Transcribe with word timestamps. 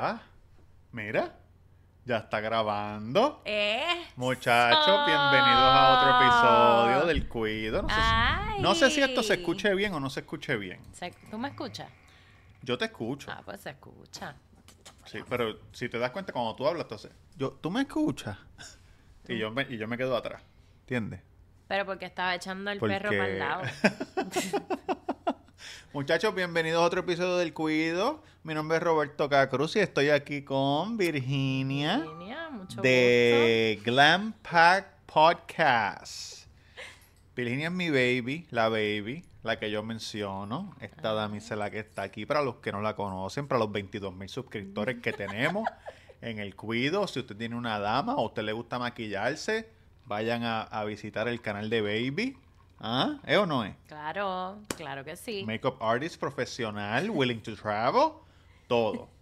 Ah, 0.00 0.20
mira, 0.92 1.34
ya 2.04 2.18
está 2.18 2.38
grabando. 2.38 3.42
Eh. 3.44 4.06
Muchachos, 4.14 5.06
bienvenidos 5.06 5.58
a 5.60 5.90
otro 5.98 6.20
episodio 6.20 7.06
del 7.06 7.28
Cuido. 7.28 7.82
No 7.82 7.88
sé, 7.88 7.94
si, 7.96 8.00
Ay. 8.00 8.60
no 8.62 8.74
sé 8.76 8.90
si 8.90 9.02
esto 9.02 9.22
se 9.24 9.34
escuche 9.34 9.74
bien 9.74 9.92
o 9.94 9.98
no 9.98 10.08
se 10.08 10.20
escuche 10.20 10.56
bien. 10.56 10.78
Se- 10.92 11.10
¿Tú 11.32 11.36
me 11.36 11.48
escuchas? 11.48 11.88
Yo 12.62 12.78
te 12.78 12.84
escucho. 12.84 13.28
Ah, 13.32 13.42
pues 13.44 13.60
se 13.60 13.70
escucha. 13.70 14.36
Sí, 15.04 15.18
pero 15.28 15.58
si 15.72 15.88
te 15.88 15.98
das 15.98 16.12
cuenta 16.12 16.32
cuando 16.32 16.54
tú 16.54 16.68
hablas, 16.68 16.82
entonces, 16.84 17.10
yo, 17.36 17.50
¿tú 17.60 17.68
me 17.68 17.80
escuchas? 17.80 18.38
Y 19.26 19.36
yo 19.36 19.50
me, 19.50 19.62
y 19.68 19.78
yo 19.78 19.88
me 19.88 19.98
quedo 19.98 20.16
atrás. 20.16 20.42
¿Entiendes? 20.82 21.22
Pero 21.66 21.84
porque 21.84 22.04
estaba 22.06 22.36
echando 22.36 22.70
el 22.70 22.78
perro 22.78 23.10
para 23.10 23.26
el 23.28 23.38
lado. 23.40 23.62
Muchachos, 25.98 26.32
bienvenidos 26.32 26.80
a 26.80 26.86
otro 26.86 27.00
episodio 27.00 27.38
del 27.38 27.52
Cuido. 27.52 28.22
Mi 28.44 28.54
nombre 28.54 28.76
es 28.76 28.84
Roberto 28.84 29.28
Cacruz 29.28 29.74
y 29.74 29.80
estoy 29.80 30.10
aquí 30.10 30.42
con 30.42 30.96
Virginia 30.96 31.98
Virginia, 31.98 32.50
mucho 32.50 32.80
de 32.80 33.80
Glam 33.84 34.32
Pack 34.34 34.86
Podcast. 35.06 36.46
Virginia 37.34 37.66
es 37.66 37.72
mi 37.72 37.90
baby, 37.90 38.46
la 38.50 38.68
baby, 38.68 39.24
la 39.42 39.58
que 39.58 39.72
yo 39.72 39.82
menciono. 39.82 40.72
Esta 40.80 41.14
damisela 41.14 41.68
que 41.68 41.80
está 41.80 42.02
aquí, 42.02 42.26
para 42.26 42.42
los 42.42 42.58
que 42.58 42.70
no 42.70 42.80
la 42.80 42.94
conocen, 42.94 43.48
para 43.48 43.58
los 43.58 43.72
22 43.72 44.14
mil 44.14 44.28
suscriptores 44.28 45.00
que 45.02 45.12
tenemos 45.12 45.68
en 46.20 46.38
el 46.38 46.54
Cuido. 46.54 47.08
Si 47.08 47.18
usted 47.18 47.36
tiene 47.36 47.56
una 47.56 47.80
dama 47.80 48.14
o 48.14 48.20
a 48.20 48.26
usted 48.26 48.44
le 48.44 48.52
gusta 48.52 48.78
maquillarse, 48.78 49.68
vayan 50.04 50.44
a, 50.44 50.62
a 50.62 50.84
visitar 50.84 51.26
el 51.26 51.40
canal 51.40 51.68
de 51.68 51.80
Baby. 51.82 52.38
¿Ah? 52.80 53.18
¿Es 53.26 53.36
o 53.36 53.46
no 53.46 53.64
es? 53.64 53.74
Claro, 53.88 54.58
claro 54.76 55.04
que 55.04 55.16
sí. 55.16 55.44
Makeup 55.46 55.82
artist 55.82 56.18
profesional, 56.20 57.10
willing 57.10 57.40
to 57.42 57.56
travel, 57.56 58.12
todo. 58.68 59.08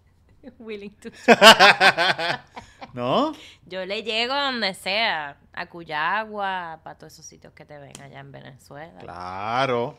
Willing 0.59 0.91
to- 0.97 1.09
¿No? 2.93 3.33
Yo 3.65 3.85
le 3.85 4.03
llego 4.03 4.33
a 4.33 4.45
donde 4.51 4.73
sea, 4.73 5.37
a 5.53 5.65
Cuyagua, 5.67 6.79
para 6.83 6.97
todos 6.97 7.13
esos 7.13 7.25
sitios 7.25 7.53
que 7.53 7.65
te 7.65 7.77
ven 7.77 7.99
allá 8.01 8.19
en 8.19 8.31
Venezuela. 8.31 8.99
Claro. 8.99 9.97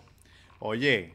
Oye, 0.61 1.15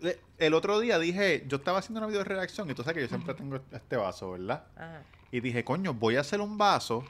le- 0.00 0.18
el 0.38 0.54
otro 0.54 0.80
día 0.80 0.98
dije, 0.98 1.44
yo 1.48 1.58
estaba 1.58 1.78
haciendo 1.80 1.98
una 2.00 2.06
video 2.06 2.20
de 2.20 2.28
redacción 2.28 2.70
y 2.70 2.74
tú 2.74 2.82
sabes 2.82 2.94
que 2.94 3.00
yo 3.02 3.08
siempre 3.08 3.34
tengo 3.34 3.56
este 3.72 3.96
vaso, 3.96 4.30
¿verdad? 4.32 4.64
Ajá. 4.76 5.02
Y 5.32 5.40
dije, 5.40 5.64
coño, 5.64 5.92
voy 5.92 6.16
a 6.16 6.20
hacer 6.20 6.40
un 6.40 6.56
vaso 6.56 7.04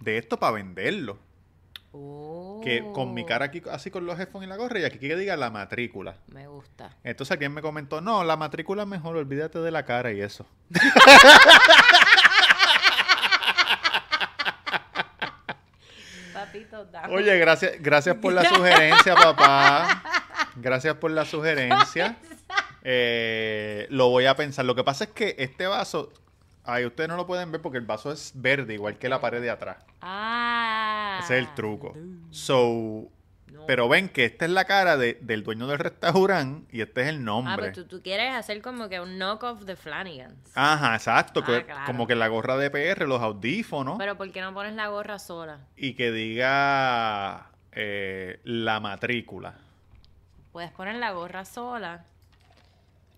de 0.00 0.18
esto 0.18 0.38
para 0.38 0.52
venderlo. 0.52 1.18
Oh, 1.92 2.60
Que 2.62 2.84
con 2.92 3.14
mi 3.14 3.24
cara 3.24 3.46
aquí, 3.46 3.62
así 3.70 3.90
con 3.90 4.04
los 4.04 4.18
headphones 4.18 4.46
y 4.46 4.50
la 4.50 4.56
gorra, 4.56 4.78
y 4.80 4.84
aquí 4.84 4.98
que 4.98 5.16
diga 5.16 5.36
la 5.36 5.50
matrícula. 5.50 6.16
Me 6.28 6.46
gusta. 6.46 6.96
Entonces 7.02 7.32
alguien 7.32 7.54
me 7.54 7.62
comentó, 7.62 8.00
no, 8.00 8.24
la 8.24 8.36
matrícula 8.36 8.84
mejor, 8.84 9.16
olvídate 9.16 9.58
de 9.60 9.70
la 9.70 9.84
cara 9.84 10.12
y 10.12 10.20
eso. 10.20 10.46
Papito, 16.34 16.84
dame. 16.86 17.14
Oye, 17.14 17.38
gracias, 17.38 17.72
gracias 17.80 18.16
por 18.16 18.32
la 18.32 18.44
sugerencia, 18.44 19.14
papá. 19.14 20.02
Gracias 20.56 20.94
por 20.96 21.10
la 21.10 21.24
sugerencia. 21.24 22.16
Eh, 22.90 23.86
lo 23.90 24.08
voy 24.08 24.24
a 24.24 24.34
pensar. 24.34 24.64
Lo 24.64 24.74
que 24.74 24.82
pasa 24.82 25.04
es 25.04 25.10
que 25.10 25.34
este 25.38 25.66
vaso, 25.66 26.10
ay, 26.64 26.86
ustedes 26.86 27.10
no 27.10 27.16
lo 27.16 27.26
pueden 27.26 27.52
ver 27.52 27.60
porque 27.60 27.76
el 27.76 27.84
vaso 27.84 28.10
es 28.10 28.32
verde, 28.34 28.72
igual 28.72 28.96
que 28.96 29.10
la 29.10 29.20
pared 29.20 29.42
de 29.42 29.50
atrás. 29.50 29.76
Ah. 30.00 30.77
Ese 31.20 31.38
es 31.38 31.46
el 31.48 31.54
truco. 31.54 31.94
So, 32.30 33.08
No. 33.52 33.64
pero 33.66 33.88
ven 33.88 34.08
que 34.08 34.24
esta 34.26 34.44
es 34.44 34.50
la 34.50 34.64
cara 34.66 34.96
de- 34.96 35.14
del 35.20 35.42
dueño 35.42 35.66
del 35.66 35.78
restaurante 35.78 36.68
y 36.76 36.80
este 36.82 37.00
es 37.02 37.08
el 37.08 37.16
Ah, 37.16 37.20
nombre. 37.20 37.56
pues 37.56 37.72
tú, 37.72 37.84
tú 37.86 38.02
quieres 38.02 38.34
hacer 38.34 38.60
como 38.62 38.88
que 38.88 39.00
un 39.00 39.18
knock-off 39.18 39.62
de 39.62 39.74
Flanagans. 39.76 40.38
Ajá, 40.54 40.94
exacto. 40.94 41.40
Ah, 41.42 41.46
que- 41.46 41.64
claro. 41.64 41.86
Como 41.86 42.06
que 42.06 42.14
la 42.14 42.28
gorra 42.28 42.56
de 42.56 42.70
PR, 42.70 43.06
los 43.06 43.20
audífonos 43.22 43.96
Pero 43.98 44.16
¿por 44.16 44.30
qué 44.32 44.40
no 44.42 44.52
pones 44.54 44.74
la 44.74 44.88
gorra 44.88 45.18
sola? 45.18 45.60
y 45.76 45.94
que 45.94 46.10
diga 46.12 47.50
eh, 47.72 48.40
la 48.44 48.80
matrícula. 48.80 49.54
Puedes 50.52 50.70
poner 50.72 50.96
la 50.96 51.12
gorra 51.12 51.44
sola 51.44 52.04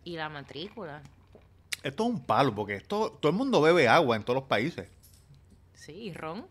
y 0.04 0.16
la 0.16 0.28
matrícula. 0.28 1.02
Esto 1.82 2.02
es 2.04 2.10
un 2.10 2.24
palo, 2.26 2.54
porque 2.54 2.74
esto, 2.74 3.16
todo 3.20 3.30
el 3.32 3.38
mundo 3.38 3.62
bebe 3.62 3.88
agua 3.88 4.16
en 4.16 4.22
todos 4.22 4.40
los 4.40 4.48
países. 4.48 4.90
Sí, 5.72 5.92
y 5.92 6.12
ron, 6.12 6.46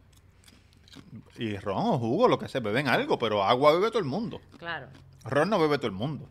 Y 1.38 1.56
ron 1.58 1.78
o 1.88 2.00
jugo, 2.00 2.28
lo 2.28 2.38
que 2.40 2.48
sea, 2.48 2.62
beben 2.62 2.88
algo, 2.88 3.18
pero 3.20 3.44
agua 3.44 3.74
bebe 3.74 3.90
todo 3.90 4.00
el 4.00 4.06
mundo. 4.06 4.42
claro. 4.58 4.88
Ron 5.26 5.50
no 5.50 5.60
bebe 5.60 5.78
todo 5.78 5.88
el 5.88 5.94
mundo. 5.94 6.30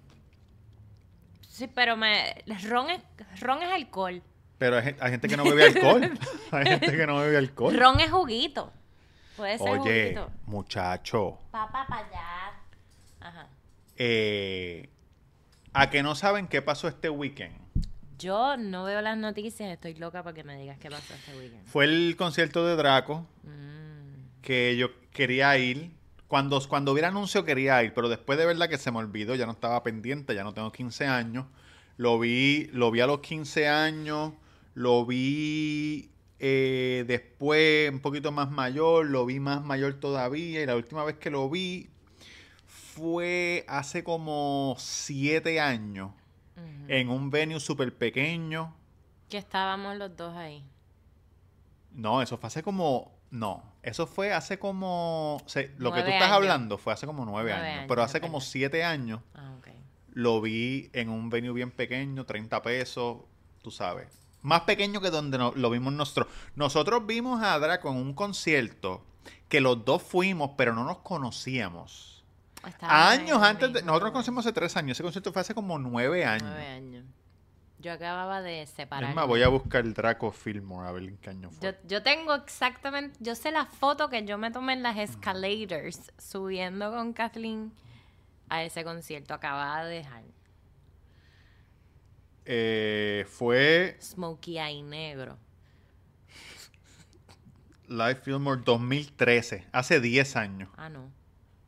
Sí, 1.46 1.66
pero 1.66 1.96
me, 1.96 2.42
ron, 2.68 2.88
es, 2.90 3.02
ron 3.40 3.62
es 3.62 3.70
alcohol. 3.70 4.22
Pero 4.58 4.78
hay, 4.78 4.96
hay 4.98 5.10
gente 5.10 5.28
que 5.28 5.36
no 5.36 5.44
bebe 5.44 5.64
alcohol. 5.66 6.10
hay 6.50 6.64
gente 6.66 6.96
que 6.96 7.06
no 7.06 7.18
bebe 7.18 7.36
alcohol. 7.36 7.76
Ron 7.78 8.00
es 8.00 8.10
juguito. 8.10 8.72
Puede 9.36 9.58
ser 9.58 9.68
Oye, 9.78 10.14
juguito. 10.14 10.30
muchacho, 10.46 11.38
Papá 11.50 11.86
para 11.88 12.06
allá. 12.06 12.52
Ajá. 13.20 13.46
eh, 13.96 14.88
¿a 15.74 15.90
que 15.90 16.02
no 16.02 16.14
saben 16.14 16.48
qué 16.48 16.62
pasó 16.62 16.88
este 16.88 17.08
weekend? 17.10 17.56
Yo 18.18 18.56
no 18.56 18.84
veo 18.84 19.00
las 19.00 19.16
noticias, 19.16 19.70
estoy 19.70 19.94
loca 19.94 20.22
para 20.24 20.34
que 20.34 20.42
me 20.42 20.56
digas 20.56 20.78
qué 20.78 20.90
pasó 20.90 21.14
este 21.14 21.38
weekend. 21.38 21.66
Fue 21.66 21.84
el 21.84 22.16
concierto 22.16 22.64
de 22.66 22.74
Draco, 22.74 23.26
Mm, 23.44 23.87
que 24.42 24.76
yo 24.76 24.88
quería 25.12 25.56
ir. 25.58 25.92
Cuando, 26.26 26.60
cuando 26.68 26.92
hubiera 26.92 27.08
anuncio 27.08 27.44
quería 27.44 27.82
ir, 27.82 27.94
pero 27.94 28.08
después 28.08 28.38
de 28.38 28.44
verdad 28.44 28.68
que 28.68 28.76
se 28.76 28.90
me 28.90 28.98
olvidó, 28.98 29.34
ya 29.34 29.46
no 29.46 29.52
estaba 29.52 29.82
pendiente, 29.82 30.34
ya 30.34 30.44
no 30.44 30.52
tengo 30.52 30.70
15 30.70 31.06
años. 31.06 31.46
Lo 31.96 32.18
vi, 32.18 32.68
lo 32.72 32.90
vi 32.90 33.00
a 33.00 33.06
los 33.06 33.20
15 33.20 33.66
años, 33.66 34.32
lo 34.74 35.06
vi 35.06 36.10
eh, 36.38 37.04
después 37.08 37.90
un 37.90 38.00
poquito 38.00 38.30
más 38.30 38.50
mayor, 38.50 39.06
lo 39.06 39.26
vi 39.26 39.40
más 39.40 39.64
mayor 39.64 39.94
todavía 39.94 40.62
y 40.62 40.66
la 40.66 40.76
última 40.76 41.02
vez 41.04 41.16
que 41.16 41.30
lo 41.30 41.48
vi 41.48 41.88
fue 42.66 43.64
hace 43.66 44.04
como 44.04 44.76
7 44.78 45.60
años 45.60 46.10
en 46.88 47.10
un 47.10 47.30
venue 47.30 47.60
súper 47.60 47.96
pequeño. 47.96 48.74
Que 49.28 49.38
estábamos 49.38 49.96
los 49.96 50.16
dos 50.16 50.34
ahí. 50.34 50.64
No, 51.92 52.22
eso 52.22 52.38
fue 52.38 52.46
hace 52.46 52.62
como. 52.62 53.17
No, 53.30 53.62
eso 53.82 54.06
fue 54.06 54.32
hace 54.32 54.58
como. 54.58 55.42
se- 55.46 55.74
lo 55.78 55.92
que 55.92 56.02
tú 56.02 56.08
estás 56.08 56.24
años. 56.24 56.36
hablando 56.36 56.78
fue 56.78 56.92
hace 56.92 57.06
como 57.06 57.24
nueve, 57.24 57.50
Nueve 57.50 57.66
años, 57.68 57.76
años, 57.80 57.88
Pero 57.88 58.02
hace 58.02 58.20
como 58.20 58.40
siete 58.40 58.84
años 58.84 59.20
Ah, 59.34 59.54
lo 60.14 60.40
vi 60.40 60.88
en 60.94 61.10
un 61.10 61.28
venue 61.30 61.52
bien 61.52 61.70
pequeño, 61.70 62.24
30 62.24 62.62
pesos, 62.62 63.18
tú 63.62 63.70
sabes. 63.70 64.08
Más 64.42 64.62
pequeño 64.62 65.00
que 65.00 65.10
donde 65.10 65.36
no- 65.36 65.52
lo 65.54 65.68
vimos 65.70 65.92
nosotros. 65.92 66.26
Nosotros 66.56 67.06
vimos 67.06 67.42
a 67.42 67.58
Draco 67.58 67.90
en 67.90 67.96
un 67.96 68.14
concierto 68.14 69.04
que 69.48 69.60
los 69.60 69.84
dos 69.84 70.02
fuimos, 70.02 70.52
pero 70.56 70.74
no 70.74 70.84
nos 70.84 70.98
conocíamos. 70.98 72.24
Años 72.80 73.42
antes 73.42 73.72
de. 73.72 73.82
Nosotros 73.82 74.04
nos 74.08 74.12
conocimos 74.12 74.46
hace 74.46 74.52
tres 74.52 74.76
años. 74.76 74.96
Ese 74.96 75.02
concierto 75.02 75.32
fue 75.32 75.40
hace 75.42 75.54
como 75.54 75.78
nueve 75.78 76.24
años. 76.24 76.42
Nueve 76.48 76.66
años. 76.66 77.04
Yo 77.80 77.92
acababa 77.92 78.42
de 78.42 78.66
separar. 78.66 79.10
Es 79.10 79.16
más, 79.16 79.26
voy 79.26 79.42
a 79.42 79.48
buscar 79.48 79.84
el 79.84 79.94
Draco 79.94 80.32
Fillmore 80.32 80.88
a 80.88 80.92
ver 80.92 81.04
en 81.04 81.16
qué 81.18 81.30
año 81.30 81.50
fue. 81.50 81.72
Yo, 81.72 81.78
yo 81.86 82.02
tengo 82.02 82.34
exactamente, 82.34 83.16
yo 83.20 83.34
sé 83.36 83.52
la 83.52 83.66
foto 83.66 84.08
que 84.08 84.24
yo 84.24 84.36
me 84.36 84.50
tomé 84.50 84.72
en 84.72 84.82
las 84.82 84.96
escalators 84.96 86.12
subiendo 86.18 86.90
con 86.90 87.12
Kathleen 87.12 87.72
a 88.48 88.64
ese 88.64 88.82
concierto. 88.82 89.32
Acababa 89.32 89.84
de 89.84 89.96
dejar. 89.96 90.24
Eh, 92.50 93.26
fue 93.28 93.96
Smokey 94.00 94.58
Eye 94.58 94.82
negro. 94.82 95.38
Live 97.88 98.16
Fillmore 98.16 98.60
2013, 98.64 99.66
hace 99.72 100.00
10 100.00 100.36
años. 100.36 100.68
Ah, 100.76 100.88
no. 100.88 101.10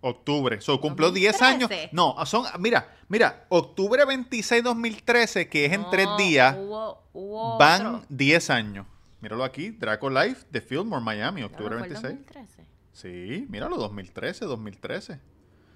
Octubre. 0.03 0.61
So, 0.61 0.81
cumplió 0.81 1.11
10 1.11 1.43
años. 1.43 1.69
2013. 1.69 1.91
No, 1.93 2.15
son, 2.27 2.47
mira, 2.59 2.97
mira, 3.09 3.45
octubre 3.51 4.05
26 4.07 4.63
2013, 4.65 5.49
que 5.49 5.67
es 5.67 5.73
en 5.73 5.83
No, 5.83 5.91
tres 5.91 6.09
días, 6.17 6.57
Hubo, 6.59 7.03
hubo 7.13 7.59
van 7.59 7.87
otro. 7.87 8.07
10 8.09 8.51
años. 8.51 8.87
Míralo 9.21 9.45
aquí, 9.45 9.71
Draco 9.71 10.09
Live 10.09 10.39
de 10.51 10.61
Fillmore, 10.63 11.05
Miami, 11.05 11.43
No, 11.43 11.49
octubre 11.49 11.75
el 11.75 11.83
26. 11.83 12.15
2013. 12.15 12.65
Sí, 12.93 13.47
míralo, 13.51 13.77
2013, 13.77 14.47
2013. 14.47 15.21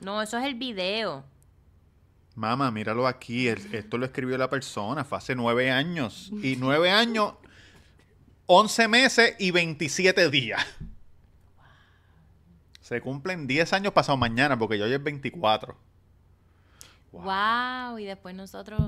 No, 0.00 0.22
eso 0.22 0.38
es 0.38 0.44
el 0.46 0.54
video. 0.54 1.24
Mamá, 2.34 2.70
míralo 2.70 3.06
aquí, 3.06 3.46
el- 3.48 3.74
esto 3.74 3.96
lo 3.98 4.06
escribió 4.06 4.36
la 4.38 4.48
persona, 4.50 5.04
fue 5.04 5.18
hace 5.18 5.34
9 5.34 5.70
años. 5.70 6.30
Y 6.42 6.56
9 6.56 6.90
años, 6.90 7.34
11 8.46 8.88
meses 8.88 9.36
y 9.38 9.50
27 9.50 10.30
días. 10.30 10.64
Se 12.84 13.00
cumplen 13.00 13.46
10 13.46 13.72
años 13.72 13.94
pasado 13.94 14.18
mañana, 14.18 14.58
porque 14.58 14.76
yo 14.76 14.84
hoy 14.84 14.92
es 14.92 15.02
24. 15.02 15.74
Wow. 17.12 17.98
y 17.98 18.04
después 18.04 18.34
nosotros. 18.34 18.78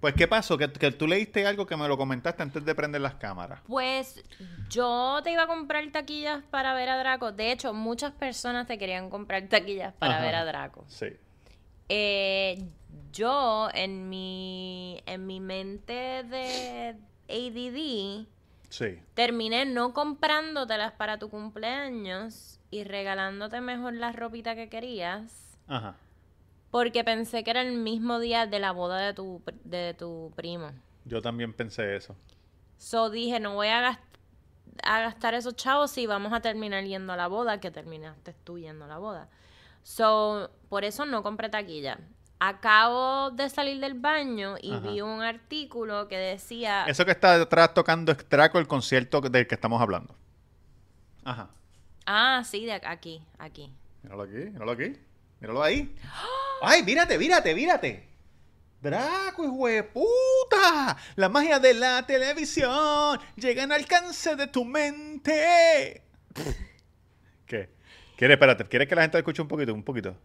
Pues, 0.00 0.14
¿qué 0.14 0.26
pasó? 0.26 0.56
Que, 0.56 0.72
que 0.72 0.90
tú 0.92 1.06
leíste 1.06 1.46
algo 1.46 1.66
que 1.66 1.76
me 1.76 1.88
lo 1.88 1.98
comentaste 1.98 2.42
antes 2.42 2.64
de 2.64 2.74
prender 2.74 3.02
las 3.02 3.16
cámaras. 3.16 3.60
Pues 3.66 4.24
yo 4.70 5.20
te 5.22 5.30
iba 5.30 5.42
a 5.42 5.46
comprar 5.46 5.84
taquillas 5.92 6.42
para 6.50 6.72
ver 6.72 6.88
a 6.88 6.96
Draco. 6.96 7.32
De 7.32 7.52
hecho, 7.52 7.74
muchas 7.74 8.12
personas 8.12 8.66
te 8.66 8.78
querían 8.78 9.10
comprar 9.10 9.46
taquillas 9.46 9.92
para 9.98 10.14
Ajá. 10.14 10.24
ver 10.24 10.34
a 10.34 10.44
Draco. 10.46 10.84
Sí. 10.88 11.08
Eh, 11.90 12.64
yo 13.12 13.68
en 13.74 14.08
mi 14.08 15.02
en 15.04 15.26
mi 15.26 15.38
mente 15.40 15.92
de 16.24 16.96
ADD, 17.28 18.26
Sí. 18.70 18.98
terminé 19.12 19.66
no 19.66 19.92
comprándotelas 19.92 20.92
para 20.92 21.18
tu 21.18 21.28
cumpleaños 21.28 22.58
y 22.76 22.84
regalándote 22.84 23.60
mejor 23.60 23.94
la 23.94 24.12
ropita 24.12 24.54
que 24.54 24.68
querías. 24.68 25.58
Ajá. 25.66 25.96
Porque 26.70 27.04
pensé 27.04 27.42
que 27.44 27.50
era 27.50 27.62
el 27.62 27.72
mismo 27.78 28.18
día 28.18 28.46
de 28.46 28.58
la 28.58 28.72
boda 28.72 28.98
de 28.98 29.14
tu, 29.14 29.42
de 29.64 29.94
tu 29.94 30.32
primo. 30.36 30.72
Yo 31.04 31.22
también 31.22 31.52
pensé 31.52 31.96
eso. 31.96 32.14
So 32.76 33.08
dije, 33.10 33.40
no 33.40 33.54
voy 33.54 33.68
a, 33.68 33.80
gas- 33.80 33.98
a 34.82 35.00
gastar 35.00 35.34
esos 35.34 35.56
chavos 35.56 35.96
y 35.96 36.06
vamos 36.06 36.32
a 36.32 36.40
terminar 36.40 36.84
yendo 36.84 37.12
a 37.12 37.16
la 37.16 37.28
boda, 37.28 37.60
que 37.60 37.70
terminaste 37.70 38.34
tú 38.44 38.58
yendo 38.58 38.84
a 38.84 38.88
la 38.88 38.98
boda. 38.98 39.28
So, 39.82 40.50
por 40.68 40.84
eso 40.84 41.06
no 41.06 41.22
compré 41.22 41.48
taquilla. 41.48 41.98
Acabo 42.38 43.30
de 43.30 43.48
salir 43.48 43.80
del 43.80 43.94
baño 43.94 44.56
y 44.60 44.72
Ajá. 44.72 44.80
vi 44.80 45.00
un 45.00 45.22
artículo 45.22 46.06
que 46.08 46.18
decía... 46.18 46.84
Eso 46.86 47.06
que 47.06 47.12
está 47.12 47.38
detrás 47.38 47.72
tocando 47.72 48.12
es 48.12 48.28
Draco, 48.28 48.58
el 48.58 48.66
concierto 48.66 49.22
del 49.22 49.46
que 49.46 49.54
estamos 49.54 49.80
hablando. 49.80 50.14
Ajá. 51.24 51.48
Ah, 52.06 52.42
sí, 52.44 52.64
de 52.64 52.72
aquí, 52.74 53.22
aquí. 53.38 53.72
Míralo 54.02 54.22
aquí, 54.22 54.32
míralo 54.36 54.72
aquí. 54.72 54.96
Míralo 55.40 55.62
ahí. 55.62 55.94
¡Ay, 56.62 56.82
mírate, 56.82 57.18
mírate, 57.18 57.54
mírate! 57.54 58.08
Draco, 58.80 59.44
hijo 59.44 59.66
de 59.66 59.82
puta. 59.82 60.96
La 61.16 61.28
magia 61.28 61.58
de 61.58 61.74
la 61.74 62.06
televisión 62.06 63.18
llega 63.36 63.64
al 63.64 63.72
alcance 63.72 64.36
de 64.36 64.46
tu 64.46 64.64
mente. 64.64 66.02
¿Qué? 67.46 67.70
¿Quieres, 68.16 68.36
espérate, 68.36 68.64
¿quieres 68.66 68.88
que 68.88 68.94
la 68.94 69.02
gente 69.02 69.18
escuche 69.18 69.42
un 69.42 69.48
poquito? 69.48 69.74
Un 69.74 69.82
poquito. 69.82 70.16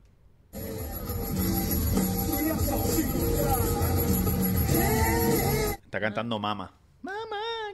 Está 5.86 6.00
cantando 6.00 6.40
Mama. 6.40 6.72
Mamá, 7.02 7.18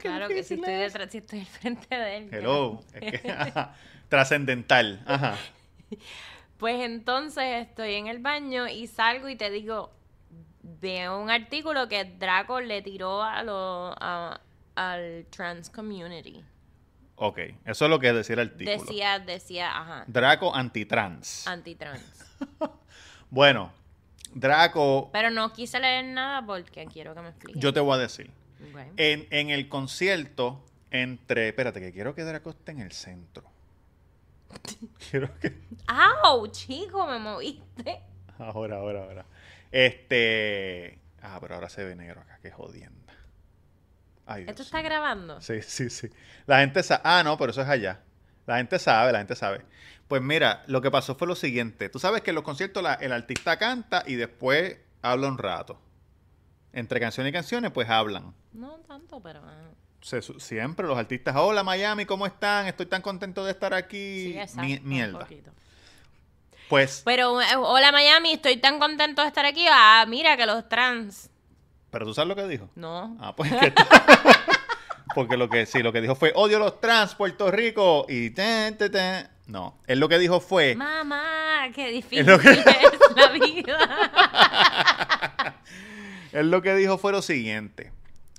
qué 0.01 0.07
Claro 0.07 0.27
que 0.27 0.44
sí 0.44 0.56
difícil 0.56 0.60
estoy 0.60 0.74
es. 0.74 0.94
detrás, 0.94 1.12
sí 1.12 1.18
estoy 1.19 1.39
al 1.39 1.45
frente 1.45 1.95
de 1.95 2.18
él. 2.18 2.30
Hello. 2.31 2.80
Es 2.94 3.21
que, 3.21 3.33
Trascendental. 4.09 5.04
Ajá. 5.06 5.36
Pues 6.57 6.81
entonces 6.81 7.68
estoy 7.68 7.94
en 7.94 8.07
el 8.07 8.18
baño 8.18 8.68
y 8.68 8.88
salgo 8.88 9.30
y 9.30 9.36
te 9.36 9.51
digo, 9.51 9.92
veo 10.63 11.21
un 11.21 11.30
artículo 11.30 11.88
que 11.88 12.04
Draco 12.04 12.59
le 12.62 12.81
tiró 12.81 13.21
a 13.21 13.44
lo, 13.44 13.94
a- 14.01 14.42
al 14.75 15.27
trans 15.30 15.69
community. 15.69 16.44
Ok, 17.18 17.38
eso 17.63 17.86
es 17.86 17.89
lo 17.92 18.00
que 18.00 18.12
decía 18.12 18.33
el 18.33 18.39
artículo. 18.39 18.71
Decía, 18.71 19.19
decía, 19.19 19.69
ajá, 19.77 20.04
Draco 20.07 20.56
antitrans. 20.56 21.48
antitrans. 21.48 22.01
Bueno, 23.30 23.71
Draco, 24.33 25.10
Pero 25.13 25.30
no 25.30 25.53
quise 25.53 25.80
leer 25.80 26.06
nada 26.06 26.44
porque 26.44 26.86
quiero 26.88 27.13
que 27.13 27.21
me 27.21 27.30
explique. 27.30 27.60
yo 27.60 27.71
te 27.71 27.80
voy 27.81 27.95
a 27.95 28.01
decir. 28.01 28.31
En, 28.98 29.27
en 29.30 29.50
el 29.51 29.69
concierto, 29.69 30.65
entre. 30.89 31.50
Espérate, 31.50 31.80
que 31.81 31.92
quiero 31.92 32.15
que 32.15 32.24
Draco 32.24 32.50
esté 32.50 32.71
en 32.71 32.80
el 32.80 32.92
centro. 32.94 33.44
Quiero 35.09 35.38
que. 35.39 35.57
¡Au, 35.88 36.47
chico! 36.47 37.05
Me 37.07 37.19
moviste. 37.19 38.01
Ahora, 38.39 38.77
ahora, 38.77 39.03
ahora. 39.03 39.25
Este. 39.71 40.99
Ah, 41.21 41.38
pero 41.41 41.55
ahora 41.55 41.69
se 41.69 41.83
ve 41.83 41.95
negro 41.95 42.21
acá, 42.21 42.39
qué 42.41 42.51
jodienda. 42.51 43.13
Ay, 44.25 44.41
¿Esto 44.41 44.55
Dios 44.55 44.67
está 44.67 44.81
grabando? 44.81 45.39
Sí, 45.41 45.61
sí, 45.61 45.89
sí. 45.89 46.09
La 46.45 46.59
gente 46.59 46.83
sabe. 46.83 47.01
Ah, 47.03 47.23
no, 47.23 47.38
pero 47.38 47.51
eso 47.51 47.61
es 47.61 47.67
allá. 47.69 48.01
La 48.45 48.57
gente 48.57 48.77
sabe, 48.79 49.11
la 49.11 49.19
gente 49.19 49.35
sabe. 49.35 49.61
Pues 50.07 50.21
mira, 50.21 50.63
lo 50.67 50.81
que 50.81 50.91
pasó 50.91 51.15
fue 51.15 51.27
lo 51.27 51.35
siguiente. 51.35 51.89
Tú 51.89 52.00
sabes 52.00 52.21
que 52.21 52.31
en 52.31 52.35
los 52.35 52.43
conciertos 52.43 52.81
la- 52.83 52.93
el 52.95 53.11
artista 53.11 53.57
canta 53.57 54.03
y 54.05 54.15
después 54.15 54.77
habla 55.01 55.27
un 55.27 55.38
rato. 55.38 55.79
Entre 56.73 57.00
canciones 57.00 57.31
y 57.31 57.33
canciones, 57.33 57.71
pues 57.71 57.89
hablan. 57.89 58.33
No 58.53 58.77
tanto, 58.88 59.21
pero... 59.21 59.41
Se 60.01 60.21
siempre 60.21 60.88
los 60.88 60.97
artistas, 60.97 61.35
hola 61.38 61.63
Miami, 61.63 62.05
¿cómo 62.05 62.25
están? 62.25 62.67
Estoy 62.67 62.85
tan 62.85 63.01
contento 63.01 63.44
de 63.44 63.51
estar 63.51 63.73
aquí. 63.73 64.31
Sí, 64.31 64.38
exacto. 64.39 64.61
Mi- 64.63 64.77
un 64.77 64.88
mierda. 64.88 65.27
Pues, 66.69 67.01
Pero, 67.05 67.41
eh, 67.41 67.45
hola 67.57 67.91
Miami, 67.91 68.33
estoy 68.33 68.57
tan 68.57 68.77
contento 68.79 69.21
de 69.21 69.27
estar 69.29 69.45
aquí. 69.45 69.65
Ah, 69.69 70.05
mira 70.07 70.35
que 70.38 70.45
los 70.45 70.67
trans... 70.69 71.29
pero 71.89 72.05
tú 72.05 72.13
sabes 72.13 72.27
lo 72.29 72.35
que 72.35 72.47
dijo. 72.47 72.69
No. 72.75 73.17
Ah, 73.19 73.35
pues 73.35 73.51
que- 73.53 73.73
Porque 75.15 75.35
lo 75.38 75.49
que 75.49 75.65
sí, 75.65 75.79
lo 75.81 75.91
que 75.91 76.01
dijo 76.01 76.15
fue 76.15 76.31
odio 76.35 76.59
los 76.59 76.79
trans, 76.79 77.15
Puerto 77.15 77.50
Rico 77.51 78.05
y 78.07 78.29
ten, 78.29 78.77
ten, 78.77 78.91
ten. 78.91 79.27
No, 79.47 79.77
él 79.88 80.00
lo 80.00 80.09
que 80.09 80.19
dijo 80.19 80.39
fue 80.41 80.75
Mamá, 80.75 81.69
qué 81.73 81.88
difícil 81.91 82.25
lo 82.25 82.38
que- 82.38 82.50
es 82.51 82.65
la 83.15 83.27
vida. 83.29 83.77
Él 86.33 86.51
lo 86.51 86.61
que 86.61 86.75
dijo 86.75 86.97
fue 86.97 87.11
lo 87.13 87.21
siguiente. 87.21 87.91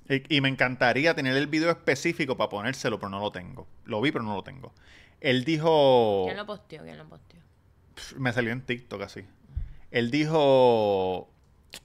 Y, 0.09 0.37
y 0.37 0.41
me 0.41 0.49
encantaría 0.49 1.13
tener 1.13 1.35
el 1.37 1.47
video 1.47 1.69
específico 1.69 2.35
para 2.35 2.49
ponérselo, 2.49 2.97
pero 2.99 3.09
no 3.09 3.19
lo 3.19 3.31
tengo. 3.31 3.67
Lo 3.85 4.01
vi, 4.01 4.11
pero 4.11 4.23
no 4.23 4.35
lo 4.35 4.43
tengo. 4.43 4.73
Él 5.21 5.43
dijo. 5.45 6.23
¿Quién 6.25 6.37
lo 6.37 6.45
posteó? 6.45 6.83
¿Quién 6.83 6.97
lo 6.97 7.07
posteó? 7.07 7.39
Me 8.17 8.33
salió 8.33 8.51
en 8.51 8.61
TikTok 8.61 9.01
así. 9.03 9.23
Él 9.91 10.09
dijo. 10.11 11.29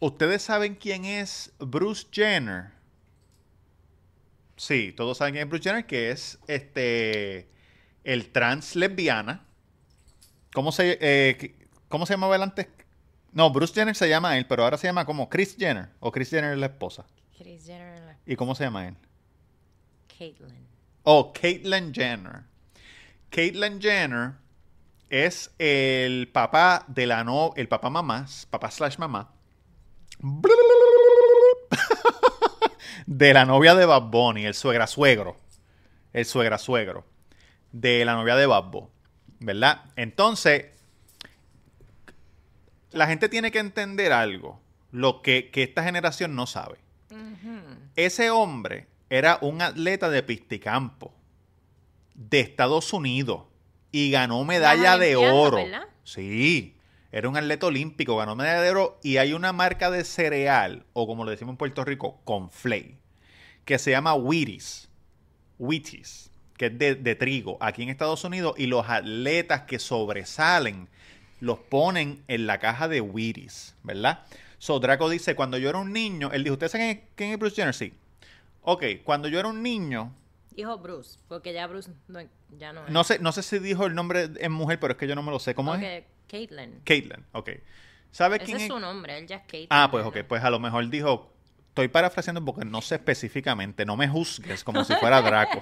¿Ustedes 0.01 0.41
saben 0.43 0.77
quién 0.77 1.05
es 1.05 1.53
Bruce 1.59 2.07
Jenner? 2.11 2.71
Sí, 4.57 4.93
todos 4.97 5.19
saben 5.19 5.35
quién 5.35 5.45
es 5.45 5.51
Bruce 5.51 5.65
Jenner, 5.69 5.87
que 5.87 6.11
es 6.11 6.39
este. 6.47 7.49
El 8.05 8.31
trans 8.31 8.77
lesbiana. 8.77 9.45
¿Cómo 10.53 10.71
se, 10.73 10.99
eh, 11.01 11.55
¿Cómo 11.89 12.07
se 12.07 12.13
llamaba 12.15 12.37
él 12.37 12.43
antes? 12.43 12.69
No, 13.33 13.51
Bruce 13.51 13.75
Jenner 13.75 13.97
se 13.97 14.09
llama 14.09 14.39
él, 14.39 14.47
pero 14.47 14.63
ahora 14.63 14.77
se 14.79 14.87
llama 14.87 15.05
como 15.05 15.29
Chris 15.29 15.57
Jenner. 15.59 15.89
O 16.01 16.13
Chris 16.13 16.31
Jenner 16.31 16.53
es 16.53 16.59
la 16.59 16.67
esposa. 16.67 17.05
Kris 17.37 17.65
Jenner 17.67 17.97
y 17.97 18.01
la- 18.07 18.14
¿Y 18.27 18.37
cómo 18.37 18.55
se 18.55 18.65
llama 18.65 18.89
él? 18.89 18.97
Caitlyn. 20.19 20.67
Oh, 21.03 21.33
Caitlyn 21.33 21.93
Jenner. 21.93 22.45
Caitlyn 23.31 23.81
Jenner 23.81 24.33
es 25.11 25.55
el 25.59 26.29
papá 26.29 26.85
de 26.89 27.07
la 27.07 27.25
no, 27.25 27.53
el 27.57 27.69
papá 27.69 27.91
mamá, 27.91 28.27
papá 28.51 28.71
slash 28.71 28.97
mamá, 28.99 29.33
de 33.07 33.35
la 33.35 33.45
novia 33.45 33.75
de 33.75 33.85
Bad 33.85 34.03
Bunny, 34.05 34.47
el 34.47 34.55
suegra 34.55 34.87
suegro, 34.87 35.37
el 36.13 36.25
suegra 36.25 36.59
suegro, 36.59 37.05
de 37.73 38.05
la 38.05 38.15
novia 38.15 38.37
de 38.37 38.47
Bad 38.47 38.65
Bunny, 38.71 38.89
¿verdad? 39.41 39.85
Entonces, 39.97 40.67
la 42.91 43.07
gente 43.07 43.29
tiene 43.29 43.51
que 43.51 43.59
entender 43.59 44.13
algo, 44.13 44.61
lo 44.91 45.23
que, 45.23 45.51
que 45.51 45.65
esta 45.65 45.85
generación 45.85 46.35
no 46.35 46.47
sabe. 46.47 46.84
Ese 47.97 48.31
hombre 48.31 48.89
era 49.11 49.39
un 49.41 49.63
atleta 49.63 50.09
de 50.11 50.23
pisticampo 50.23 51.15
de 52.15 52.41
Estados 52.41 52.93
Unidos 52.93 53.43
y 53.93 54.11
ganó 54.11 54.45
medalla 54.45 54.99
de 54.99 55.17
oro. 55.17 55.59
¿verdad? 55.59 55.87
Sí, 56.05 56.77
era 57.13 57.29
un 57.29 57.37
atleta 57.37 57.67
olímpico, 57.67 58.17
ganó 58.17 58.35
medalla 58.35 58.61
de 58.61 58.71
oro 58.71 58.99
y 59.03 59.19
hay 59.19 59.33
una 59.33 59.53
marca 59.53 59.91
de 59.91 60.05
cereal, 60.05 60.85
o 60.93 61.07
como 61.07 61.25
le 61.25 61.31
decimos 61.31 61.53
en 61.53 61.59
Puerto 61.59 61.85
Rico, 61.85 62.21
Conflay, 62.25 62.99
que 63.65 63.79
se 63.79 63.93
llama 63.93 64.15
Wheaties. 64.15 64.89
Wheaties, 65.59 66.33
que 66.57 66.67
es 66.67 66.79
de, 66.79 66.97
de 66.97 67.15
trigo, 67.15 67.57
aquí 67.61 67.85
en 67.85 67.89
Estados 67.89 68.25
Unidos, 68.25 68.55
y 68.59 68.67
los 68.67 68.89
atletas 68.89 69.63
que 69.63 69.79
sobresalen 69.79 70.89
los 71.41 71.59
ponen 71.59 72.25
en 72.27 72.47
la 72.47 72.59
caja 72.59 72.89
de 72.89 73.01
Wheaties, 73.01 73.77
¿verdad? 73.83 74.25
So, 74.65 74.81
Draco 74.81 75.11
dice, 75.11 75.35
cuando 75.37 75.59
yo 75.59 75.69
era 75.69 75.77
un 75.77 75.93
niño, 75.93 76.31
él 76.33 76.43
dijo, 76.43 76.55
¿ustedes 76.55 76.73
saben 76.73 77.05
quién 77.17 77.33
es 77.33 77.39
Bruce 77.39 77.55
Jenner? 77.55 77.75
Sí. 77.75 77.93
Ok, 78.63 78.83
cuando 79.05 79.29
yo 79.29 79.39
era 79.39 79.47
un 79.47 79.63
niño, 79.63 80.11
Dijo 80.53 80.79
Bruce, 80.79 81.19
porque 81.29 81.53
ya 81.53 81.67
Bruce 81.67 81.91
no, 82.09 82.21
ya 82.57 82.73
no 82.73 82.87
es. 82.87 82.91
no 82.91 83.05
sé, 83.05 83.19
no 83.19 83.31
sé 83.33 83.43
si 83.43 83.59
dijo 83.59 83.85
el 83.85 83.95
nombre 83.95 84.31
en 84.39 84.53
mujer, 84.53 84.81
pero 84.81 84.93
es 84.93 84.99
que 84.99 85.07
yo 85.07 85.15
no 85.15 85.23
me 85.23 85.31
lo 85.31 85.39
sé. 85.39 85.55
¿Cómo 85.55 85.75
es? 85.75 86.05
Caitlyn. 86.29 86.81
Caitlyn, 86.83 87.27
ok. 87.33 87.51
¿Sabe 88.11 88.37
Ese 88.37 88.47
quién 88.47 88.57
es 88.57 88.69
su 88.69 88.81
nombre, 88.81 89.19
él 89.19 89.27
ya 89.27 89.37
es 89.37 89.43
Caitlyn. 89.43 89.69
Ah, 89.69 89.91
pues 89.91 90.07
ok, 90.07 90.21
pues 90.27 90.43
a 90.43 90.49
lo 90.49 90.59
mejor 90.59 90.89
dijo, 90.89 91.31
estoy 91.69 91.89
parafraseando 91.89 92.43
porque 92.43 92.65
no 92.65 92.81
sé 92.81 92.95
específicamente, 92.95 93.85
no 93.85 93.99
me 93.99 94.09
juzgues 94.09 94.65
como 94.65 94.83
si 94.83 94.95
fuera 94.95 95.21
Draco. 95.21 95.61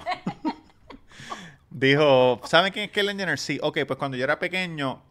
dijo, 1.70 2.40
¿saben 2.44 2.72
quién 2.72 2.84
es 2.84 2.92
Caitlyn 2.92 3.18
Jenner? 3.18 3.38
Sí, 3.40 3.58
ok, 3.60 3.80
pues 3.84 3.98
cuando 3.98 4.16
yo 4.16 4.22
era 4.22 4.38
pequeño, 4.38 5.02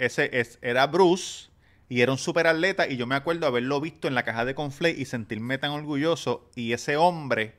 ese 0.00 0.30
es, 0.32 0.58
era 0.62 0.88
Bruce 0.88 1.54
y 1.88 2.00
era 2.00 2.12
un 2.12 2.18
super 2.18 2.46
atleta 2.46 2.88
y 2.88 2.96
yo 2.96 3.06
me 3.06 3.14
acuerdo 3.14 3.46
haberlo 3.46 3.80
visto 3.80 4.08
en 4.08 4.14
la 4.14 4.24
caja 4.24 4.44
de 4.44 4.54
Conflay 4.54 5.00
y 5.00 5.04
sentirme 5.04 5.58
tan 5.58 5.70
orgulloso 5.70 6.50
y 6.54 6.72
ese 6.72 6.96
hombre 6.96 7.54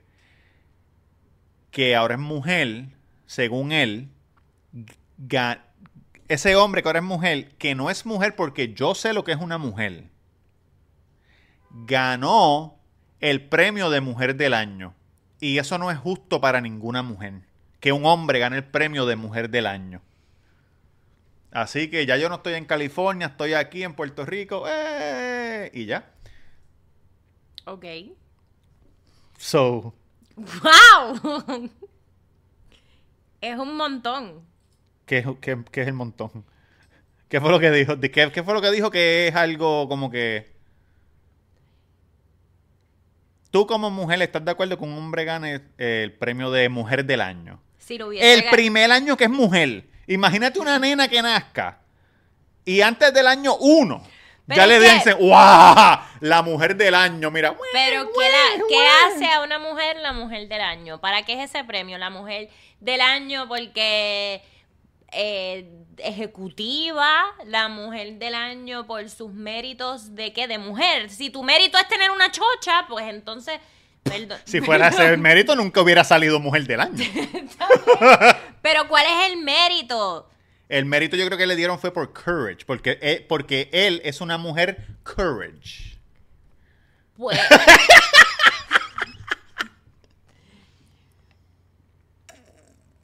que 1.72 1.96
ahora 1.96 2.16
es 2.16 2.22
mujer, 2.22 2.90
según 3.26 3.72
él, 3.72 4.10
ese 6.28 6.56
hombre 6.56 6.82
que 6.82 6.90
ahora 6.90 7.00
es 7.00 7.06
mujer, 7.06 7.56
que 7.58 7.76
no 7.76 7.90
es 7.90 8.06
mujer 8.06 8.36
porque 8.36 8.74
yo 8.74 8.96
sé 8.96 9.14
lo 9.14 9.24
que 9.24 9.32
es 9.32 9.40
una 9.40 9.58
mujer, 9.58 10.06
ganó 11.70 12.78
el 13.20 13.48
premio 13.48 13.90
de 13.90 14.02
mujer 14.02 14.36
del 14.36 14.54
año. 14.54 14.94
Y 15.40 15.60
eso 15.60 15.78
no 15.78 15.92
es 15.92 15.98
justo 15.98 16.42
para 16.42 16.62
ninguna 16.62 17.04
mujer. 17.04 17.42
Que 17.80 17.92
un 17.92 18.06
hombre 18.06 18.40
gane 18.40 18.58
el 18.58 18.64
premio 18.64 19.06
de 19.06 19.16
mujer 19.16 19.50
del 19.50 19.68
año. 19.68 20.02
Así 21.52 21.90
que 21.90 22.06
ya 22.06 22.18
yo 22.18 22.30
no 22.30 22.36
estoy 22.36 22.54
en 22.56 22.66
California, 22.66 23.28
estoy 23.28 23.54
aquí 23.54 23.84
en 23.84 23.94
Puerto 23.94 24.26
Rico. 24.26 24.66
¡eh! 24.68 25.72
Y 25.74 25.86
ya. 25.86 26.12
Ok. 27.66 27.86
So, 29.38 29.94
¡Wow! 30.36 31.70
es 33.42 33.58
un 33.58 33.76
montón. 33.78 34.42
¿Qué, 35.06 35.20
es- 35.20 35.26
qué- 35.42 35.64
qué 35.72 35.82
es 35.82 35.88
el 35.88 35.94
montón? 35.94 36.46
¿Qué 37.30 37.40
fue 37.42 37.52
lo 37.52 37.60
que 37.60 37.72
dijo? 37.72 37.96
¿De 37.96 38.10
¿Qué, 38.12 38.32
qué 38.32 38.44
fue 38.44 38.54
lo 38.54 38.62
que 38.62 38.72
dijo 38.72 38.90
que 38.92 39.28
es 39.28 39.36
algo 39.36 39.88
como 39.90 40.10
que... 40.10 40.56
Tú 43.52 43.66
como 43.66 43.90
mujer 43.90 44.22
estás 44.22 44.44
de 44.44 44.52
acuerdo 44.52 44.78
que 44.78 44.84
un 44.84 44.94
hombre 44.94 45.24
gane 45.26 45.62
el 45.78 46.14
premio 46.14 46.52
de 46.52 46.70
mujer 46.70 47.06
del 47.06 47.22
año. 47.22 47.62
Si 47.78 47.98
lo 47.98 48.08
hubiese 48.08 48.34
El 48.34 48.50
primer 48.50 48.92
año 48.92 49.16
que 49.18 49.26
es 49.26 49.30
mujer. 49.30 49.86
Imagínate 50.08 50.60
una 50.60 50.80
nena 50.80 51.08
que 51.08 51.22
nazca 51.22 51.80
y 52.66 52.82
antes 52.82 53.14
del 53.14 53.28
año 53.28 53.56
uno 53.58 54.02
Pero 54.48 54.62
ya 54.62 54.68
le 54.68 54.80
que- 54.80 54.94
dicen, 54.94 55.18
¡guau! 55.20 56.00
La 56.22 56.42
mujer 56.42 56.76
del 56.76 56.96
año, 56.96 57.30
mira. 57.30 57.56
Pero 57.74 58.10
¿qué, 58.12 58.30
la-. 58.30 58.64
¿qué 58.70 58.88
hace 59.06 59.26
a 59.34 59.42
una 59.42 59.60
mujer 59.60 59.98
la 59.98 60.14
mujer 60.14 60.48
del 60.48 60.62
año? 60.62 61.00
¿Para 61.00 61.24
qué 61.24 61.34
es 61.42 61.50
ese 61.50 61.64
premio? 61.66 61.98
La 61.98 62.10
mujer 62.10 62.50
del 62.80 63.02
año 63.02 63.48
porque 63.48 64.42
eh, 65.12 65.70
ejecutiva, 65.98 67.24
la 67.46 67.68
mujer 67.68 68.14
del 68.14 68.36
año 68.36 68.86
por 68.88 69.10
sus 69.10 69.32
méritos 69.34 70.16
de 70.16 70.32
qué? 70.34 70.48
De 70.48 70.58
mujer. 70.58 71.10
Si 71.10 71.30
tu 71.30 71.44
mérito 71.44 71.78
es 71.78 71.88
tener 71.88 72.12
una 72.12 72.32
chocha, 72.32 72.86
pues 72.88 73.06
entonces... 73.08 73.60
perdón. 74.10 74.40
Si 74.46 74.62
fuera 74.62 74.90
ese 74.90 75.06
el 75.14 75.18
mérito, 75.18 75.56
nunca 75.56 75.82
hubiera 75.82 76.04
salido 76.04 76.40
mujer 76.40 76.66
del 76.66 76.82
año. 76.82 77.04
Pero 78.62 78.88
¿cuál 78.88 79.06
es 79.06 79.32
el 79.32 79.38
mérito? 79.38 80.30
El 80.70 80.86
mérito 80.86 81.16
yo 81.16 81.26
creo 81.26 81.38
que 81.38 81.48
le 81.48 81.56
dieron 81.56 81.80
fue 81.80 81.92
por 81.92 82.12
courage, 82.12 82.66
porque 82.66 83.00
él, 83.02 83.26
porque 83.28 83.70
él 83.72 84.02
es 84.04 84.20
una 84.22 84.38
mujer 84.38 84.86
courage. 85.04 85.98
Pues... 87.16 87.40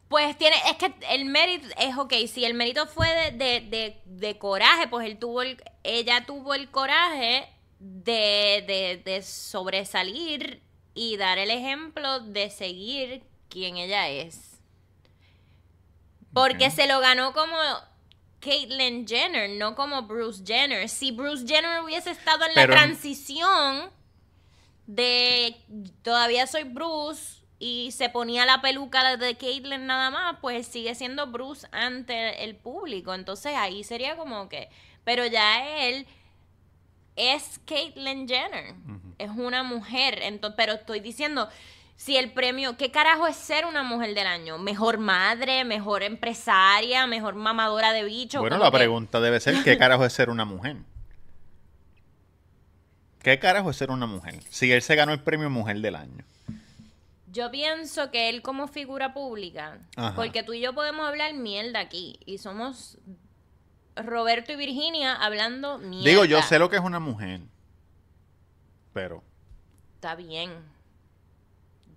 Pues 0.10 0.38
tiene, 0.38 0.55
es 0.69 0.77
que 0.77 0.93
el 1.10 1.25
mérito 1.25 1.67
es 1.75 1.98
ok, 1.98 2.13
si 2.31 2.45
el 2.45 2.53
mérito 2.53 2.86
fue 2.86 3.07
de, 3.07 3.31
de, 3.31 3.62
de, 3.62 4.01
de 4.05 4.38
coraje, 4.38 4.88
pues 4.88 5.07
él 5.07 5.17
tuvo 5.17 5.41
el, 5.41 5.60
ella 5.83 6.24
tuvo 6.27 6.53
el 6.53 6.69
coraje 6.69 7.50
de, 7.79 8.63
de, 8.67 9.01
de 9.03 9.24
sobresalir 9.24 10.62
y 10.94 11.18
dar 11.18 11.38
el 11.38 11.50
ejemplo 11.52 12.20
de 12.20 12.50
seguir 12.50 13.24
quien 13.50 13.78
ella 13.78 14.10
es. 14.10 14.60
Porque 16.34 16.72
se 16.72 16.88
lo 16.88 17.00
ganó 17.00 17.34
como 17.34 17.56
Caitlyn 18.40 19.08
Jenner, 19.08 19.50
no 19.52 19.76
como 19.76 20.04
Bruce 20.04 20.44
Jenner. 20.46 20.90
Si 20.90 21.12
Bruce 21.12 21.46
Jenner 21.48 21.82
hubiese 21.82 22.12
estado 22.12 22.46
en 22.46 22.52
Pero- 22.56 22.74
la 22.74 22.80
transición 22.80 23.92
de 24.88 25.56
todavía 26.02 26.46
soy 26.48 26.64
Bruce 26.64 27.42
y 27.60 27.92
se 27.92 28.10
ponía 28.10 28.46
la 28.46 28.62
peluca 28.62 29.16
de 29.16 29.38
Caitlyn 29.38 29.86
nada 29.86 30.10
más, 30.10 30.38
pues 30.42 30.68
sigue 30.68 30.96
siendo 30.96 31.28
Bruce 31.28 31.68
ante 31.72 32.44
el 32.44 32.56
público. 32.56 33.14
Entonces 33.14 33.54
ahí 33.56 33.84
sería 33.84 34.18
como 34.18 34.50
que. 34.50 34.70
Pero 35.06 35.26
ya 35.26 35.86
él 35.88 36.08
es 37.16 37.60
Caitlyn 37.66 38.28
Jenner. 38.28 38.74
Es 39.17 39.29
una 39.29 39.63
mujer. 39.63 40.20
Entonces, 40.22 40.55
pero 40.58 40.74
estoy 40.74 41.00
diciendo. 41.00 41.50
Si 41.96 42.17
el 42.17 42.32
premio, 42.34 42.75
¿qué 42.75 42.89
carajo 42.91 43.27
es 43.27 43.36
ser 43.36 43.65
una 43.67 43.84
mujer 43.84 44.15
del 44.15 44.25
año? 44.25 44.58
¿Mejor 44.58 44.98
madre, 44.98 45.63
mejor 45.63 46.01
empresaria, 46.01 47.05
mejor 47.05 47.36
mamadora 47.36 47.93
de 47.93 48.03
bicho? 48.03 48.39
Bueno, 48.39 48.58
la 48.58 48.72
que- 48.72 48.77
pregunta 48.77 49.22
debe 49.22 49.39
ser, 49.39 49.63
¿qué 49.63 49.77
carajo 49.77 50.03
es 50.03 50.12
ser 50.12 50.29
una 50.32 50.43
mujer? 50.43 50.77
¿Qué 53.22 53.39
carajo 53.39 53.70
es 53.70 53.77
ser 53.77 53.91
una 53.91 54.05
mujer? 54.05 54.39
Si 54.50 54.72
él 54.72 54.82
se 54.82 54.96
ganó 54.96 55.13
el 55.13 55.22
premio 55.22 55.50
mujer 55.50 55.79
del 55.79 55.96
año. 55.96 56.25
Yo 57.32 57.50
pienso 57.51 58.12
que 58.12 58.29
él 58.29 58.41
como 58.41 58.67
figura 58.67 59.13
pública, 59.13 59.77
Ajá. 59.96 60.15
porque 60.15 60.43
tú 60.43 60.53
y 60.53 60.60
yo 60.62 60.74
podemos 60.74 61.08
hablar 61.08 61.34
mierda 61.34 61.79
aquí 61.79 62.20
y 62.25 62.38
somos 62.39 62.98
Roberto 63.96 64.51
y 64.51 64.55
Virginia 64.55 65.13
hablando 65.15 65.77
mierda. 65.77 66.10
Digo, 66.10 66.25
yo 66.25 66.41
sé 66.41 66.60
lo 66.60 66.70
que 66.70 66.75
es 66.75 66.82
una 66.84 67.00
mujer. 67.00 67.41
Pero, 68.94 69.24
Está 69.96 70.16
bien. 70.16 70.52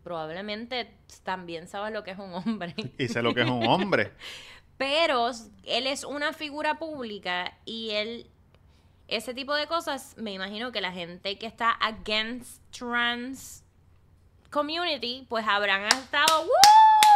Probablemente 0.05 0.89
también 1.25 1.67
sabes 1.67 1.93
lo 1.93 2.05
que 2.05 2.13
es 2.13 2.19
un 2.19 2.33
hombre. 2.33 2.75
y 2.99 3.09
sé 3.09 3.23
lo 3.23 3.35
que 3.35 3.43
es 3.43 3.51
un 3.51 3.67
hombre. 3.67 4.13
Pero 4.79 5.31
él 5.65 5.87
es 5.87 6.05
una 6.05 6.33
figura 6.33 6.79
pública 6.79 7.55
y 7.65 7.91
él, 7.91 8.31
ese 9.09 9.33
tipo 9.35 9.55
de 9.55 9.67
cosas, 9.67 10.15
me 10.19 10.33
imagino 10.33 10.71
que 10.71 10.81
la 10.81 10.93
gente 10.93 11.39
que 11.39 11.47
está 11.47 11.71
against 11.73 12.61
trans 12.71 13.65
community, 14.51 15.27
pues 15.29 15.47
habrán 15.49 15.85
estado, 15.87 16.43
¡Woo! 16.43 16.51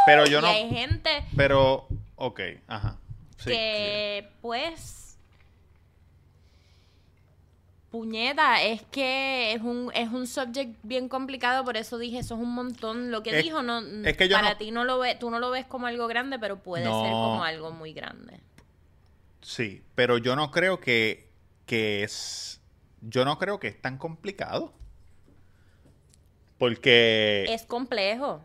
Pero 0.07 0.27
yo 0.27 0.39
y 0.39 0.43
no- 0.43 0.49
hay 0.49 0.71
gente 0.71 1.25
Pero, 1.37 1.87
ok, 2.17 2.41
ajá. 2.67 2.97
Sí, 3.37 3.51
que, 3.51 4.29
pues, 4.41 5.00
puñeta, 7.91 8.63
es 8.63 8.83
que 8.91 9.53
es 9.53 9.61
un, 9.63 9.91
es 9.95 10.09
un 10.11 10.27
subject 10.27 10.77
bien 10.83 11.09
complicado, 11.09 11.65
por 11.65 11.77
eso 11.77 11.99
dije, 11.99 12.19
eso 12.21 12.35
es 12.37 12.41
un 12.41 12.55
montón. 12.55 13.11
Lo 13.11 13.23
que 13.23 13.37
Es- 13.39 13.45
dijo, 13.45 13.63
no, 13.63 13.81
es 13.81 14.17
que 14.17 14.29
yo 14.29 14.37
para 14.37 14.51
no- 14.51 14.57
ti 14.57 14.71
no 14.71 14.85
lo 14.85 14.99
ves, 15.01 15.19
tú 15.19 15.31
no 15.31 15.39
lo 15.41 15.51
ves 15.51 15.67
como 15.67 15.87
algo 15.87 16.07
grande, 16.07 16.39
pero 16.39 16.63
puede 16.63 16.85
No. 16.85 17.03
ser 17.03 17.11
como 17.11 17.45
algo 17.45 17.71
muy 17.73 17.93
grande. 17.93 18.35
sí. 19.43 19.43
Sí, 19.43 19.83
pero 19.95 20.19
yo 20.19 20.37
no 20.37 20.51
creo 20.51 20.81
que, 20.81 21.29
que 21.67 22.03
es... 22.05 22.61
Yo 23.01 23.25
no 23.25 23.39
creo 23.39 23.59
que 23.59 23.69
es 23.69 23.81
tan 23.81 23.97
complicado. 23.97 24.75
Porque... 26.59 27.47
Es 27.49 27.63
complejo. 27.65 28.43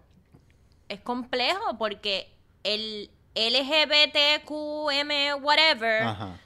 Es 0.88 1.02
complejo 1.02 1.78
porque 1.78 2.30
el 2.64 3.10
LGBTQM 3.36 5.44
whatever 5.44 6.04
Ajá. 6.04 6.40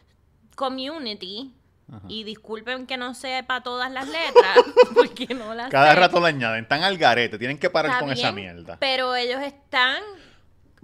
community 0.55 1.53
Ajá. 1.91 2.05
y 2.07 2.23
disculpen 2.23 2.85
que 2.85 2.97
no 2.97 3.13
sepa 3.15 3.61
todas 3.63 3.91
las 3.91 4.07
letras 4.07 4.57
porque 4.93 5.33
no 5.33 5.53
las 5.55 5.69
Cada 5.69 5.93
sé. 5.93 5.99
rato 5.99 6.19
le 6.19 6.27
añaden, 6.27 6.63
están 6.63 6.83
al 6.83 6.97
garete, 6.97 7.37
tienen 7.37 7.57
que 7.57 7.69
parar 7.69 7.91
Está 7.91 7.99
con 8.01 8.11
esa 8.11 8.31
mierda. 8.31 8.77
Pero 8.79 9.15
ellos 9.15 9.41
están 9.41 10.01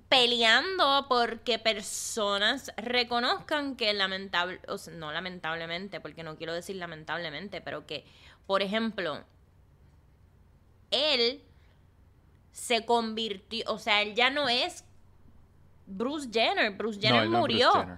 peleando 0.09 1.05
porque 1.09 1.59
personas 1.59 2.71
reconozcan 2.77 3.75
que 3.75 3.93
lamentable, 3.93 4.59
o 4.67 4.77
sea, 4.77 4.93
no 4.93 5.11
lamentablemente, 5.11 5.99
porque 5.99 6.23
no 6.23 6.35
quiero 6.37 6.53
decir 6.53 6.75
lamentablemente, 6.75 7.61
pero 7.61 7.85
que, 7.85 8.05
por 8.45 8.61
ejemplo, 8.61 9.23
él 10.91 11.41
se 12.51 12.85
convirtió, 12.85 13.65
o 13.71 13.79
sea, 13.79 14.01
él 14.01 14.15
ya 14.15 14.29
no 14.29 14.47
es 14.47 14.85
Bruce 15.87 16.29
Jenner, 16.31 16.71
Bruce 16.71 16.99
Jenner 16.99 17.23
no 17.25 17.29
Bruce 17.29 17.39
murió. 17.41 17.71
Jenner. 17.73 17.97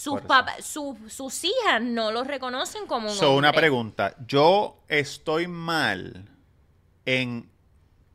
Sus, 0.00 0.22
papás, 0.22 0.64
sus, 0.64 0.96
sus 1.12 1.44
hijas 1.44 1.82
no 1.82 2.10
lo 2.10 2.24
reconocen 2.24 2.86
como 2.86 3.10
un 3.10 3.14
So, 3.14 3.34
una 3.34 3.52
pregunta. 3.52 4.16
Yo 4.26 4.82
estoy 4.88 5.46
mal 5.46 6.26
en, 7.04 7.50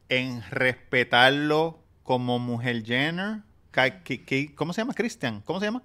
en 0.09 0.43
respetarlo 0.49 1.83
como 2.01 2.39
mujer 2.39 2.83
Jenner. 2.83 3.41
¿Cómo 4.55 4.73
se 4.73 4.81
llama? 4.81 4.95
Christian. 4.95 5.41
¿Cómo 5.41 5.59
se 5.59 5.67
llama? 5.67 5.83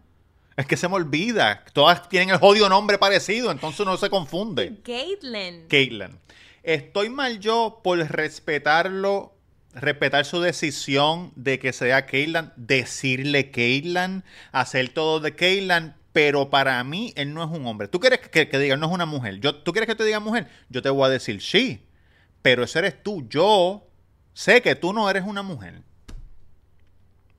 Es 0.57 0.64
que 0.64 0.78
se 0.78 0.88
me 0.88 0.95
olvida. 0.95 1.66
Todas 1.75 2.09
tienen 2.09 2.30
el 2.30 2.38
jodido 2.38 2.71
nombre 2.71 2.97
parecido, 2.97 3.50
entonces 3.50 3.80
uno 3.80 3.99
se 3.99 4.09
confunde. 4.09 4.80
Caitlyn. 4.83 5.69
Caitlyn. 5.69 6.19
Estoy 6.62 7.11
mal 7.11 7.40
yo 7.40 7.80
por 7.85 7.99
respetarlo, 7.99 9.35
respetar 9.75 10.25
su 10.25 10.41
decisión 10.41 11.33
de 11.37 11.59
que 11.59 11.73
sea 11.73 12.07
Caitlyn, 12.07 12.53
decirle 12.57 13.50
Caitlyn, 13.50 14.25
hacer 14.53 14.89
todo 14.91 15.21
de 15.21 15.35
Caitlyn, 15.35 15.95
pero 16.12 16.50
para 16.50 16.83
mí 16.83 17.12
él 17.17 17.33
no 17.35 17.45
es 17.45 17.50
un 17.50 17.67
hombre. 17.67 17.87
¿Tú 17.89 18.00
quieres 18.00 18.19
que, 18.21 18.49
que 18.49 18.59
diga, 18.59 18.75
él 18.75 18.81
no 18.81 18.87
es 18.87 18.93
una 18.93 19.07
mujer? 19.07 19.39
Yo, 19.41 19.55
¿Tú 19.55 19.73
quieres 19.73 19.87
que 19.87 19.95
te 19.95 20.05
diga 20.05 20.19
mujer? 20.21 20.49
Yo 20.69 20.83
te 20.83 20.91
voy 20.91 21.07
a 21.07 21.09
decir 21.09 21.41
sí, 21.41 21.87
pero 22.43 22.65
ese 22.65 22.81
eres 22.81 23.03
tú. 23.03 23.27
Yo 23.29 23.87
sé 24.33 24.61
que 24.61 24.75
tú 24.75 24.93
no 24.93 25.09
eres 25.09 25.23
una 25.25 25.43
mujer. 25.43 25.83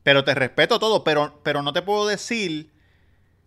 Pero 0.04 0.24
te 0.24 0.34
respeto 0.34 0.80
todo, 0.80 1.04
pero, 1.04 1.42
pero 1.44 1.62
no 1.62 1.74
te 1.74 1.82
puedo 1.82 2.08
decir 2.08 2.72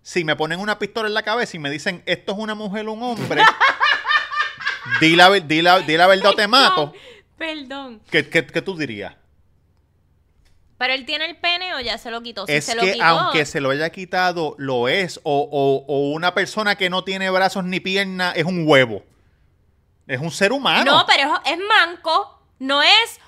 si 0.02 0.24
me 0.24 0.36
ponen 0.36 0.60
una 0.60 0.78
pistola 0.78 1.08
en 1.08 1.14
la 1.14 1.22
cabeza 1.22 1.56
y 1.56 1.60
me 1.60 1.70
dicen 1.70 2.02
esto 2.06 2.32
es 2.32 2.38
una 2.38 2.54
mujer 2.54 2.86
o 2.86 2.92
un 2.92 3.02
hombre. 3.02 3.42
di, 5.00 5.16
la, 5.16 5.30
ver- 5.30 5.46
di, 5.46 5.62
la, 5.62 5.80
di 5.80 5.96
la 5.96 6.06
verdad 6.06 6.32
o 6.32 6.34
te 6.34 6.46
mato. 6.46 6.92
Perdón. 7.46 8.00
¿Qué, 8.10 8.28
qué, 8.28 8.46
qué 8.46 8.62
tú 8.62 8.76
dirías? 8.76 9.14
Pero 10.78 10.92
él 10.92 11.06
tiene 11.06 11.26
el 11.26 11.36
pene 11.36 11.74
o 11.74 11.80
ya 11.80 11.98
se 11.98 12.10
lo 12.10 12.20
quitó. 12.22 12.46
Si 12.46 12.52
es 12.52 12.64
se 12.64 12.74
lo 12.74 12.82
que 12.82 12.92
quitó, 12.94 13.04
aunque 13.04 13.44
se 13.46 13.60
lo 13.60 13.70
haya 13.70 13.90
quitado, 13.90 14.54
lo 14.58 14.88
es. 14.88 15.20
O, 15.22 15.48
o- 15.50 15.84
o 15.86 16.10
una 16.12 16.34
persona 16.34 16.74
que 16.76 16.90
no 16.90 17.04
tiene 17.04 17.30
brazos 17.30 17.64
ni 17.64 17.80
piernas 17.80 18.34
es 18.36 18.44
un 18.44 18.66
huevo. 18.66 19.04
Es 20.06 20.20
un 20.20 20.30
ser 20.30 20.52
humano. 20.52 20.84
No, 20.90 21.06
pero 21.06 21.34
es, 21.44 21.52
es 21.52 21.58
manco. 21.68 22.40
No 22.58 22.82
es 22.82 23.20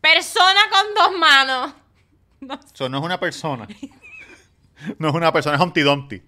persona 0.00 0.60
con 0.70 0.94
dos 0.94 1.18
manos. 1.18 1.72
No. 2.40 2.60
Eso 2.74 2.90
no 2.90 2.98
es 2.98 3.04
una 3.04 3.18
persona. 3.18 3.66
No 4.98 5.08
es 5.08 5.14
una 5.14 5.32
persona, 5.32 5.56
es 5.56 5.62
Humpty 5.62 5.80
Dumpty. 5.80 6.22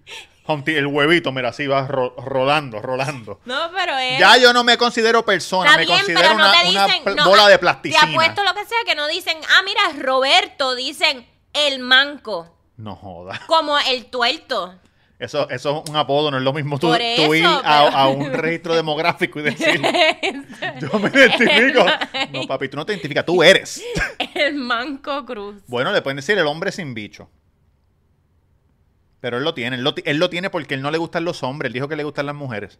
Humpty, 0.47 0.75
el 0.75 0.87
huevito, 0.87 1.31
mira, 1.31 1.49
así 1.49 1.67
va 1.67 1.87
ro- 1.87 2.15
rolando, 2.17 2.81
rolando. 2.81 3.39
No, 3.45 3.69
pero 3.75 3.97
es... 3.97 4.19
Ya 4.19 4.37
yo 4.37 4.53
no 4.53 4.63
me 4.63 4.77
considero 4.77 5.25
persona, 5.25 5.69
Está 5.71 5.79
me 5.79 5.85
bien, 5.85 5.97
considero 5.97 6.29
no 6.29 6.35
una, 6.35 6.63
dicen... 6.63 7.15
no, 7.15 7.25
bola 7.29 7.45
ah, 7.45 7.49
de 7.49 7.59
plasticina. 7.59 8.05
Te 8.05 8.11
apuesto 8.11 8.43
lo 8.43 8.53
que 8.53 8.65
sea 8.65 8.77
que 8.85 8.95
no 8.95 9.07
dicen, 9.07 9.37
ah, 9.57 9.61
mira, 9.63 9.81
Roberto, 10.03 10.75
dicen 10.75 11.27
el 11.53 11.79
manco, 11.79 12.55
No 12.77 12.95
joda. 12.95 13.41
como 13.47 13.77
el 13.77 14.05
tuerto. 14.05 14.75
Eso, 15.19 15.49
eso 15.49 15.81
es 15.83 15.89
un 15.89 15.95
apodo, 15.95 16.29
no 16.29 16.37
es 16.37 16.43
lo 16.43 16.53
mismo 16.53 16.77
tú, 16.77 16.93
ir 16.95 17.43
a, 17.43 17.87
a 17.87 18.07
un 18.07 18.31
registro 18.31 18.75
demográfico 18.75 19.39
y 19.39 19.43
decir, 19.43 19.81
yo 20.79 20.99
me 20.99 21.09
identifico. 21.09 21.83
No, 22.31 22.43
papi, 22.47 22.69
tú 22.69 22.77
no 22.77 22.85
te 22.85 22.93
identificas, 22.93 23.25
tú 23.25 23.41
eres. 23.41 23.83
el 24.35 24.53
manco 24.53 25.25
cruz. 25.25 25.55
Bueno, 25.65 25.91
le 25.91 26.03
pueden 26.03 26.17
decir 26.17 26.37
el 26.37 26.45
hombre 26.45 26.71
sin 26.71 26.93
bicho. 26.93 27.29
Pero 29.19 29.37
él 29.37 29.43
lo 29.43 29.53
tiene, 29.53 29.75
él 29.77 29.83
lo, 29.83 29.93
él 30.05 30.17
lo 30.17 30.29
tiene 30.29 30.49
porque 30.49 30.75
él 30.75 30.81
no 30.81 30.91
le 30.91 30.97
gustan 30.97 31.25
los 31.25 31.41
hombres, 31.43 31.69
él 31.69 31.73
dijo 31.73 31.87
que 31.87 31.95
le 31.95 32.03
gustan 32.03 32.25
las 32.27 32.35
mujeres. 32.35 32.79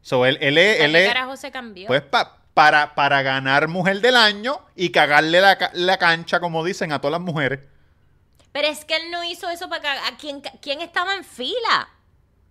So, 0.00 0.24
él, 0.24 0.38
él 0.40 0.56
es, 0.58 0.80
él 0.80 0.92
¿Qué 0.92 1.02
es- 1.02 1.08
carajo 1.08 1.36
se 1.36 1.50
cambió? 1.50 1.86
pues 1.86 2.00
pa- 2.02 2.38
para, 2.54 2.94
para 2.94 3.20
ganar 3.22 3.68
mujer 3.68 4.00
del 4.00 4.16
año 4.16 4.60
y 4.74 4.88
cagarle 4.90 5.40
la, 5.40 5.58
la 5.74 5.98
cancha, 5.98 6.40
como 6.40 6.64
dicen, 6.64 6.92
a 6.92 7.00
todas 7.00 7.12
las 7.12 7.20
mujeres. 7.20 7.60
Pero 8.52 8.68
es 8.68 8.86
que 8.86 8.96
él 8.96 9.10
no 9.10 9.22
hizo 9.24 9.50
eso 9.50 9.68
para 9.68 9.82
cagar. 9.82 10.12
¿A 10.12 10.16
quién, 10.16 10.40
quién 10.62 10.80
estaba 10.80 11.14
en 11.14 11.24
fila? 11.24 11.88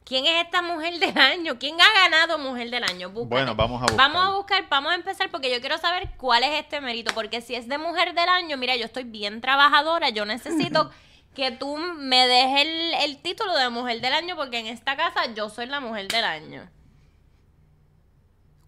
¿Quién 0.04 0.28
es 0.28 0.46
esta 0.46 0.62
mujer 0.62 1.00
del 1.00 1.18
año? 1.18 1.58
¿Quién 1.58 1.78
ha 1.82 1.92
ganado 2.04 2.38
mujer 2.38 2.70
del 2.70 2.84
año? 2.84 3.10
Búscate. 3.10 3.30
Bueno, 3.34 3.56
vamos 3.56 3.80
a 3.82 3.86
buscar. 3.86 3.98
Vamos 3.98 4.24
a 4.24 4.30
buscar, 4.36 4.66
vamos 4.70 4.92
a 4.92 4.96
empezar 4.96 5.32
porque 5.32 5.52
yo 5.52 5.60
quiero 5.62 5.80
saber 5.80 6.10
cuál 6.18 6.44
es 6.44 6.60
este 6.60 6.80
mérito. 6.80 7.12
Porque 7.16 7.42
si 7.42 7.56
es 7.56 7.68
de 7.68 7.80
mujer 7.80 8.14
del 8.14 8.30
año, 8.30 8.56
mira, 8.58 8.76
yo 8.76 8.86
estoy 8.86 9.06
bien 9.06 9.42
trabajadora, 9.42 10.10
yo 10.10 10.26
necesito 10.26 10.92
que 11.36 11.52
tú 11.52 11.78
me 11.78 12.26
dejes 12.28 12.62
el, 12.66 12.94
el 13.04 13.18
título 13.22 13.56
de 13.56 13.70
mujer 13.70 14.02
del 14.02 14.14
año 14.14 14.36
porque 14.36 14.60
en 14.60 14.68
esta 14.68 14.96
casa 14.98 15.32
yo 15.36 15.50
soy 15.50 15.68
la 15.68 15.80
mujer 15.80 16.08
del 16.08 16.24
año. 16.24 16.70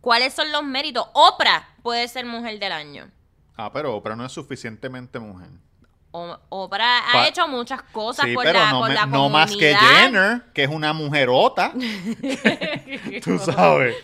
¿Cuáles 0.01 0.33
son 0.33 0.51
los 0.51 0.63
méritos? 0.63 1.05
Oprah 1.13 1.67
puede 1.81 2.07
ser 2.07 2.25
mujer 2.25 2.59
del 2.59 2.71
año. 2.71 3.09
Ah, 3.55 3.71
pero 3.73 3.95
Oprah 3.95 4.15
no 4.15 4.25
es 4.25 4.31
suficientemente 4.31 5.19
mujer. 5.19 5.49
O- 6.11 6.37
Oprah 6.49 7.01
ha 7.11 7.27
hecho 7.27 7.47
muchas 7.47 7.81
cosas 7.81 8.25
Sí, 8.25 8.33
por 8.33 8.43
pero 8.45 8.59
la, 8.59 8.71
no, 8.71 8.79
por 8.79 8.87
me- 8.89 8.95
la 8.95 9.05
no 9.05 9.29
más 9.29 9.55
que. 9.55 9.75
Jenner, 9.75 10.43
que 10.53 10.63
es 10.63 10.69
una 10.69 10.93
mujerota. 10.93 11.73
Tú 13.23 13.37
sabes. 13.39 13.95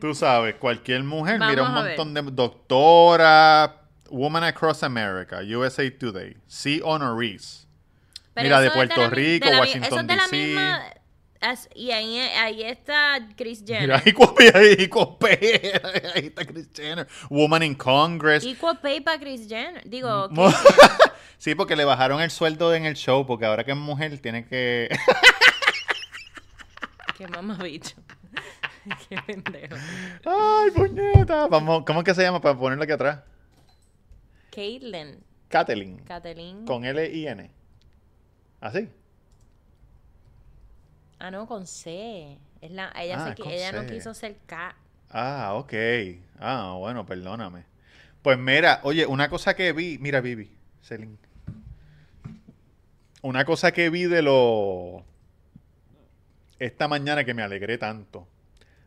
Tú 0.00 0.14
sabes, 0.14 0.56
cualquier 0.56 1.04
mujer, 1.04 1.38
mira 1.38 1.62
un 1.62 1.72
montón 1.72 2.12
de 2.14 2.22
doctora, 2.22 3.82
Woman 4.10 4.44
Across 4.44 4.82
America, 4.82 5.40
USA 5.42 5.90
Today, 5.90 6.36
C. 6.46 6.80
Honoris. 6.84 7.66
Pero 8.34 8.44
Mira, 8.44 8.60
de 8.60 8.70
Puerto 8.70 9.10
Rico, 9.10 9.48
de 9.48 9.58
Washington, 9.58 10.06
D.C.. 10.08 10.56
as- 11.40 11.68
y 11.74 11.90
ahí, 11.92 12.18
ahí 12.18 12.62
está 12.62 13.18
Chris 13.36 13.62
Jenner. 13.64 13.82
Mira, 13.82 14.02
ahí 14.04 14.12
copia, 14.12 14.50
ahí 16.14 16.26
está 16.26 16.44
Kris 16.44 16.68
Jenner. 16.74 17.06
Woman 17.30 17.62
in 17.62 17.74
Congress. 17.76 18.44
Equal 18.44 18.80
pay 18.80 19.00
para 19.00 19.18
Chris 19.20 19.46
Jenner. 19.48 19.88
Digo, 19.88 20.28
Mo- 20.30 20.52
sí, 21.38 21.54
porque 21.54 21.76
le 21.76 21.84
bajaron 21.84 22.20
el 22.20 22.30
sueldo 22.30 22.74
en 22.74 22.86
el 22.86 22.94
show, 22.94 23.24
porque 23.24 23.46
ahora 23.46 23.62
que 23.64 23.70
es 23.70 23.76
mujer 23.76 24.18
tiene 24.18 24.44
que... 24.46 24.88
qué 27.16 27.28
mamabicho. 27.28 27.94
qué 29.08 29.16
pendejo. 29.22 29.76
¡Ay, 30.24 30.70
puñeta! 30.72 31.46
Vamos, 31.46 31.84
¿Cómo 31.86 32.00
es 32.00 32.04
que 32.04 32.14
se 32.14 32.22
llama 32.22 32.40
para 32.40 32.58
ponerlo 32.58 32.82
aquí 32.84 32.92
atrás? 32.92 33.20
Caitlyn. 34.54 35.22
Kathleen. 35.48 35.98
Kathleen. 36.04 36.64
Con 36.64 36.84
L-I-N. 36.84 37.50
¿Así? 38.60 38.88
Ah, 41.18 41.30
no, 41.30 41.46
con 41.46 41.66
C. 41.66 42.38
Es 42.60 42.70
la, 42.70 42.92
ella, 42.96 43.26
Ah, 43.26 43.34
se 43.36 43.54
ella 43.54 43.72
no 43.72 43.86
quiso 43.86 44.14
ser 44.14 44.36
K. 44.46 44.74
Ah, 45.10 45.54
ok. 45.54 45.72
Ah, 46.38 46.74
bueno, 46.78 47.04
perdóname. 47.04 47.64
Pues 48.22 48.38
mira, 48.38 48.80
oye, 48.84 49.06
una 49.06 49.28
cosa 49.28 49.54
que 49.54 49.72
vi, 49.72 49.98
mira, 49.98 50.20
Vivi, 50.20 50.50
Celine. 50.82 51.18
Una 53.22 53.44
cosa 53.44 53.72
que 53.72 53.90
vi 53.90 54.04
de 54.04 54.22
lo 54.22 55.04
esta 56.58 56.88
mañana 56.88 57.24
que 57.24 57.34
me 57.34 57.42
alegré 57.42 57.78
tanto. 57.78 58.26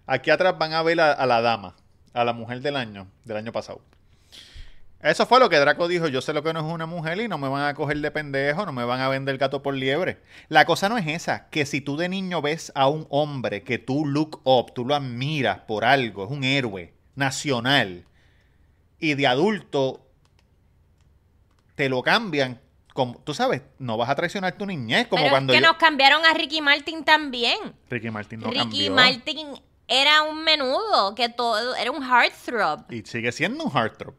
Aquí 0.06 0.30
atrás 0.32 0.58
van 0.58 0.74
a 0.74 0.82
ver 0.84 1.00
a, 1.02 1.12
a 1.12 1.26
la 1.26 1.42
dama, 1.42 1.76
a 2.14 2.24
la 2.24 2.34
mujer 2.34 2.62
del 2.62 2.76
año, 2.76 3.08
del 3.26 3.38
año 3.38 3.52
pasado. 3.52 3.82
Eso 5.08 5.26
fue 5.26 5.40
lo 5.40 5.50
que 5.50 5.58
Draco 5.58 5.88
dijo, 5.88 6.08
yo 6.08 6.22
sé 6.22 6.34
lo 6.34 6.44
que 6.44 6.54
no 6.54 6.60
es 6.60 6.66
una 6.66 6.86
mujer 6.86 7.20
y 7.20 7.28
no 7.28 7.38
me 7.38 7.48
van 7.48 7.64
a 7.68 7.74
coger 7.74 7.98
de 8.00 8.12
pendejo, 8.12 8.66
no 8.66 8.74
me 8.74 8.84
van 8.84 9.00
a 9.00 9.10
vender 9.10 9.38
gato 9.38 9.62
por 9.64 9.74
liebre. 9.74 10.22
La 10.50 10.66
cosa 10.66 10.90
no 10.90 10.98
es 10.98 11.08
esa, 11.08 11.50
que 11.50 11.66
si 11.66 11.82
tú 11.82 11.98
de 11.98 12.10
niño 12.10 12.42
ves 12.42 12.72
a 12.76 12.88
un 12.88 13.08
hombre 13.10 13.64
que 13.64 13.78
tú 13.78 14.06
look 14.06 14.42
up, 14.44 14.74
tú 14.74 14.86
lo 14.86 14.96
admiras 14.96 15.60
por 15.62 15.86
algo, 15.86 16.26
es 16.26 16.32
un 16.32 16.44
héroe 16.44 16.94
nacional, 17.16 18.06
y 19.00 19.14
de 19.14 19.28
adulto 19.28 20.06
te 21.76 21.90
lo 21.90 22.02
cambian, 22.02 22.60
como, 22.94 23.20
tú 23.20 23.34
sabes, 23.34 23.62
no 23.78 23.96
vas 23.98 24.10
a 24.10 24.16
traicionar 24.16 24.58
tu 24.58 24.66
niñez, 24.66 25.08
como 25.08 25.22
Pero 25.24 25.32
cuando 25.32 25.54
es 25.54 25.60
que 25.60 25.64
yo- 25.64 25.72
nos 25.72 25.78
cambiaron 25.78 26.26
a 26.26 26.34
Ricky 26.34 26.62
Martin 26.62 27.04
también. 27.04 27.58
Ricky 27.90 28.10
Martin 28.10 28.40
no 28.40 28.48
Ricky 28.48 28.60
cambió. 28.60 28.94
Martin 28.94 29.48
era 29.88 30.24
un 30.24 30.44
menudo, 30.44 31.14
que 31.16 31.30
todo 31.30 31.76
era 31.76 31.92
un 31.92 32.04
heartthrob. 32.04 32.92
Y 32.92 33.04
sigue 33.04 33.32
siendo 33.32 33.64
un 33.66 33.72
heartthrob. 33.72 34.16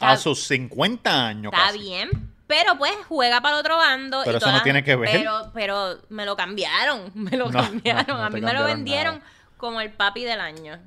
A 0.00 0.16
sus 0.16 0.44
50 0.46 1.26
años 1.28 1.52
Está 1.52 1.66
casi. 1.66 1.78
bien, 1.78 2.10
pero 2.46 2.76
pues 2.78 2.92
juega 3.08 3.40
para 3.40 3.54
el 3.56 3.60
otro 3.60 3.76
bando. 3.76 4.20
Pero 4.24 4.36
y 4.36 4.38
eso 4.38 4.52
no 4.52 4.62
tiene 4.62 4.84
que 4.84 4.94
ver. 4.96 5.10
Pero, 5.10 5.50
pero 5.54 5.98
me 6.10 6.24
lo 6.26 6.36
cambiaron, 6.36 7.10
me 7.14 7.36
lo 7.36 7.46
No, 7.50 7.62
cambiaron. 7.62 8.04
no, 8.08 8.16
no 8.18 8.24
a 8.24 8.30
mí 8.30 8.40
me 8.40 8.52
lo 8.52 8.64
vendieron 8.64 9.16
nada. 9.18 9.30
como 9.56 9.80
el 9.80 9.92
papi 9.92 10.24
del 10.24 10.40
año. 10.40 10.78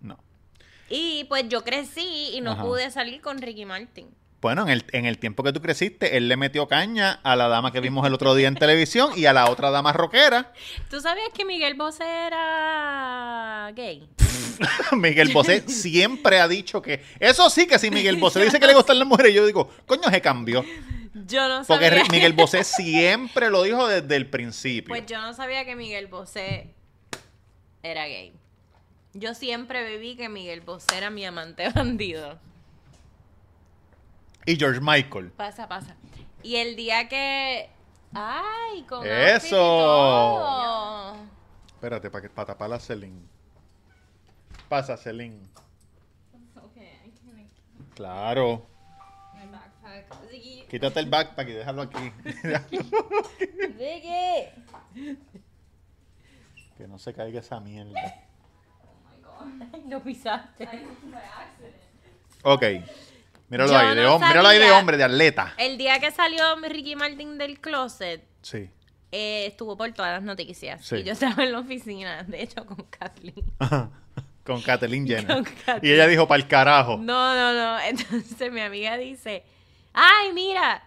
No. 0.00 0.18
Y 0.90 1.24
pues 1.24 1.48
yo 1.48 1.64
crecí 1.64 2.30
y 2.34 2.40
no 2.40 2.52
Ajá. 2.52 2.62
pude 2.62 2.90
salir 2.90 3.20
con 3.20 3.38
Ricky 3.40 3.64
Martin. 3.64 4.14
Bueno, 4.40 4.62
en 4.62 4.68
el, 4.68 4.84
en 4.92 5.04
el 5.04 5.18
tiempo 5.18 5.42
que 5.42 5.52
tú 5.52 5.60
creciste, 5.60 6.16
él 6.16 6.28
le 6.28 6.36
metió 6.36 6.68
caña 6.68 7.18
a 7.24 7.34
la 7.34 7.48
dama 7.48 7.72
que 7.72 7.80
vimos 7.80 8.06
el 8.06 8.14
otro 8.14 8.36
día 8.36 8.46
en 8.46 8.54
televisión 8.54 9.10
y 9.16 9.26
a 9.26 9.32
la 9.32 9.50
otra 9.50 9.70
dama 9.70 9.92
rockera. 9.92 10.52
¿Tú 10.88 11.00
sabías 11.00 11.30
que 11.34 11.44
Miguel 11.44 11.74
Bosé 11.74 12.04
era 12.04 13.72
gay? 13.74 14.08
Miguel 14.92 15.32
Bosé 15.32 15.68
siempre 15.68 16.38
ha 16.38 16.46
dicho 16.46 16.80
que. 16.80 17.02
Eso 17.18 17.50
sí 17.50 17.66
que 17.66 17.80
si 17.80 17.90
Miguel 17.90 18.16
Bosé 18.16 18.44
dice 18.44 18.60
que 18.60 18.66
le 18.66 18.74
gustan 18.74 18.98
las 19.00 19.08
mujeres, 19.08 19.34
yo 19.34 19.44
digo, 19.44 19.70
coño, 19.86 20.08
se 20.08 20.20
cambió. 20.20 20.64
Yo 21.26 21.48
no 21.48 21.64
Porque 21.66 21.88
sabía. 21.88 22.04
Miguel 22.10 22.32
Bosé 22.32 22.62
siempre 22.62 23.50
lo 23.50 23.64
dijo 23.64 23.88
desde 23.88 24.14
el 24.14 24.26
principio. 24.28 24.88
Pues 24.88 25.04
yo 25.06 25.20
no 25.20 25.34
sabía 25.34 25.64
que 25.64 25.74
Miguel 25.74 26.06
Bosé 26.06 26.74
era 27.82 28.06
gay. 28.06 28.32
Yo 29.14 29.34
siempre 29.34 29.88
viví 29.90 30.16
que 30.16 30.28
Miguel 30.28 30.60
Bosé 30.60 30.96
era 30.96 31.10
mi 31.10 31.24
amante 31.24 31.68
bandido. 31.74 32.38
Y 34.48 34.56
George 34.56 34.80
Michael. 34.80 35.30
Pasa, 35.32 35.68
pasa. 35.68 35.94
Y 36.42 36.56
el 36.56 36.74
día 36.74 37.06
que. 37.06 37.68
¡Ay! 38.14 38.82
Con 38.88 39.06
Eso. 39.06 39.56
todo. 39.56 41.16
Espérate, 41.66 42.08
para 42.10 42.30
pa 42.30 42.46
tapar 42.46 42.72
a 42.72 42.80
Celine. 42.80 43.20
Pasa, 44.70 44.96
Celine. 44.96 45.38
Okay, 46.56 47.12
Claro. 47.94 48.66
my. 49.34 50.66
Quítate 50.70 51.00
el 51.00 51.10
backpack 51.10 51.48
y 51.48 51.52
déjalo 51.52 51.82
aquí. 51.82 51.98
Ziggy. 53.76 54.48
que 56.78 56.88
no 56.88 56.98
se 56.98 57.12
caiga 57.12 57.40
esa 57.40 57.60
mierda. 57.60 58.00
Ay, 59.74 59.84
lo 59.88 60.02
pisaste. 60.02 60.66
Ok. 62.44 62.62
Míralo 63.48 63.76
ahí, 63.76 63.96
de, 63.96 64.02
no 64.02 64.18
hom- 64.18 64.28
míralo 64.28 64.48
ahí 64.48 64.58
de 64.58 64.64
sabía. 64.64 64.78
hombre, 64.78 64.96
de 64.96 65.04
atleta. 65.04 65.54
El 65.56 65.78
día 65.78 65.98
que 66.00 66.10
salió 66.10 66.42
Ricky 66.68 66.96
Martin 66.96 67.38
del 67.38 67.58
closet, 67.60 68.22
Sí. 68.42 68.68
eh, 69.12 69.46
estuvo 69.46 69.76
por 69.76 69.90
todas 69.92 70.12
las 70.12 70.22
noticias. 70.22 70.84
Sí. 70.84 70.96
Y 70.96 71.04
yo 71.04 71.12
estaba 71.12 71.42
en 71.44 71.52
la 71.52 71.60
oficina, 71.60 72.22
de 72.24 72.42
hecho, 72.42 72.66
con 72.66 72.76
Kathleen. 72.90 73.44
Con 74.44 74.60
Kathleen 74.62 75.06
Jenner. 75.08 75.26
Con 75.26 75.44
Kathleen. 75.44 75.80
Y 75.82 75.90
ella 75.94 76.06
dijo, 76.06 76.26
para 76.28 76.42
el 76.42 76.48
carajo. 76.48 76.98
No, 76.98 77.34
no, 77.34 77.54
no. 77.54 77.80
Entonces 77.84 78.52
mi 78.52 78.60
amiga 78.60 78.96
dice, 78.98 79.44
ay, 79.94 80.32
mira, 80.34 80.82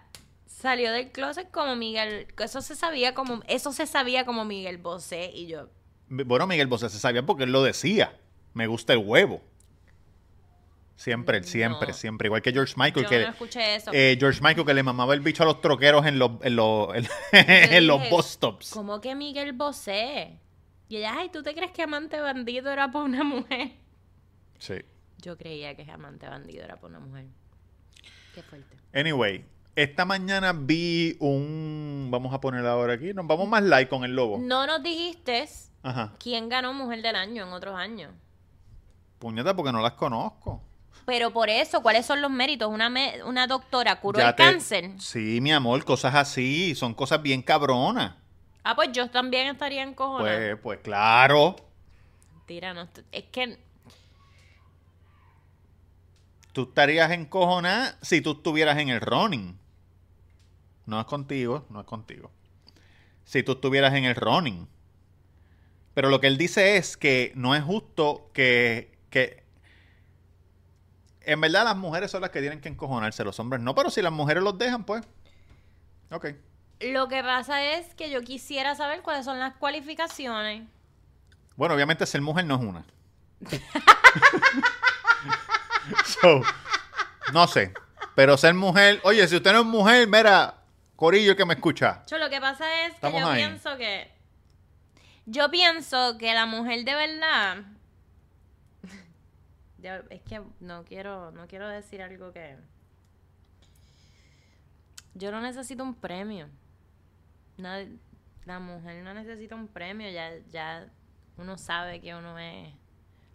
salió 0.48 0.92
del 0.92 1.12
closet 1.12 1.50
como 1.52 1.76
Miguel, 1.76 2.28
eso 2.38 2.62
se 2.62 2.76
sabía 2.76 3.14
como, 3.16 3.42
eso 3.48 3.72
se 3.74 3.88
sabía 3.88 4.26
como 4.26 4.46
Miguel 4.46 4.78
Bosé 4.78 5.32
y 5.34 5.48
yo, 5.48 5.70
Bueno, 6.10 6.46
Miguel 6.46 6.68
Bosé 6.68 6.90
se 6.90 7.00
sabía 7.00 7.26
porque 7.26 7.46
él 7.46 7.52
lo 7.52 7.64
decía. 7.64 8.16
Me 8.54 8.68
gusta 8.68 8.94
el 8.94 9.00
huevo. 9.00 9.42
Siempre, 10.96 11.38
él, 11.40 11.46
siempre, 11.46 11.88
No. 11.90 11.94
siempre. 11.94 12.28
Igual 12.28 12.42
que 12.44 12.52
George 12.52 12.74
Michael, 12.78 13.06
yo 13.06 13.10
que 13.10 13.24
no 13.24 13.30
escuché 13.32 13.76
eso. 13.76 13.92
eh, 13.94 14.16
George 14.20 14.40
Michael 14.44 14.66
que 14.68 14.74
le 14.74 14.84
mamaba 14.84 15.14
el 15.16 15.22
bicho 15.22 15.42
a 15.44 15.46
los 15.48 15.60
troqueros 15.62 16.06
en 16.06 16.20
los, 16.20 16.32
en 16.44 16.56
los, 16.56 16.90
en, 16.96 17.08
en 17.32 17.88
los 17.88 18.00
dije, 18.02 18.12
bus 18.16 18.26
stops. 18.28 18.70
¿Cómo 18.72 19.02
que 19.02 19.16
Miguel 19.16 19.54
Bosé? 19.54 20.38
Y 20.90 20.98
ella, 20.98 21.16
ay, 21.18 21.30
¿tú 21.30 21.42
te 21.42 21.56
crees 21.56 21.72
que 21.72 21.82
amante 21.84 22.20
bandido 22.20 22.70
era 22.72 22.92
para 22.92 23.06
una 23.06 23.24
mujer? 23.24 23.72
Sí. 24.60 24.76
Yo 25.20 25.38
creía 25.38 25.76
que 25.76 25.90
amante 25.90 26.28
bandido 26.28 26.64
era 26.64 26.76
para 26.76 26.88
una 26.88 27.00
mujer. 27.00 27.26
Qué 28.36 28.44
fuerte. 28.44 28.78
Anyway, 28.94 29.44
esta 29.76 30.06
mañana 30.06 30.54
vi 30.54 31.16
un. 31.20 32.10
Vamos 32.12 32.34
a 32.34 32.42
poner 32.42 32.66
ahora 32.66 32.94
aquí. 32.94 33.14
Nos 33.14 33.26
vamos 33.26 33.48
más 33.48 33.64
light 33.64 33.88
con 33.90 34.04
el 34.04 34.16
lobo. 34.16 34.38
No 34.40 34.68
nos 34.68 34.84
dijiste 34.84 35.48
Ajá. 35.82 36.14
quién 36.20 36.50
ganó 36.50 36.74
Mujer 36.74 37.02
del 37.02 37.16
Año 37.16 37.44
en 37.48 37.54
otros 37.54 37.74
años. 37.76 38.12
Puñeta, 39.18 39.56
porque 39.56 39.72
no 39.72 39.82
las 39.82 39.94
conozco. 39.94 40.62
Pero 41.06 41.32
por 41.32 41.50
eso, 41.50 41.82
¿cuáles 41.82 42.06
son 42.06 42.22
los 42.22 42.30
méritos? 42.32 42.70
Una, 42.70 42.90
me- 42.90 43.24
una 43.24 43.48
doctora 43.48 44.00
curó 44.00 44.20
Ya 44.20 44.30
el 44.30 44.36
te- 44.36 44.44
cáncer. 44.44 44.92
Sí, 45.00 45.40
mi 45.42 45.52
amor, 45.52 45.84
cosas 45.84 46.14
así. 46.16 46.76
Son 46.76 46.94
cosas 46.94 47.22
bien 47.22 47.42
cabronas. 47.42 48.14
Ah, 48.64 48.76
pues 48.76 48.92
yo 48.92 49.10
también 49.10 49.48
estaría 49.48 49.82
en 49.82 49.96
Pues, 49.96 50.58
pues 50.62 50.80
claro. 50.84 51.56
Mentira, 52.36 52.74
no 52.74 52.82
est- 52.84 53.00
es 53.12 53.24
que 53.32 53.58
Tú 56.54 56.64
estarías 56.64 57.10
encojonada 57.12 57.98
si 58.02 58.22
tú 58.22 58.32
estuvieras 58.34 58.78
en 58.78 58.90
el 58.90 59.00
running. 59.00 59.58
No 60.86 61.00
es 61.00 61.06
contigo, 61.06 61.66
no 61.70 61.80
es 61.80 61.86
contigo. 61.86 62.30
Si 63.24 63.42
tú 63.44 63.54
estuvieras 63.54 63.94
en 63.94 64.04
el 64.04 64.16
running. 64.16 64.68
Pero 65.94 66.10
lo 66.10 66.20
que 66.20 66.28
él 66.28 66.38
dice 66.38 66.76
es 66.78 66.98
que 66.98 67.32
no 67.36 67.56
es 67.56 67.64
justo 67.64 68.30
que, 68.34 68.98
que... 69.10 69.41
En 71.24 71.40
verdad 71.42 71.64
las 71.64 71.78
mujeres 71.78 72.10
son 72.12 72.22
las 72.22 72.32
que 72.32 72.40
tienen 72.42 72.62
que 72.62 72.70
encojonarse, 72.70 73.24
los 73.24 73.40
hombres 73.40 73.62
no. 73.62 73.76
Pero 73.76 73.90
si 73.90 74.02
las 74.02 74.12
mujeres 74.12 74.44
los 74.44 74.58
dejan, 74.58 74.84
pues... 74.84 75.04
Ok. 76.12 76.28
lo 76.82 77.08
que 77.08 77.24
pasa 77.24 77.64
es 77.64 77.94
que 77.96 78.10
yo 78.10 78.22
quisiera 78.22 78.76
saber 78.76 79.02
cuáles 79.02 79.26
son 79.26 79.40
las 79.40 79.54
cualificaciones. 79.56 80.64
Bueno, 81.56 81.76
obviamente 81.76 82.06
ser 82.06 82.22
mujer 82.22 82.46
no 82.46 82.56
es 82.56 82.62
una. 82.62 82.86
So, 86.06 86.42
no 87.34 87.48
sé. 87.48 87.74
Pero 88.16 88.38
ser 88.38 88.54
mujer... 88.54 89.00
Oye, 89.04 89.28
si 89.28 89.36
usted 89.36 89.52
no 89.52 89.60
es 89.62 89.66
mujer, 89.66 90.08
mira... 90.08 90.56
Corillo 90.96 91.36
que 91.36 91.46
me 91.46 91.56
escucha. 91.56 92.04
Yo 92.08 92.20
lo 92.20 92.30
que 92.30 92.40
pasa 92.40 92.86
es 92.86 92.90
que 92.90 92.96
Estamos 92.96 93.22
yo 93.22 93.28
ahí. 93.28 93.44
pienso 93.44 93.76
que 93.78 94.12
yo 95.26 95.50
pienso 95.50 96.18
que 96.20 96.34
la 96.34 96.46
mujer 96.46 96.84
de 96.86 96.94
verdad 96.94 97.58
Es 99.84 100.22
que 100.22 100.42
no 100.60 100.84
quiero 100.86 101.32
no 101.32 101.48
quiero 101.48 101.68
decir 101.68 102.02
algo 102.02 102.32
que 102.32 102.56
yo 105.14 105.32
no 105.32 105.42
necesito 105.42 105.84
un 105.84 105.96
premio. 105.96 106.48
Nadie- 107.58 107.98
la 108.46 108.60
mujer 108.60 109.04
no 109.04 109.14
necesita 109.14 109.56
un 109.56 109.68
premio, 109.68 110.10
ya 110.10 110.32
ya 110.50 110.88
uno 111.38 111.58
sabe 111.58 112.00
que 112.02 112.16
uno 112.16 112.38
es 112.40 112.74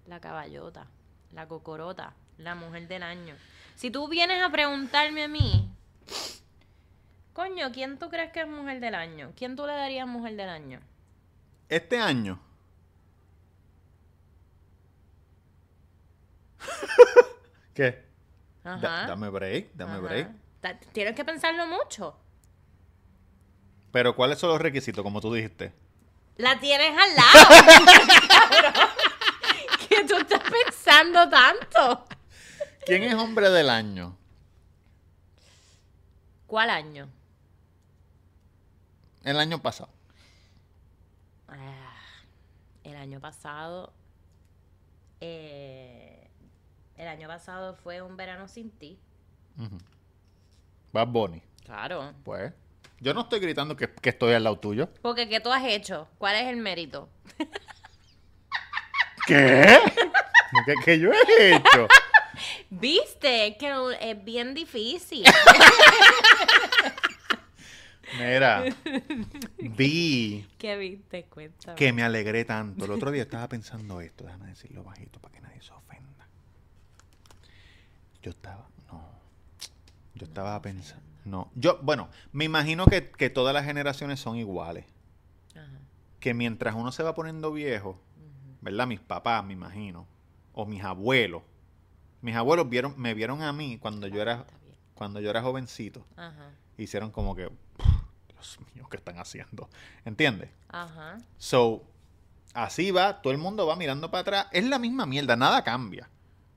la 0.06 0.20
caballota, 0.20 0.86
la 1.32 1.46
cocorota, 1.46 2.14
la 2.38 2.54
mujer 2.54 2.88
del 2.88 3.02
año. 3.02 3.34
Si 3.74 3.90
tú 3.90 4.08
vienes 4.08 4.42
a 4.42 4.50
preguntarme 4.50 5.24
a 5.24 5.28
mí, 5.28 5.70
coño, 7.32 7.70
¿quién 7.72 7.98
tú 7.98 8.08
crees 8.08 8.32
que 8.32 8.40
es 8.40 8.48
mujer 8.48 8.80
del 8.80 8.94
año? 8.94 9.32
¿Quién 9.36 9.54
tú 9.56 9.66
le 9.66 9.72
darías 9.74 10.06
mujer 10.08 10.36
del 10.36 10.48
año? 10.48 10.80
Este 11.68 11.98
año. 11.98 12.40
¿Qué? 17.74 18.04
Da- 18.64 19.06
dame 19.06 19.28
break, 19.28 19.72
dame 19.74 19.92
Ajá. 19.92 20.00
break. 20.00 20.30
Tienes 20.92 21.14
que 21.14 21.24
pensarlo 21.24 21.66
mucho. 21.66 22.18
Pero 23.92 24.16
¿cuáles 24.16 24.38
son 24.38 24.50
los 24.50 24.60
requisitos, 24.60 25.02
como 25.02 25.20
tú 25.20 25.32
dijiste? 25.32 25.72
La 26.36 26.58
tienes 26.58 26.90
al 26.90 27.14
lado. 27.14 27.48
¿Qué 29.88 30.04
tú 30.04 30.16
estás 30.16 30.40
pensando 30.50 31.28
tanto? 31.30 32.04
¿Quién 32.84 33.04
es 33.04 33.14
hombre 33.14 33.48
del 33.50 33.70
año? 33.70 34.16
¿Cuál 36.46 36.70
año? 36.70 37.08
El 39.24 39.38
año 39.38 39.60
pasado. 39.62 39.90
Ah, 41.48 41.94
el 42.84 42.96
año 42.96 43.20
pasado. 43.20 43.92
eh, 45.20 46.25
el 46.96 47.08
año 47.08 47.28
pasado 47.28 47.74
fue 47.74 48.02
un 48.02 48.16
verano 48.16 48.48
sin 48.48 48.70
ti. 48.70 48.98
Bad 50.92 51.08
Bunny. 51.08 51.42
Claro. 51.64 52.12
Pues. 52.24 52.52
Yo 53.00 53.12
no 53.12 53.22
estoy 53.22 53.40
gritando 53.40 53.76
que, 53.76 53.90
que 53.92 54.10
estoy 54.10 54.32
al 54.34 54.44
lado 54.44 54.58
tuyo. 54.58 54.88
Porque 55.02 55.28
¿qué 55.28 55.40
tú 55.40 55.52
has 55.52 55.64
hecho? 55.64 56.08
¿Cuál 56.18 56.36
es 56.36 56.46
el 56.48 56.56
mérito? 56.56 57.08
¿Qué? 59.26 59.78
¿Qué, 60.64 60.74
qué 60.84 60.98
yo 60.98 61.10
he 61.12 61.56
hecho? 61.56 61.88
¿Viste? 62.70 63.48
Es 63.48 63.56
que 63.56 63.68
no- 63.70 63.90
es 63.90 64.24
bien 64.24 64.54
difícil. 64.54 65.24
Mira, 68.18 68.64
vi 69.58 70.46
¿Qué 70.58 70.76
viste? 70.76 71.24
Cuéntame. 71.24 71.76
que 71.76 71.92
me 71.92 72.02
alegré 72.04 72.44
tanto. 72.44 72.84
El 72.84 72.92
otro 72.92 73.10
día 73.10 73.22
estaba 73.22 73.48
pensando 73.48 74.00
esto, 74.00 74.24
déjame 74.24 74.46
decirlo 74.48 74.84
bajito 74.84 75.18
para 75.20 75.34
que 75.34 75.40
nadie 75.40 75.58
ofenda. 75.58 75.85
Yo 78.26 78.30
estaba, 78.30 78.66
no, 78.90 79.00
yo 80.16 80.26
estaba 80.26 80.60
pensando, 80.60 81.00
no, 81.24 81.48
yo, 81.54 81.78
bueno, 81.80 82.08
me 82.32 82.44
imagino 82.44 82.84
que, 82.86 83.08
que 83.08 83.30
todas 83.30 83.54
las 83.54 83.64
generaciones 83.64 84.18
son 84.18 84.36
iguales. 84.36 84.84
Ajá. 85.54 85.78
Que 86.18 86.34
mientras 86.34 86.74
uno 86.74 86.90
se 86.90 87.04
va 87.04 87.14
poniendo 87.14 87.52
viejo, 87.52 88.00
¿verdad? 88.62 88.88
Mis 88.88 88.98
papás, 88.98 89.44
me 89.44 89.52
imagino, 89.52 90.08
o 90.54 90.66
mis 90.66 90.82
abuelos, 90.82 91.44
mis 92.20 92.34
abuelos 92.34 92.68
vieron, 92.68 92.94
me 93.00 93.14
vieron 93.14 93.42
a 93.42 93.52
mí 93.52 93.78
cuando 93.78 94.08
yo 94.08 94.20
era, 94.20 94.44
cuando 94.96 95.20
yo 95.20 95.30
era 95.30 95.40
jovencito, 95.40 96.04
Ajá. 96.16 96.50
hicieron 96.78 97.12
como 97.12 97.36
que, 97.36 97.48
Dios 98.28 98.58
mío, 98.74 98.88
¿qué 98.90 98.96
están 98.96 99.20
haciendo? 99.20 99.68
¿Entiendes? 100.04 100.50
Ajá. 100.66 101.20
So, 101.38 101.84
así 102.54 102.90
va, 102.90 103.22
todo 103.22 103.32
el 103.32 103.38
mundo 103.38 103.68
va 103.68 103.76
mirando 103.76 104.10
para 104.10 104.22
atrás. 104.22 104.46
Es 104.50 104.64
la 104.64 104.80
misma 104.80 105.06
mierda, 105.06 105.36
nada 105.36 105.62
cambia. 105.62 106.10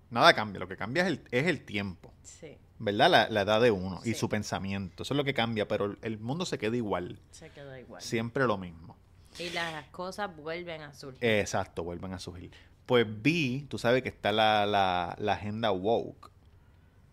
Nada 0.09 0.33
cambia, 0.33 0.59
lo 0.59 0.67
que 0.67 0.75
cambia 0.77 1.03
es 1.03 1.09
el, 1.09 1.21
es 1.31 1.47
el 1.47 1.63
tiempo, 1.65 2.11
Sí. 2.23 2.57
¿verdad? 2.79 3.09
La, 3.11 3.29
la 3.29 3.41
edad 3.41 3.61
de 3.61 3.71
uno 3.71 4.01
y 4.03 4.13
su 4.15 4.27
pensamiento. 4.29 5.03
Eso 5.03 5.13
es 5.13 5.17
lo 5.17 5.23
que 5.23 5.33
cambia, 5.33 5.67
pero 5.67 5.95
el- 6.01 6.17
mundo 6.19 6.45
se 6.45 6.57
queda 6.57 6.75
igual. 6.75 7.19
Se 7.31 7.49
quedó 7.51 7.77
igual. 7.77 8.01
Siempre 8.01 8.45
lo 8.47 8.57
mismo. 8.57 8.97
Y 9.37 9.51
las 9.51 9.85
cosas 9.89 10.35
vuelven 10.35 10.81
a 10.81 10.93
surgir. 10.93 11.23
Exacto, 11.23 11.83
vuelven 11.83 12.13
a 12.13 12.19
surgir. 12.19 12.51
Pues 12.87 13.05
vi, 13.21 13.65
tú 13.69 13.77
sabes 13.77 14.01
que 14.01 14.09
está 14.09 14.31
la, 14.31 14.65
la, 14.65 15.15
la 15.19 15.33
agenda 15.33 15.71
woke, 15.71 16.31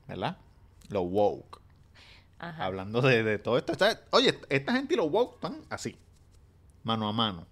¿verdad? 0.08 0.38
Lo 0.88 1.02
woke. 1.02 1.60
Ajá. 2.38 2.64
Hablando 2.64 3.02
de, 3.02 3.22
de 3.22 3.38
todo 3.38 3.58
esto. 3.58 3.74
Oye, 4.10 4.38
esta 4.48 4.72
gente 4.72 4.94
y 4.94 4.96
los 4.96 5.10
woke 5.10 5.34
están 5.34 5.60
así, 5.68 5.98
mano 6.82 7.08
a 7.08 7.12
mano. 7.12 7.46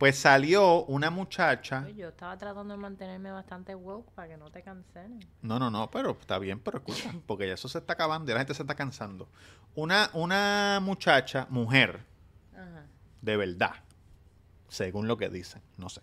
Pues 0.00 0.16
salió 0.16 0.84
una 0.86 1.10
muchacha. 1.10 1.86
Yo 1.90 2.08
estaba 2.08 2.34
tratando 2.38 2.72
de 2.72 2.80
mantenerme 2.80 3.30
bastante 3.32 3.74
woke 3.74 4.10
para 4.12 4.28
que 4.28 4.38
no 4.38 4.50
te 4.50 4.62
cancelen. 4.62 5.20
No, 5.42 5.58
no, 5.58 5.70
no, 5.70 5.90
pero 5.90 6.12
está 6.18 6.38
bien, 6.38 6.58
pero 6.58 6.78
escucha, 6.78 7.12
porque 7.26 7.46
ya 7.46 7.52
eso 7.52 7.68
se 7.68 7.76
está 7.76 7.92
acabando 7.92 8.30
y 8.30 8.32
la 8.32 8.40
gente 8.40 8.54
se 8.54 8.62
está 8.62 8.74
cansando. 8.74 9.28
Una, 9.74 10.08
una 10.14 10.78
muchacha, 10.80 11.46
mujer, 11.50 12.00
Ajá. 12.54 12.86
de 13.20 13.36
verdad, 13.36 13.74
según 14.70 15.06
lo 15.06 15.18
que 15.18 15.28
dicen, 15.28 15.60
no 15.76 15.90
sé. 15.90 16.00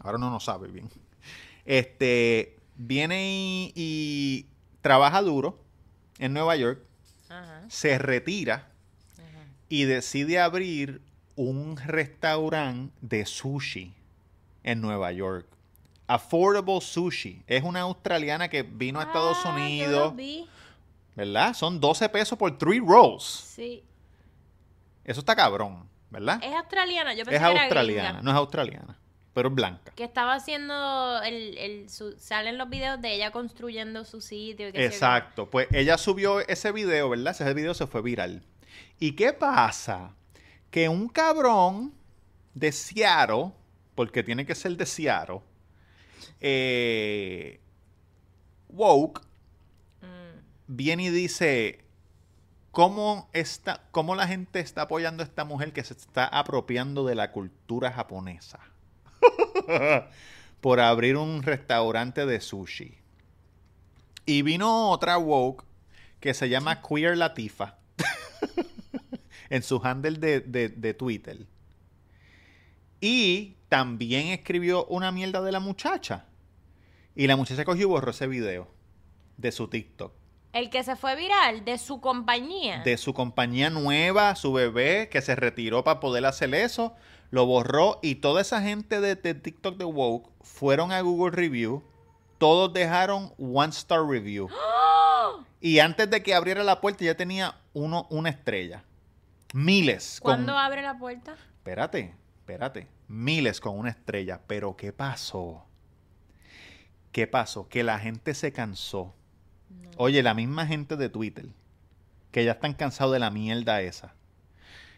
Ahora 0.00 0.18
no 0.18 0.28
nos 0.28 0.44
sabe 0.44 0.68
bien. 0.68 0.90
Este, 1.64 2.58
viene 2.76 3.30
y, 3.30 3.72
y 3.74 4.46
trabaja 4.82 5.22
duro 5.22 5.58
en 6.18 6.34
Nueva 6.34 6.54
York, 6.56 6.82
Ajá. 7.30 7.62
se 7.68 7.98
retira 7.98 8.68
Ajá. 9.16 9.44
y 9.70 9.84
decide 9.84 10.38
abrir 10.38 11.00
un 11.38 11.76
restaurante 11.76 12.92
de 13.00 13.24
sushi 13.24 13.94
en 14.64 14.80
Nueva 14.80 15.12
York. 15.12 15.46
Affordable 16.08 16.80
Sushi. 16.80 17.42
Es 17.46 17.62
una 17.62 17.82
australiana 17.82 18.48
que 18.48 18.62
vino 18.62 18.98
a 18.98 19.04
Estados 19.04 19.38
Ah, 19.40 19.44
yo 19.44 19.50
lo 19.50 19.54
Unidos, 19.56 20.16
vi. 20.16 20.46
¿verdad? 21.14 21.54
Son 21.54 21.78
12 21.80 22.08
pesos 22.08 22.36
por 22.38 22.56
3 22.58 22.80
rolls. 22.84 23.22
Sí. 23.22 23.84
Eso 25.04 25.20
está 25.20 25.36
cabrón, 25.36 25.88
¿verdad? 26.10 26.40
Es 26.42 26.54
australiana. 26.54 27.12
Yo 27.14 27.24
pensé 27.24 27.36
Es 27.36 27.42
que 27.42 27.50
era 27.50 27.60
australiana, 27.62 28.08
gringa. 28.08 28.22
no 28.22 28.30
es 28.30 28.36
australiana, 28.36 28.98
pero 29.34 29.48
es 29.50 29.54
blanca. 29.54 29.92
Que 29.94 30.04
estaba 30.04 30.34
haciendo 30.34 31.22
el, 31.22 31.56
el 31.58 31.90
su- 31.90 32.18
salen 32.18 32.58
los 32.58 32.68
videos 32.70 33.00
de 33.00 33.14
ella 33.14 33.30
construyendo 33.30 34.04
su 34.04 34.20
sitio 34.20 34.68
y 34.70 34.72
yo. 34.72 34.80
Exacto. 34.80 35.48
Pues 35.50 35.68
ella 35.72 35.98
subió 35.98 36.40
ese 36.40 36.72
video, 36.72 37.10
¿verdad? 37.10 37.32
Ese 37.38 37.52
video 37.54 37.74
se 37.74 37.86
fue 37.86 38.02
viral. 38.02 38.42
¿Y 38.98 39.12
qué 39.12 39.32
pasa? 39.32 40.14
Que 40.70 40.88
un 40.88 41.08
cabrón 41.08 41.94
de 42.54 42.72
Seattle, 42.72 43.52
porque 43.94 44.22
tiene 44.22 44.44
que 44.46 44.54
ser 44.54 44.76
de 44.76 44.86
Seattle, 44.86 45.40
eh, 46.40 47.60
woke, 48.68 49.28
Mm, 50.00 50.40
viene 50.68 51.04
y 51.04 51.10
dice, 51.10 51.84
¿cómo, 52.70 53.28
está, 53.32 53.82
¿cómo 53.90 54.14
la 54.14 54.26
gente 54.26 54.60
está 54.60 54.82
apoyando 54.82 55.22
a 55.22 55.26
esta 55.26 55.44
mujer 55.44 55.72
que 55.72 55.84
se 55.84 55.94
está 55.94 56.26
apropiando 56.26 57.04
de 57.04 57.14
la 57.14 57.32
cultura 57.32 57.92
japonesa? 57.92 58.60
Por 60.60 60.80
abrir 60.80 61.16
un 61.16 61.42
restaurante 61.42 62.26
de 62.26 62.40
sushi. 62.40 62.98
Y 64.26 64.42
vino 64.42 64.90
otra 64.90 65.18
woke 65.18 65.64
que 66.20 66.34
se 66.34 66.48
llama 66.48 66.82
Queer 66.82 67.16
Latifa 67.16 67.78
en 69.50 69.62
su 69.62 69.80
handle 69.82 70.18
de, 70.18 70.40
de- 70.40 70.68
de 70.68 70.94
Twitter. 70.94 71.46
Y 73.00 73.56
también 73.68 74.28
escribió 74.28 74.84
una 74.86 75.12
mierda 75.12 75.40
de 75.42 75.52
la 75.52 75.60
muchacha. 75.60 76.24
Y 77.14 77.26
la 77.26 77.36
muchacha 77.36 77.64
cogió 77.64 77.82
y 77.82 77.90
borró 77.90 78.10
ese 78.10 78.26
video 78.26 78.68
de 79.36 79.52
su 79.52 79.68
TikTok. 79.68 80.12
El 80.52 80.70
que 80.70 80.82
se 80.82 80.96
fue 80.96 81.14
viral 81.14 81.64
de 81.64 81.78
su 81.78 82.00
compañía. 82.00 82.82
De 82.82 82.96
su 82.96 83.12
compañía 83.14 83.70
nueva, 83.70 84.34
su 84.34 84.52
bebé, 84.52 85.08
que 85.10 85.20
se 85.20 85.36
retiró 85.36 85.84
para 85.84 86.00
poder 86.00 86.24
hacer 86.26 86.54
eso, 86.54 86.94
lo 87.30 87.44
borró. 87.46 87.98
Y 88.02 88.16
toda 88.16 88.40
esa 88.40 88.62
gente 88.62 89.00
de, 89.00 89.14
de 89.14 89.34
TikTok 89.34 89.76
de 89.76 89.84
Woke 89.84 90.30
fueron 90.40 90.90
a 90.92 91.00
Google 91.02 91.36
Review. 91.36 91.82
Todos 92.38 92.72
dejaron 92.72 93.32
one 93.38 93.70
star 93.70 94.04
review. 94.06 94.48
Y 95.60 95.80
antes 95.80 96.08
de 96.08 96.22
que 96.22 96.34
abriera 96.34 96.62
la 96.62 96.80
puerta 96.80 97.04
ya 97.04 97.16
tenía 97.16 97.56
uno, 97.72 98.06
una 98.10 98.28
estrella. 98.30 98.84
Miles. 99.54 100.20
con- 100.20 100.34
¿Cuándo 100.34 100.58
abre 100.58 100.82
la 100.82 100.98
puerta? 100.98 101.32
Espérate, 101.58 102.14
espérate. 102.40 102.88
Miles 103.08 103.60
con 103.60 103.78
una 103.78 103.90
estrella. 103.90 104.40
Pero 104.46 104.76
¿qué 104.76 104.92
pasó? 104.92 105.64
¿Qué 107.12 107.26
pasó? 107.26 107.68
Que 107.68 107.82
la 107.82 107.98
gente 107.98 108.34
se 108.34 108.52
cansó. 108.52 109.14
Oye, 109.96 110.22
la 110.22 110.34
misma 110.34 110.66
gente 110.66 110.96
de 110.96 111.08
Twitter. 111.08 111.46
Que 112.30 112.44
ya 112.44 112.52
están 112.52 112.74
cansados 112.74 113.12
de 113.14 113.18
la 113.18 113.30
mierda 113.30 113.80
esa. 113.80 114.14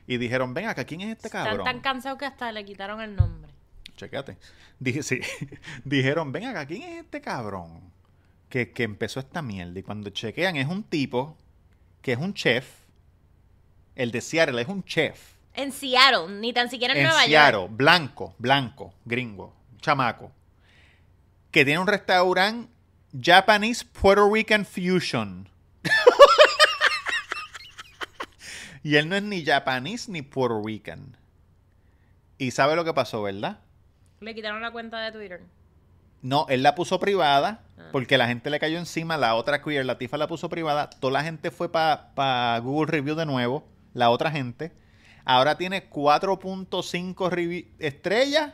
Y 0.07 0.19
dijeron, 0.19 0.53
ven 0.55 0.67
acá, 0.67 0.85
¿quién 0.85 1.03
es 1.03 1.11
este 1.17 1.29
Están 1.29 1.45
cabrón? 1.47 1.65
tan 1.65 1.81
cansados 1.81 2.19
que 2.19 2.27
hasta 2.27 2.51
le 2.51 2.65
quitaron 2.65 3.01
el 3.01 3.15
nombre. 3.15 3.53
Chequéate. 3.97 4.37
Dije, 4.81 5.03
sí. 5.05 5.21
Dijeron, 5.85 6.33
ven 6.33 6.47
acá, 6.47 6.67
¿quién 6.67 6.83
es 6.83 7.05
este 7.05 7.21
cabrón? 7.21 7.93
Que, 8.49 8.73
que 8.73 8.83
empezó 8.83 9.21
esta 9.21 9.41
mierda. 9.43 9.79
Y 9.79 9.83
cuando 9.85 10.11
chequean, 10.11 10.57
es 10.57 10.67
un 10.67 10.83
tipo 10.83 11.37
que 12.03 12.13
es 12.13 12.19
un 12.19 12.35
chef. 12.35 12.81
El 13.95 14.11
de 14.11 14.21
Seattle 14.21 14.61
es 14.63 14.69
un 14.69 14.85
chef. 14.85 15.35
En 15.55 15.73
Seattle, 15.73 16.29
ni 16.41 16.53
tan 16.53 16.71
siquiera 16.71 16.95
en, 16.95 17.01
en 17.01 17.07
Nueva 17.07 17.25
Seattle, 17.25 17.61
York. 17.63 17.73
blanco, 17.77 18.35
blanco, 18.39 18.95
gringo, 19.05 19.55
chamaco, 19.81 20.31
que 21.51 21.65
tiene 21.65 21.81
un 21.81 21.87
restaurante 21.87 22.71
Japanese 23.21 23.85
Puerto 23.85 24.33
Rican 24.33 24.65
Fusion. 24.65 25.49
y 28.83 28.97
él 28.97 29.09
no 29.09 29.17
es 29.17 29.23
ni 29.23 29.45
japonés 29.45 30.09
ni 30.09 30.23
Puerto 30.23 30.63
Rican. 30.65 31.17
Y 32.39 32.53
sabe 32.53 32.77
lo 32.77 32.85
que 32.85 32.95
pasó, 32.95 33.23
¿verdad? 33.23 33.59
Le 34.21 34.35
quitaron 34.35 34.63
la 34.63 34.71
cuenta 34.71 35.01
de 35.01 35.13
Twitter. 35.13 35.43
No, 36.23 36.47
él 36.49 36.63
la 36.63 36.75
puso 36.75 37.01
privada 37.01 37.63
Ah. 37.79 37.89
porque 37.93 38.19
la 38.19 38.27
gente 38.27 38.51
le 38.51 38.61
cayó 38.61 38.79
encima. 38.79 39.17
La 39.17 39.35
otra 39.35 39.63
queer, 39.63 39.85
la 39.85 39.99
tifa 39.99 40.17
la 40.17 40.27
puso 40.29 40.49
privada. 40.49 40.89
Toda 40.91 41.15
la 41.15 41.23
gente 41.25 41.51
fue 41.51 41.71
para 41.73 42.59
Google 42.61 42.91
Review 42.93 43.15
de 43.15 43.27
nuevo. 43.27 43.67
La 43.95 44.11
otra 44.11 44.31
gente. 44.31 44.73
Ahora 45.25 45.57
tiene 45.59 45.89
4.5 45.91 47.31
revi- 47.31 47.69
estrellas 47.79 48.53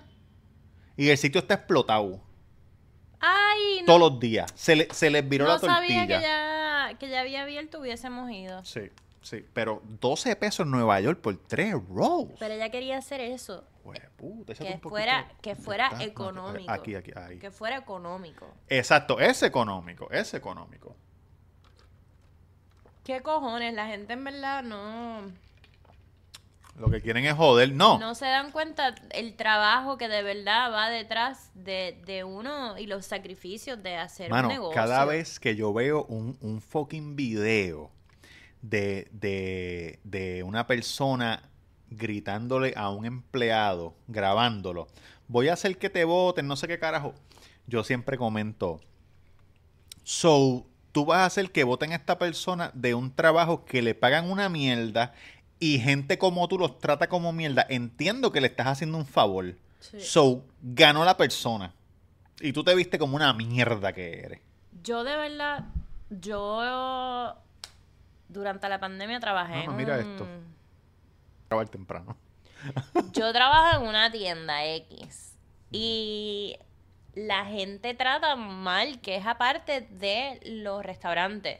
y 0.97 1.09
el 1.11 1.19
sitio 1.19 1.41
está 1.41 1.55
explotado. 1.55 2.21
Ay, 3.21 3.81
no, 3.81 3.87
Todos 3.87 4.01
los 4.13 4.21
días. 4.21 4.53
Se, 4.55 4.77
le- 4.77 4.89
se 4.93 5.11
les 5.11 5.27
viró 5.29 5.47
no 5.47 5.55
la 5.55 5.59
tortilla. 5.61 5.79
sabía 5.79 6.07
que 6.07 6.23
ya, 6.23 6.99
que 6.99 7.09
ya 7.09 7.21
había 7.21 7.43
abierto, 7.43 7.81
hubiésemos 7.81 8.31
ido. 8.31 8.65
Sí, 8.65 8.91
sí. 9.23 9.45
Pero 9.55 9.83
12 10.01 10.37
pesos 10.37 10.65
en 10.65 10.71
Nueva 10.73 11.01
York 11.01 11.21
por 11.21 11.37
3 11.37 11.75
rolls. 11.89 12.33
Pero 12.39 12.55
ella 12.55 12.71
quería 12.71 12.99
hacer 12.99 13.21
eso. 13.21 13.65
Hueputa, 13.85 14.53
échate 14.53 14.69
Que 14.69 14.75
un 14.75 14.81
fuera, 14.91 15.29
que 15.41 15.55
fuera 15.55 15.91
económico. 16.03 16.71
Aquí, 16.73 16.95
aquí, 16.97 17.13
ahí. 17.17 17.39
Que 17.39 17.51
fuera 17.53 17.77
económico. 17.77 18.53
Exacto, 18.69 19.21
es 19.21 19.43
económico, 19.45 20.11
es 20.11 20.35
económico. 20.35 20.97
¿Qué 23.07 23.23
cojones? 23.23 23.73
La 23.73 23.87
gente 23.87 24.15
en 24.15 24.25
verdad 24.25 24.65
no, 24.65 25.31
Lo 26.77 26.91
que 26.91 27.01
quieren 27.01 27.25
es 27.25 27.35
joder. 27.35 27.73
No, 27.73 28.01
no 28.01 28.17
se 28.17 28.27
dan 28.27 28.51
cuenta 28.51 28.97
el 29.11 29.37
trabajo 29.37 29.97
que 29.97 30.09
de 30.09 30.25
verdad 30.25 30.73
va 30.73 30.91
detrás 30.91 31.53
de, 31.55 32.03
de 32.05 32.25
uno 32.25 32.77
y 32.77 32.89
los 32.89 33.07
sacrificios 33.07 33.81
de 33.81 33.95
hacer 33.97 34.29
Mano, 34.29 34.49
un 34.49 34.55
negocio. 34.55 34.75
cada 34.75 35.05
vez 35.05 35.39
que 35.39 35.55
yo 35.55 35.73
veo 35.73 36.05
un, 36.07 36.37
un 36.41 36.61
fucking 36.61 37.15
video 37.15 37.93
de, 38.61 39.07
de, 39.13 40.01
de 40.03 40.43
una 40.43 40.67
persona 40.67 41.49
gritándole 41.89 42.75
a 42.77 42.91
un 42.91 43.07
empleado, 43.07 43.95
grabándolo, 44.09 44.89
voy 45.29 45.47
a 45.47 45.53
hacer 45.53 45.79
que 45.79 45.91
te 45.91 46.05
voten, 46.05 46.49
no 46.49 46.57
sé 46.57 46.67
qué 46.67 46.81
carajo. 46.81 47.15
Yo 47.69 47.85
siempre 47.85 48.19
comento, 48.19 48.81
so, 50.03 50.67
tú 50.97 51.05
vas 51.05 51.19
a 51.19 51.25
hacer 51.27 51.51
que 51.53 51.63
voten 51.63 51.93
a 51.93 51.97
esta 51.97 52.19
persona 52.19 52.71
de 52.73 52.95
un 52.95 53.15
trabajo 53.15 53.67
que 53.67 53.83
le 53.83 53.95
pagan 53.95 54.31
una 54.31 54.49
mierda 54.49 55.13
y 55.61 55.79
gente 55.79 56.17
como 56.17 56.49
tú 56.49 56.59
los 56.59 56.79
trata 56.79 57.07
como 57.11 57.35
mierda. 57.35 57.67
Entiendo 57.69 58.33
que 58.33 58.41
le 58.41 58.47
estás 58.47 58.67
haciendo 58.69 58.97
un 58.97 59.05
favor. 59.05 59.57
Sí. 59.79 60.01
So, 60.01 60.43
ganó 60.63 61.05
la 61.05 61.19
persona. 61.19 61.75
Y 62.41 62.55
tú 62.55 62.65
te 62.65 62.75
viste 62.75 62.99
como 62.99 63.15
una 63.15 63.31
mierda 63.35 63.93
que 63.93 64.21
eres. 64.21 64.41
Yo 64.83 65.05
de 65.05 65.17
verdad, 65.19 65.65
yo 66.09 67.35
durante 68.31 68.67
la 68.71 68.81
pandemia 68.81 69.21
trabajé 69.21 69.67
Mamá, 69.67 69.73
en 69.73 69.77
mira 69.77 69.99
un- 69.99 70.01
esto. 70.13 70.27
Trabajar 71.49 71.69
temprano. 71.69 72.17
Yo 73.13 73.35
trabajo 73.35 73.83
en 73.83 73.87
una 73.89 74.11
tienda 74.11 74.65
X 74.65 75.35
y 75.71 76.57
la 77.17 77.45
gente 77.47 77.95
trata 77.95 78.37
mal, 78.37 79.01
que 79.01 79.17
es 79.17 79.27
aparte 79.27 79.81
de 79.91 80.39
los 80.45 80.85
restaurantes. 80.85 81.59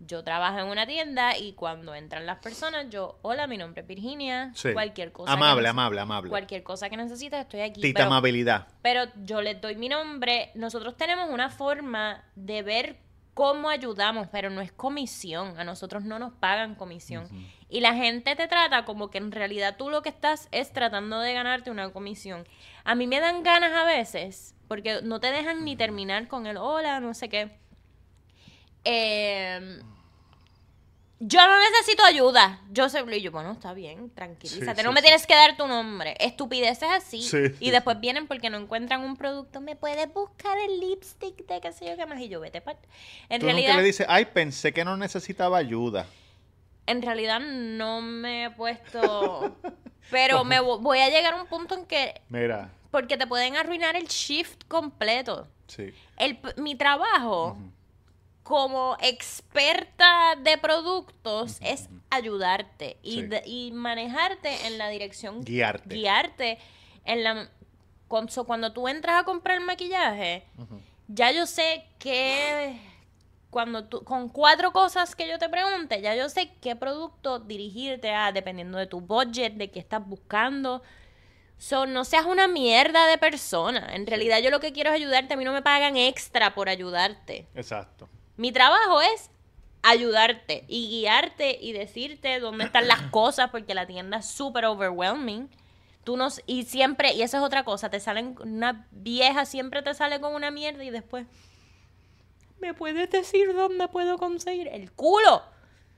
Yo 0.00 0.22
trabajo 0.22 0.58
en 0.58 0.66
una 0.66 0.86
tienda 0.86 1.38
y 1.38 1.54
cuando 1.54 1.94
entran 1.94 2.26
las 2.26 2.38
personas, 2.40 2.90
yo, 2.90 3.18
hola, 3.22 3.46
mi 3.46 3.56
nombre 3.56 3.80
es 3.80 3.86
Virginia, 3.88 4.50
Sí. 4.54 4.74
cualquier 4.74 5.10
cosa. 5.12 5.32
Amable, 5.32 5.66
amable, 5.68 6.00
amable. 6.00 6.28
Cualquier 6.28 6.62
cosa 6.62 6.90
que 6.90 6.98
necesites, 6.98 7.40
estoy 7.40 7.60
aquí. 7.60 7.80
Tita 7.80 8.00
pero- 8.00 8.08
amabilidad. 8.08 8.66
pero 8.82 9.04
yo 9.24 9.40
les 9.40 9.58
doy 9.58 9.74
mi 9.76 9.88
nombre. 9.88 10.50
Nosotros 10.54 10.96
tenemos 10.98 11.30
una 11.30 11.48
forma 11.48 12.22
de 12.34 12.62
ver 12.62 12.98
cómo 13.32 13.70
ayudamos, 13.70 14.28
pero 14.30 14.50
no 14.50 14.60
es 14.60 14.72
comisión. 14.72 15.58
A 15.58 15.64
nosotros 15.64 16.04
no 16.04 16.18
nos 16.18 16.32
pagan 16.34 16.74
comisión. 16.74 17.28
Y 17.70 17.80
la 17.80 17.94
gente 17.94 18.34
te 18.36 18.48
trata 18.48 18.84
como 18.84 19.10
que 19.10 19.18
en 19.18 19.30
realidad 19.32 19.76
tú 19.78 19.88
lo 19.88 20.02
que 20.02 20.08
estás 20.10 20.48
es 20.52 20.72
tratando 20.72 21.20
de 21.20 21.32
ganarte 21.32 21.70
una 21.70 21.90
comisión. 21.90 22.46
A 22.84 22.94
mí 22.94 23.06
me 23.06 23.20
dan 23.20 23.42
ganas 23.42 23.72
a 23.72 23.84
veces, 23.84 24.54
porque 24.68 25.00
no 25.02 25.20
te 25.20 25.30
dejan 25.30 25.64
ni 25.64 25.76
terminar 25.76 26.28
con 26.28 26.46
el 26.46 26.56
hola, 26.56 27.00
no 27.00 27.14
sé 27.14 27.28
qué. 27.28 27.50
Eh, 28.84 29.80
yo 31.18 31.40
no 31.46 31.58
necesito 31.70 32.04
ayuda. 32.04 32.60
Yo 32.70 32.88
sé, 32.90 33.02
y 33.16 33.20
yo, 33.22 33.32
bueno, 33.32 33.52
está 33.52 33.72
bien, 33.72 34.10
tranquilízate. 34.10 34.82
Sí, 34.82 34.84
no 34.84 34.90
sí, 34.90 34.94
me 34.94 35.00
sí. 35.00 35.04
tienes 35.06 35.26
que 35.26 35.34
dar 35.34 35.56
tu 35.56 35.66
nombre. 35.66 36.14
Estupideces 36.20 36.88
así. 36.90 37.22
Sí, 37.22 37.38
y 37.58 37.70
después 37.70 37.98
vienen 38.00 38.26
porque 38.26 38.50
no 38.50 38.58
encuentran 38.58 39.00
un 39.02 39.16
producto. 39.16 39.60
¿Me 39.62 39.76
puedes 39.76 40.12
buscar 40.12 40.58
el 40.58 40.78
lipstick 40.78 41.46
de 41.46 41.60
qué 41.60 41.72
sé 41.72 41.86
yo 41.86 41.96
qué 41.96 42.04
más? 42.06 42.20
Y 42.20 42.28
yo, 42.28 42.38
vete 42.40 42.60
pa- 42.60 42.76
En 43.30 43.40
Tú 43.40 43.46
realidad, 43.46 43.68
nunca 43.70 43.80
le 43.80 43.86
dices, 43.86 44.06
ay, 44.10 44.26
pensé 44.26 44.72
que 44.74 44.84
no 44.84 44.96
necesitaba 44.98 45.56
ayuda. 45.58 46.06
en 46.86 47.02
realidad 47.02 47.40
no 47.40 48.00
me 48.02 48.44
he 48.44 48.50
puesto... 48.50 49.56
Pero 50.10 50.44
me 50.44 50.60
vo- 50.60 50.78
voy 50.80 51.00
a 51.00 51.08
llegar 51.08 51.34
a 51.34 51.42
un 51.42 51.48
punto 51.48 51.74
en 51.74 51.84
que... 51.84 52.20
Mira, 52.28 52.70
Porque 52.90 53.16
te 53.16 53.26
pueden 53.26 53.56
arruinar 53.56 53.96
el 53.96 54.06
shift 54.06 54.64
completo. 54.68 55.46
sí. 55.68 55.92
El, 56.16 56.38
mi 56.56 56.74
trabajo 56.76 57.56
como 58.42 58.96
experta 59.00 60.36
de 60.40 60.56
productos 60.58 61.58
es 61.60 61.88
ayudarte 62.10 62.96
y, 63.02 63.12
Sí. 63.16 63.22
de- 63.22 63.42
y 63.44 63.72
manejarte 63.72 64.66
en 64.66 64.78
la 64.78 64.88
dirección. 64.88 65.42
Guiarte. 65.44 65.94
Guiarte 65.94 66.58
en 67.04 67.24
la... 67.24 67.50
con- 68.08 68.28
so, 68.30 68.44
cuando 68.44 68.72
tú 68.72 68.86
entras 68.88 69.20
a 69.20 69.24
comprar 69.24 69.60
maquillaje, 69.60 70.44
ya 71.08 71.32
yo 71.32 71.44
sé 71.46 71.84
que 71.98 72.80
cuando 73.50 73.84
tú, 73.84 74.04
con 74.04 74.28
cuatro 74.28 74.72
cosas 74.72 75.16
que 75.16 75.26
yo 75.28 75.38
te 75.38 75.48
pregunte, 75.48 76.00
ya 76.00 76.14
yo 76.14 76.28
sé 76.28 76.52
qué 76.60 76.76
producto 76.76 77.40
dirigirte 77.40 78.12
a, 78.12 78.30
dependiendo 78.32 78.78
de 78.78 78.86
tu 78.86 79.00
budget, 79.00 79.54
de 79.54 79.70
qué 79.70 79.80
estás 79.80 80.06
buscando. 80.06 80.82
So, 81.58 81.86
no 81.86 82.04
seas 82.04 82.26
una 82.26 82.48
mierda 82.48 83.06
de 83.06 83.18
persona. 83.18 83.94
En 83.94 84.06
realidad 84.06 84.40
yo 84.40 84.50
lo 84.50 84.60
que 84.60 84.72
quiero 84.72 84.90
es 84.90 84.96
ayudarte. 84.96 85.34
A 85.34 85.36
mí 85.36 85.44
no 85.44 85.52
me 85.52 85.62
pagan 85.62 85.96
extra 85.96 86.54
por 86.54 86.68
ayudarte. 86.68 87.46
Exacto. 87.54 88.08
Mi 88.36 88.52
trabajo 88.52 89.00
es 89.00 89.30
ayudarte 89.82 90.64
y 90.68 90.88
guiarte 90.88 91.56
y 91.60 91.72
decirte 91.72 92.40
dónde 92.40 92.64
están 92.64 92.88
las 92.88 93.00
cosas 93.10 93.50
porque 93.50 93.74
la 93.74 93.86
tienda 93.86 94.18
es 94.18 94.26
súper 94.26 94.66
overwhelming. 94.66 95.48
Tú 96.04 96.16
no, 96.16 96.26
s- 96.26 96.42
y 96.46 96.64
siempre, 96.64 97.14
y 97.14 97.22
eso 97.22 97.38
es 97.38 97.42
otra 97.42 97.64
cosa, 97.64 97.88
te 97.90 98.00
salen, 98.00 98.36
una 98.40 98.86
vieja 98.92 99.44
siempre 99.44 99.82
te 99.82 99.92
sale 99.94 100.20
con 100.20 100.34
una 100.34 100.50
mierda 100.50 100.84
y 100.84 100.90
después, 100.90 101.26
¿me 102.60 102.74
puedes 102.74 103.10
decir 103.10 103.52
dónde 103.54 103.88
puedo 103.88 104.18
conseguir? 104.18 104.68
El 104.68 104.92
culo. 104.92 105.42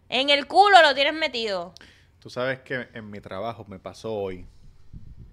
En 0.09 0.31
el 0.31 0.47
culo 0.47 0.81
lo 0.83 0.95
tienes 0.95 1.15
metido. 1.15 1.75
Tú 2.21 2.31
sabes 2.31 2.61
que 2.61 2.89
en 2.95 3.11
mi 3.11 3.21
trabajo 3.21 3.65
me 3.69 3.79
pasó 3.79 4.15
hoy. 4.15 4.47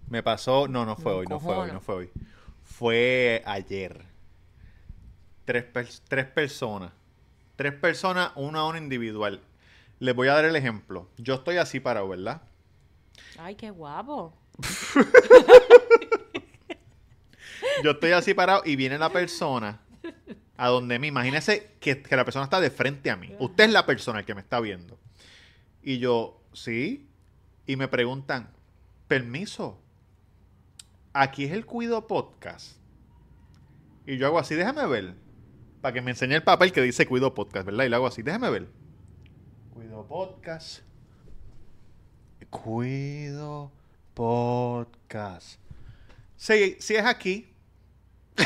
Me 0.09 0.23
pasó, 0.23 0.67
no, 0.67 0.85
no 0.85 0.95
fue 0.95 1.11
Me 1.11 1.17
hoy, 1.19 1.25
no 1.27 1.39
fue 1.39 1.55
hoy, 1.55 1.71
no 1.71 1.81
fue 1.81 1.95
hoy. 1.95 2.09
Fue 2.63 3.41
ayer. 3.45 4.03
Tres, 5.45 5.65
pers- 5.73 6.01
tres 6.07 6.25
personas 6.25 6.91
Tres 7.55 7.73
personas, 7.73 8.31
uno 8.35 8.59
a 8.59 8.67
uno 8.67 8.77
individual. 8.77 9.39
Les 9.99 10.13
voy 10.13 10.27
a 10.27 10.33
dar 10.33 10.43
el 10.45 10.55
ejemplo. 10.57 11.07
Yo 11.17 11.35
estoy 11.35 11.55
así 11.57 11.79
parado, 11.79 12.09
¿verdad? 12.09 12.41
Ay, 13.37 13.55
qué 13.55 13.69
guapo. 13.69 14.33
Yo 17.83 17.91
estoy 17.91 18.11
así 18.11 18.33
parado 18.33 18.61
y 18.65 18.75
viene 18.75 18.97
la 18.97 19.09
persona 19.09 19.79
a 20.57 20.67
donde 20.67 20.99
mí. 20.99 21.07
Imagínese 21.07 21.71
que, 21.79 22.01
que 22.01 22.15
la 22.15 22.25
persona 22.25 22.43
está 22.45 22.59
de 22.59 22.69
frente 22.69 23.09
a 23.09 23.15
mí. 23.15 23.33
Usted 23.39 23.65
es 23.65 23.71
la 23.71 23.85
persona 23.85 24.23
que 24.23 24.35
me 24.35 24.41
está 24.41 24.59
viendo. 24.59 24.97
Y 25.81 25.99
yo, 25.99 26.41
sí. 26.53 27.07
Y 27.67 27.75
me 27.77 27.87
preguntan, 27.87 28.49
permiso, 29.07 29.79
aquí 31.15 31.45
es 31.45 31.53
el 31.53 31.65
Cuido 31.65 32.05
Podcast. 32.07 32.75
Y 34.05 34.17
yo 34.17 34.27
hago 34.27 34.37
así, 34.37 34.53
déjame 34.53 34.85
ver. 34.85 35.15
Para 35.81 35.93
que 35.93 36.01
me 36.01 36.11
enseñe 36.11 36.33
el 36.35 36.43
papel 36.43 36.71
que 36.71 36.81
dice 36.81 37.07
Cuido 37.07 37.33
Podcast, 37.33 37.65
¿verdad? 37.65 37.85
Y 37.85 37.89
le 37.89 37.95
hago 37.95 38.05
así, 38.05 38.21
déjame 38.21 38.49
ver. 38.49 38.67
Cuido 39.73 40.05
Podcast. 40.05 40.81
Cuido 42.49 43.71
Podcast. 44.13 45.59
Sí, 46.35 46.75
sí 46.79 46.95
es 46.95 47.05
aquí. 47.05 47.49
Qué. 48.35 48.45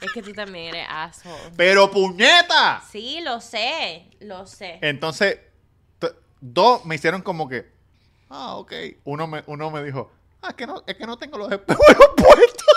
Es 0.00 0.12
que 0.12 0.22
tú 0.22 0.32
también 0.32 0.74
eres 0.74 0.86
aso. 0.90 1.30
Pero 1.56 1.90
puñeta. 1.90 2.82
Sí, 2.90 3.20
lo 3.22 3.40
sé, 3.40 4.10
lo 4.20 4.46
sé. 4.46 4.78
Entonces, 4.82 5.40
dos 6.40 6.84
me 6.84 6.94
hicieron 6.94 7.22
como 7.22 7.48
que, 7.48 7.70
ah, 8.28 8.56
ok. 8.56 8.72
Uno 9.04 9.26
me, 9.26 9.42
uno 9.46 9.70
me 9.70 9.82
dijo, 9.82 10.10
ah, 10.42 10.48
es 10.48 10.54
que 10.54 10.66
no, 10.66 10.82
es 10.86 10.94
que 10.96 11.06
no 11.06 11.16
tengo 11.16 11.38
los 11.38 11.52
espejuelos 11.52 12.08
puestos. 12.16 12.76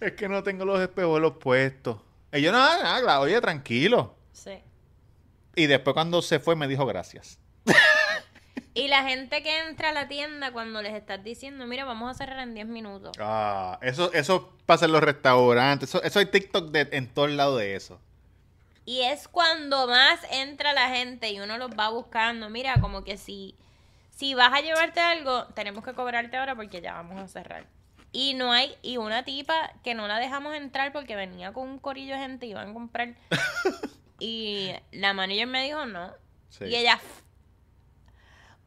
es 0.00 0.12
que 0.12 0.28
no 0.28 0.42
tengo 0.42 0.64
los 0.64 0.80
espejuelos 0.80 1.34
puestos. 1.38 1.98
Y 2.32 2.40
yo, 2.40 2.52
nada, 2.52 2.82
nada, 2.82 3.20
oye, 3.20 3.40
tranquilo. 3.40 4.14
Sí. 4.32 4.62
Y 5.54 5.66
después 5.66 5.94
cuando 5.94 6.22
se 6.22 6.40
fue 6.40 6.56
me 6.56 6.68
dijo 6.68 6.86
gracias. 6.86 7.38
Y 8.72 8.86
la 8.86 9.02
gente 9.02 9.42
que 9.42 9.58
entra 9.66 9.88
a 9.88 9.92
la 9.92 10.06
tienda 10.06 10.52
cuando 10.52 10.80
les 10.80 10.94
estás 10.94 11.22
diciendo, 11.24 11.66
mira, 11.66 11.84
vamos 11.84 12.08
a 12.10 12.14
cerrar 12.14 12.38
en 12.38 12.54
10 12.54 12.66
minutos. 12.68 13.16
Ah, 13.18 13.78
eso, 13.82 14.12
eso 14.12 14.52
pasa 14.64 14.84
en 14.84 14.92
los 14.92 15.02
restaurantes. 15.02 15.88
Eso, 15.88 16.02
eso 16.02 16.18
hay 16.20 16.26
TikTok 16.26 16.70
de, 16.70 16.88
en 16.92 17.08
todos 17.12 17.30
lados 17.30 17.58
de 17.58 17.74
eso. 17.74 18.00
Y 18.84 19.02
es 19.02 19.28
cuando 19.28 19.86
más 19.86 20.20
entra 20.30 20.72
la 20.72 20.88
gente 20.88 21.30
y 21.30 21.40
uno 21.40 21.58
los 21.58 21.70
va 21.70 21.90
buscando. 21.90 22.48
Mira, 22.48 22.80
como 22.80 23.04
que 23.04 23.16
si, 23.16 23.54
si 24.10 24.34
vas 24.34 24.52
a 24.52 24.60
llevarte 24.60 25.00
algo, 25.00 25.46
tenemos 25.54 25.84
que 25.84 25.94
cobrarte 25.94 26.36
ahora 26.36 26.54
porque 26.54 26.80
ya 26.80 26.94
vamos 26.94 27.18
a 27.18 27.28
cerrar. 27.28 27.66
Y 28.12 28.34
no 28.34 28.52
hay, 28.52 28.74
y 28.82 28.96
una 28.96 29.24
tipa 29.24 29.72
que 29.84 29.94
no 29.94 30.08
la 30.08 30.18
dejamos 30.18 30.54
entrar 30.56 30.92
porque 30.92 31.14
venía 31.14 31.52
con 31.52 31.68
un 31.68 31.78
corillo 31.78 32.14
de 32.14 32.20
gente 32.20 32.46
y 32.46 32.50
iban 32.50 32.70
a 32.70 32.72
comprar. 32.72 33.14
y 34.18 34.72
la 34.90 35.14
manager 35.14 35.46
me 35.46 35.62
dijo 35.62 35.86
no. 35.86 36.12
Sí. 36.48 36.64
Y 36.64 36.74
ella, 36.74 36.98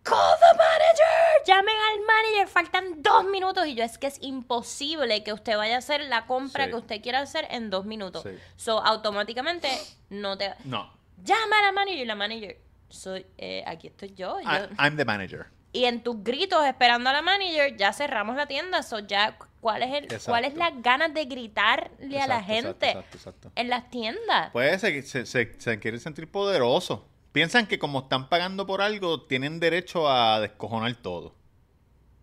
call 0.03 0.35
the 0.39 0.57
manager, 0.57 1.43
llamen 1.45 1.75
al 1.91 1.99
manager, 2.05 2.47
faltan 2.47 3.01
dos 3.01 3.25
minutos. 3.25 3.65
Y 3.67 3.75
yo, 3.75 3.83
es 3.83 3.97
que 3.97 4.07
es 4.07 4.17
imposible 4.21 5.23
que 5.23 5.33
usted 5.33 5.57
vaya 5.57 5.75
a 5.75 5.79
hacer 5.79 6.01
la 6.05 6.25
compra 6.25 6.65
Sí. 6.65 6.69
que 6.71 6.75
usted 6.77 7.01
quiera 7.01 7.19
hacer 7.21 7.47
en 7.49 7.69
dos 7.69 7.85
minutos. 7.85 8.23
Sí. 8.23 8.29
So, 8.57 8.79
automáticamente 8.83 9.69
no 10.09 10.37
te... 10.37 10.53
No. 10.65 10.91
Llama 11.23 11.59
a 11.59 11.61
la 11.63 11.71
manager 11.71 11.99
y 11.99 12.05
la 12.05 12.15
manager, 12.15 12.57
soy, 12.89 13.25
eh, 13.37 13.63
aquí 13.65 13.87
estoy 13.87 14.13
yo. 14.13 14.39
yo- 14.41 14.49
I- 14.49 14.67
I'm 14.77 14.97
the 14.97 15.05
manager. 15.05 15.45
Y 15.71 15.85
en 15.85 16.03
tus 16.03 16.21
gritos 16.23 16.63
esperando 16.65 17.09
a 17.09 17.13
la 17.13 17.21
manager, 17.21 17.75
ya 17.77 17.93
cerramos 17.93 18.35
la 18.35 18.45
tienda. 18.45 18.83
So, 18.83 18.99
ya, 18.99 19.37
¿cuál 19.61 19.81
es, 19.83 19.89
el, 19.93 20.03
Exacto. 20.03 20.25
¿cuál 20.31 20.45
es 20.45 20.53
las 20.55 20.73
ganas 20.83 21.13
de 21.13 21.25
gritarle 21.25 22.21
a 22.21 22.27
la 22.27 22.43
gente 22.43 22.91
exacto, 23.11 23.51
en 23.55 23.69
las 23.69 23.89
tiendas? 23.89 24.51
Pues 24.51 24.81
se, 24.81 25.01
se, 25.01 25.25
se- 25.25 25.55
se 25.59 25.79
quieren 25.79 25.99
sentir 25.99 26.29
poderosos. 26.29 26.99
Piensan 27.33 27.67
que 27.67 27.79
como 27.79 27.99
están 28.01 28.29
pagando 28.29 28.65
por 28.65 28.81
algo, 28.81 29.23
tienen 29.23 29.59
derecho 29.59 30.07
a 30.09 30.39
descojonar 30.39 30.95
todo. 30.95 31.35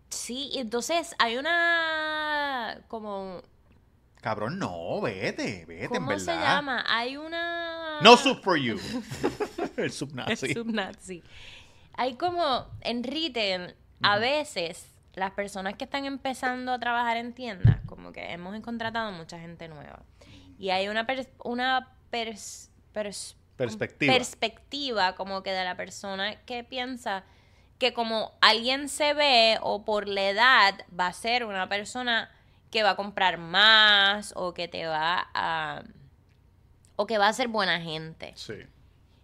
Sí, 0.09 0.51
entonces 0.55 1.15
hay 1.19 1.37
una 1.37 2.81
como 2.87 3.41
Cabrón, 4.21 4.59
no, 4.59 5.01
vete, 5.01 5.65
vete, 5.65 5.83
en 5.85 5.89
¿Cómo 5.89 6.07
verdad. 6.09 6.23
se 6.25 6.31
llama? 6.39 6.83
Hay 6.87 7.17
una 7.17 7.99
No 8.01 8.17
sub 8.17 8.41
for 8.43 8.57
you. 8.57 8.77
El 9.77 9.91
subnazi. 9.91 10.45
Es 10.47 10.53
subnazi. 10.53 11.23
Hay 11.93 12.15
como 12.15 12.67
en 12.81 13.03
retail, 13.03 13.75
a 14.01 14.17
veces 14.19 14.87
las 15.13 15.31
personas 15.31 15.73
que 15.75 15.83
están 15.85 16.05
empezando 16.05 16.71
a 16.71 16.79
trabajar 16.79 17.17
en 17.17 17.33
tiendas, 17.33 17.79
como 17.85 18.11
que 18.13 18.31
hemos 18.31 18.57
contratado 18.61 19.11
mucha 19.11 19.39
gente 19.39 19.67
nueva. 19.67 20.03
Y 20.57 20.69
hay 20.69 20.87
una 20.87 21.05
pers- 21.07 21.27
una 21.43 21.95
pers- 22.11 22.69
pers- 22.93 23.35
Perspectiva. 23.65 24.13
perspectiva 24.13 25.15
como 25.15 25.43
que 25.43 25.51
de 25.51 25.63
la 25.63 25.75
persona 25.75 26.35
que 26.45 26.63
piensa 26.63 27.23
que 27.77 27.93
como 27.93 28.33
alguien 28.41 28.89
se 28.89 29.13
ve 29.13 29.57
o 29.61 29.83
por 29.85 30.07
la 30.07 30.29
edad 30.29 30.85
va 30.97 31.07
a 31.07 31.13
ser 31.13 31.45
una 31.45 31.67
persona 31.69 32.29
que 32.69 32.83
va 32.83 32.91
a 32.91 32.95
comprar 32.95 33.37
más 33.37 34.33
o 34.35 34.53
que 34.53 34.67
te 34.67 34.85
va 34.85 35.29
a 35.33 35.83
o 36.95 37.07
que 37.07 37.17
va 37.17 37.27
a 37.27 37.33
ser 37.33 37.47
buena 37.47 37.81
gente. 37.81 38.33
Sí. 38.35 38.53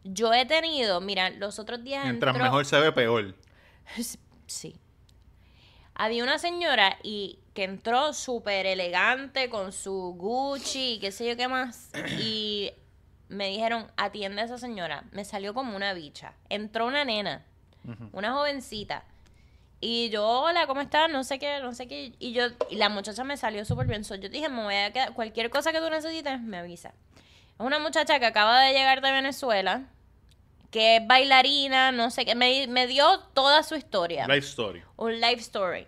Yo 0.04 0.34
he 0.34 0.46
tenido, 0.46 1.00
mira, 1.02 1.30
los 1.30 1.60
otros 1.60 1.84
días 1.84 2.04
Mientras 2.06 2.34
entró- 2.34 2.44
mejor 2.46 2.66
se 2.66 2.80
ve, 2.80 2.92
peor. 2.92 3.36
Sí. 4.48 4.76
Había 5.94 6.24
una 6.24 6.38
señora 6.40 6.98
y 7.04 7.40
que 7.54 7.64
entró 7.64 8.14
súper 8.14 8.66
elegante 8.66 9.50
con 9.50 9.72
su 9.74 10.14
Gucci 10.18 10.94
y 10.94 11.00
qué 11.00 11.12
sé 11.12 11.28
yo 11.28 11.36
qué 11.36 11.48
más. 11.48 11.90
Y 12.20 12.72
me 13.30 13.48
dijeron, 13.50 13.92
atiende 13.98 14.42
a 14.42 14.46
esa 14.46 14.58
señora. 14.58 15.04
Me 15.12 15.26
salió 15.26 15.54
como 15.54 15.76
una 15.76 15.94
bicha. 15.94 16.34
Entró 16.50 16.86
una 16.88 17.04
nena, 17.06 17.46
una 18.12 18.34
jovencita. 18.34 19.04
Y 19.80 20.10
yo, 20.10 20.28
hola, 20.28 20.66
¿cómo 20.66 20.82
estás? 20.82 21.10
No 21.12 21.24
sé 21.24 21.38
qué, 21.38 21.60
no 21.62 21.72
sé 21.74 21.88
qué. 21.88 22.14
Y 22.20 22.34
yo, 22.34 22.46
y 22.70 22.78
la 22.78 22.90
muchacha 22.90 23.24
me 23.24 23.38
salió 23.38 23.64
súper 23.64 23.86
bien. 23.88 24.04
So, 24.04 24.16
yo 24.16 24.28
dije, 24.30 24.50
me 24.50 24.64
voy 24.64 24.76
a 24.76 24.92
quedar, 24.92 25.14
cualquier 25.14 25.50
cosa 25.50 25.72
que 25.72 25.80
tú 25.80 25.90
necesites, 25.90 26.42
me 26.42 26.58
avisa. 26.58 26.90
Es 26.90 27.66
una 27.66 27.78
muchacha 27.80 28.20
que 28.20 28.26
acaba 28.26 28.60
de 28.62 28.74
llegar 28.74 29.02
de 29.02 29.12
Venezuela, 29.12 29.84
que 30.72 30.98
es 30.98 31.08
bailarina, 31.08 31.92
no 31.92 32.10
sé 32.10 32.26
qué. 32.26 32.34
Me, 32.34 32.66
me 32.68 32.88
dio 32.88 33.20
toda 33.34 33.62
su 33.64 33.76
historia 33.76 34.26
Life 34.28 34.48
story. 34.48 34.84
un 34.96 35.20
life 35.22 35.42
story. 35.42 35.88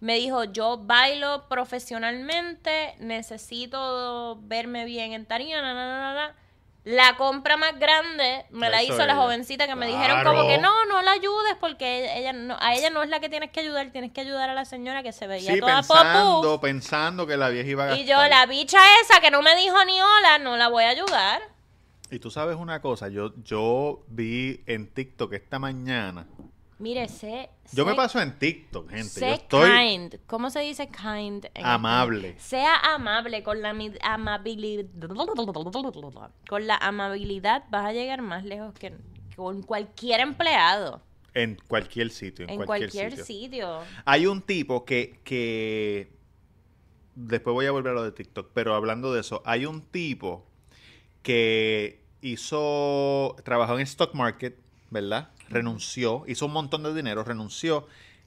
Me 0.00 0.14
dijo, 0.16 0.44
yo 0.44 0.78
bailo 0.78 1.48
profesionalmente, 1.48 2.94
necesito 2.98 4.38
verme 4.42 4.84
bien 4.84 5.12
en 5.12 5.26
tarima, 5.26 5.60
na, 5.60 5.74
na, 5.74 6.14
na. 6.14 6.36
La 6.84 7.16
compra 7.16 7.56
más 7.56 7.78
grande 7.78 8.46
me 8.50 8.70
La 8.70 8.76
la 8.76 8.82
hizo 8.82 9.04
la 9.04 9.14
jovencita 9.16 9.66
que 9.66 9.74
me 9.74 9.86
dijeron 9.86 10.24
como 10.24 10.46
que 10.46 10.58
no, 10.58 10.86
no 10.86 11.02
la 11.02 11.12
ayudes 11.12 11.54
porque 11.60 11.98
ella, 11.98 12.16
ella 12.16 12.32
no, 12.32 12.56
a 12.60 12.74
ella 12.74 12.88
no 12.88 13.02
es 13.02 13.10
la 13.10 13.20
que 13.20 13.28
tienes 13.28 13.50
que 13.50 13.60
ayudar, 13.60 13.90
tienes 13.90 14.12
que 14.12 14.20
ayudar 14.22 14.48
a 14.48 14.54
la 14.54 14.64
señora 14.64 15.02
que 15.02 15.12
se 15.12 15.26
veía 15.26 15.52
Sí, 15.52 15.60
toda 15.60 15.76
pensando, 15.76 16.60
pensando 16.60 17.26
que 17.26 17.36
la 17.36 17.50
vieja 17.50 17.68
iba 17.68 17.84
a 17.84 17.86
gastar. 17.88 18.04
Y 18.04 18.08
yo, 18.08 18.16
la 18.28 18.46
bicha 18.46 18.78
esa 19.02 19.20
que 19.20 19.30
no 19.30 19.42
me 19.42 19.54
dijo 19.56 19.76
ni 19.84 20.00
hola, 20.00 20.38
no 20.38 20.56
la 20.56 20.68
voy 20.68 20.84
a 20.84 20.90
ayudar. 20.90 21.42
Y 22.10 22.20
tú 22.20 22.30
sabes 22.30 22.56
una 22.56 22.80
cosa, 22.80 23.08
yo, 23.08 23.34
yo 23.44 24.04
vi 24.08 24.62
en 24.66 24.86
TikTok 24.88 25.34
esta 25.34 25.58
mañana. 25.58 26.26
Mire, 26.78 27.08
sé... 27.08 27.50
Yo 27.72 27.84
me 27.84 27.94
paso 27.94 28.20
en 28.20 28.38
TikTok, 28.38 28.88
gente. 28.90 29.08
Sé 29.08 29.28
Yo 29.28 29.34
estoy 29.34 29.70
kind. 29.70 30.14
¿Cómo 30.26 30.48
se 30.48 30.60
dice 30.60 30.88
kind? 30.88 31.46
en 31.54 31.66
Amable. 31.66 32.36
Sea 32.38 32.76
amable 32.94 33.42
con 33.42 33.60
la 33.60 33.70
amabilidad. 34.02 34.88
Con 36.48 36.66
la 36.66 36.76
amabilidad 36.76 37.64
vas 37.70 37.86
a 37.86 37.92
llegar 37.92 38.22
más 38.22 38.44
lejos 38.44 38.74
que 38.74 38.94
con 39.34 39.62
cualquier 39.62 40.20
empleado. 40.20 41.02
en 41.34 41.56
cualquier 41.68 42.10
sitio. 42.10 42.44
En, 42.44 42.50
En, 42.50 42.56
cualquier, 42.64 42.90
cualquier, 42.90 43.24
sitio. 43.24 43.24
sitio. 43.24 43.80
Hay 44.04 44.26
un 44.26 44.42
tipo 44.42 44.84
que, 44.84 45.20
que. 45.24 46.12
Después 47.14 47.54
voy 47.54 47.66
a 47.66 47.72
volver 47.72 47.92
a 47.92 47.94
lo 47.94 48.04
de 48.04 48.12
TikTok, 48.12 48.50
pero 48.54 48.74
hablando 48.74 49.12
de 49.12 49.20
eso, 49.20 49.42
hay 49.44 49.66
un 49.66 49.82
tipo 49.82 50.46
que 51.22 52.04
hizo. 52.20 53.36
Trabajó 53.44 53.74
en 53.74 53.80
stock 53.82 54.14
market, 54.14 54.58
¿verdad? 54.90 55.30
Renunció, 55.48 56.24
hizo 56.26 56.46
un 56.46 56.52
montón 56.52 56.82
de 56.82 56.94
dinero, 56.94 57.24
renunció 57.24 57.86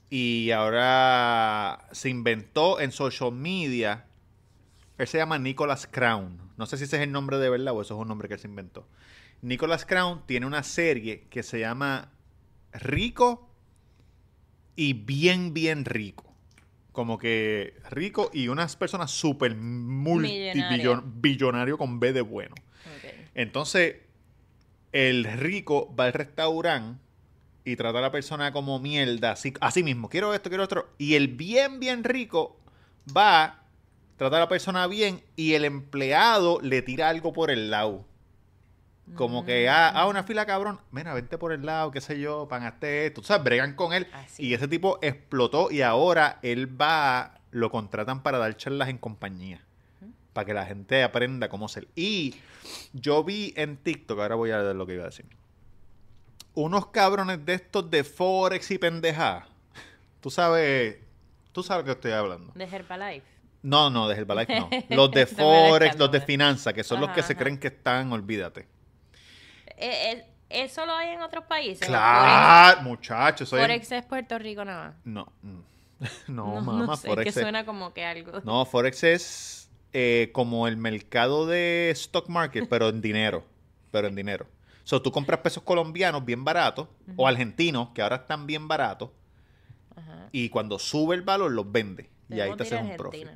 y 0.09 0.51
ahora 0.51 1.87
se 1.93 2.09
inventó 2.09 2.79
en 2.79 2.91
social 2.91 3.31
media. 3.31 4.05
Él 4.97 5.07
se 5.07 5.17
llama 5.17 5.39
Nicholas 5.39 5.87
Crown. 5.87 6.37
No 6.57 6.65
sé 6.65 6.77
si 6.77 6.83
ese 6.83 6.97
es 6.97 7.03
el 7.03 7.11
nombre 7.11 7.37
de 7.37 7.49
verdad 7.49 7.73
o 7.73 7.81
eso 7.81 7.95
es 7.95 7.99
un 7.99 8.09
nombre 8.09 8.27
que 8.27 8.33
él 8.33 8.39
se 8.39 8.47
inventó. 8.47 8.87
Nicholas 9.41 9.85
Crown 9.85 10.23
tiene 10.25 10.45
una 10.45 10.63
serie 10.63 11.27
que 11.29 11.43
se 11.43 11.59
llama 11.59 12.11
Rico 12.73 13.49
y 14.75 14.93
bien, 14.93 15.53
bien 15.53 15.85
rico. 15.85 16.25
Como 16.91 17.17
que 17.17 17.75
rico 17.89 18.29
y 18.33 18.49
unas 18.49 18.75
personas 18.75 19.11
súper 19.11 19.55
multibillonario 19.55 21.77
con 21.77 22.01
B 22.01 22.11
de 22.11 22.21
bueno. 22.21 22.55
Entonces, 23.33 23.95
el 24.91 25.23
rico 25.23 25.95
va 25.95 26.03
al 26.05 26.13
restaurante 26.13 26.99
y 27.63 27.75
trata 27.75 27.99
a 27.99 28.01
la 28.01 28.11
persona 28.11 28.51
como 28.51 28.79
mierda, 28.79 29.31
así, 29.31 29.53
así 29.61 29.83
mismo, 29.83 30.09
quiero 30.09 30.33
esto, 30.33 30.49
quiero 30.49 30.63
otro. 30.63 30.89
Y 30.97 31.15
el 31.15 31.27
bien, 31.27 31.79
bien 31.79 32.03
rico 32.03 32.57
va, 33.15 33.63
trata 34.17 34.37
a 34.37 34.39
la 34.41 34.49
persona 34.49 34.87
bien 34.87 35.21
y 35.35 35.53
el 35.53 35.65
empleado 35.65 36.59
le 36.61 36.81
tira 36.81 37.09
algo 37.09 37.33
por 37.33 37.51
el 37.51 37.69
lado. 37.69 38.05
Como 39.15 39.43
que, 39.43 39.67
ah, 39.67 39.89
ah, 39.89 40.07
una 40.07 40.23
fila 40.23 40.45
cabrón, 40.45 40.79
mira, 40.91 41.13
vente 41.13 41.37
por 41.37 41.51
el 41.51 41.65
lado, 41.65 41.91
qué 41.91 41.99
sé 41.99 42.19
yo, 42.19 42.47
pagaste 42.47 43.07
esto. 43.07 43.19
O 43.19 43.23
sea, 43.23 43.39
bregan 43.39 43.75
con 43.75 43.91
él. 43.91 44.07
Así. 44.13 44.45
Y 44.45 44.53
ese 44.53 44.69
tipo 44.69 44.99
explotó 45.01 45.69
y 45.69 45.81
ahora 45.81 46.39
él 46.43 46.79
va, 46.79 47.41
lo 47.51 47.69
contratan 47.69 48.23
para 48.23 48.37
dar 48.37 48.55
charlas 48.55 48.87
en 48.87 48.97
compañía. 48.97 49.61
Para 50.31 50.45
que 50.45 50.53
la 50.53 50.65
gente 50.65 51.03
aprenda 51.03 51.49
cómo 51.49 51.67
ser. 51.67 51.89
Y 51.93 52.35
yo 52.93 53.23
vi 53.25 53.53
en 53.57 53.75
TikTok, 53.75 54.17
ahora 54.17 54.35
voy 54.35 54.51
a 54.51 54.59
ver 54.59 54.75
lo 54.77 54.85
que 54.85 54.93
iba 54.93 55.03
a 55.03 55.07
decir. 55.07 55.25
Unos 56.53 56.87
cabrones 56.87 57.45
de 57.45 57.53
estos 57.53 57.89
de 57.89 58.03
Forex 58.03 58.71
y 58.71 58.77
pendeja. 58.77 59.47
Tú 60.19 60.29
sabes, 60.29 60.97
tú 61.51 61.63
sabes 61.63 61.85
que 61.85 61.91
estoy 61.91 62.11
hablando. 62.11 62.51
De 62.53 62.65
Herbalife. 62.65 63.25
No, 63.63 63.89
no, 63.89 64.07
de 64.07 64.15
Herbalife 64.15 64.59
no. 64.59 64.69
Los 64.89 65.11
de 65.11 65.25
Forex, 65.25 65.97
los 65.97 66.11
de 66.11 66.19
finanzas, 66.21 66.73
que 66.73 66.83
son 66.83 66.99
los 66.99 67.09
Ajá, 67.09 67.15
que 67.15 67.23
se 67.23 67.35
creen 67.35 67.57
que 67.59 67.67
están, 67.67 68.11
olvídate. 68.11 68.67
Eh, 69.77 70.11
eh, 70.11 70.25
¿Eso 70.49 70.85
lo 70.85 70.93
hay 70.93 71.09
en 71.09 71.21
otros 71.21 71.45
países? 71.45 71.87
Claro, 71.87 72.81
muchachos. 72.81 73.49
Forex, 73.49 73.91
es 73.91 74.05
Puerto 74.05 74.37
Rico 74.37 74.65
nada 74.65 74.89
más. 74.89 74.95
No, 75.05 75.31
mm. 75.41 75.59
no, 76.27 76.45
No, 76.55 76.61
mamá, 76.61 76.85
no 76.85 76.95
sé, 76.97 77.07
Forex 77.07 77.23
que 77.23 77.29
es- 77.29 77.43
suena 77.43 77.65
como 77.65 77.93
que 77.93 78.03
algo. 78.03 78.41
No, 78.43 78.65
Forex 78.65 79.03
es 79.03 79.69
eh, 79.93 80.29
como 80.33 80.67
el 80.67 80.77
mercado 80.77 81.45
de 81.45 81.91
stock 81.91 82.27
market, 82.29 82.67
pero 82.69 82.89
en 82.89 83.01
dinero. 83.01 83.43
Pero 83.91 84.07
en 84.07 84.15
dinero. 84.15 84.47
O 84.83 84.87
sea, 84.87 84.99
tú 84.99 85.11
compras 85.11 85.39
pesos 85.41 85.63
colombianos 85.63 86.25
bien 86.25 86.43
baratos 86.43 86.87
o 87.15 87.27
argentinos, 87.27 87.89
que 87.93 88.01
ahora 88.01 88.17
están 88.17 88.47
bien 88.47 88.67
baratos, 88.67 89.09
Ajá. 89.95 90.29
y 90.31 90.49
cuando 90.49 90.79
sube 90.79 91.15
el 91.15 91.21
valor 91.21 91.51
los 91.51 91.71
vende. 91.71 92.09
Y 92.29 92.39
ahí 92.39 92.55
te 92.55 92.63
haces 92.63 92.81
un 92.81 92.97
profit. 92.97 93.27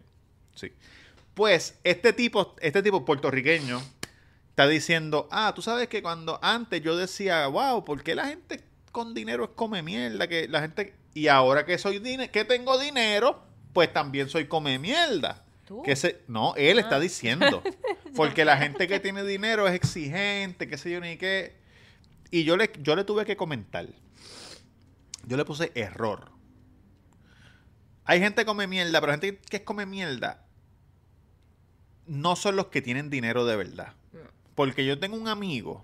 Sí. 0.56 0.72
Pues 1.34 1.80
este 1.84 2.14
tipo, 2.14 2.56
este 2.62 2.82
tipo 2.82 3.04
puertorriqueño 3.04 3.82
está 4.50 4.68
diciendo, 4.68 5.28
ah, 5.32 5.52
tú 5.54 5.62
sabes 5.62 5.89
que 5.89 6.02
cuando 6.02 6.39
antes 6.41 6.82
yo 6.82 6.96
decía, 6.96 7.46
wow, 7.48 7.84
¿por 7.84 8.04
qué 8.04 8.16
la 8.16 8.28
gente 8.28 8.64
con 8.91 9.14
dinero 9.14 9.43
es 9.43 9.50
come 9.54 9.84
mierda? 9.84 10.28
Que 10.28 10.48
la 10.48 10.62
gente 10.62 10.96
y 11.14 11.28
ahora 11.28 11.66
que 11.66 11.78
soy 11.78 12.02
que 12.30 12.46
tengo 12.46 12.78
dinero, 12.78 13.41
pues 13.74 13.91
también 13.91 14.30
soy 14.30 14.48
come 14.48 14.80
mierda. 14.80 15.45
¿Tú? 15.66 15.82
Que 15.84 15.95
se, 15.95 16.22
no, 16.28 16.53
él 16.55 16.80
está 16.80 16.97
Ah. 16.97 16.99
diciendo. 16.99 17.61
Porque 18.16 18.45
la 18.45 18.57
gente 18.57 18.88
que 18.88 18.99
tiene 18.99 19.24
dinero 19.24 19.68
es 19.68 19.74
exigente, 19.74 20.68
qué 20.68 20.78
sé 20.78 20.91
yo 20.91 20.99
ni 21.01 21.18
qué. 21.18 21.55
Y 22.32 22.43
yo 22.43 22.55
le, 22.57 22.72
yo 22.82 22.95
le 22.95 23.03
tuve 23.03 23.26
que 23.26 23.36
comentar. 23.36 23.88
Yo 25.28 25.38
le 25.38 25.45
puse 25.45 25.72
error. 25.76 26.32
Hay 28.05 28.20
gente 28.20 28.41
que 28.41 28.45
come 28.45 28.68
mierda, 28.68 29.01
pero 29.01 29.13
gente 29.13 29.39
que 29.49 29.63
come 29.63 29.86
mierda 29.88 30.45
no 32.05 32.36
son 32.36 32.55
los 32.55 32.68
que 32.68 32.82
tienen 32.84 33.09
dinero 33.09 33.45
de 33.45 33.55
verdad. 33.55 33.93
Porque 34.53 34.86
yo 34.86 34.99
tengo 34.99 35.18
un 35.18 35.28
amigo 35.28 35.84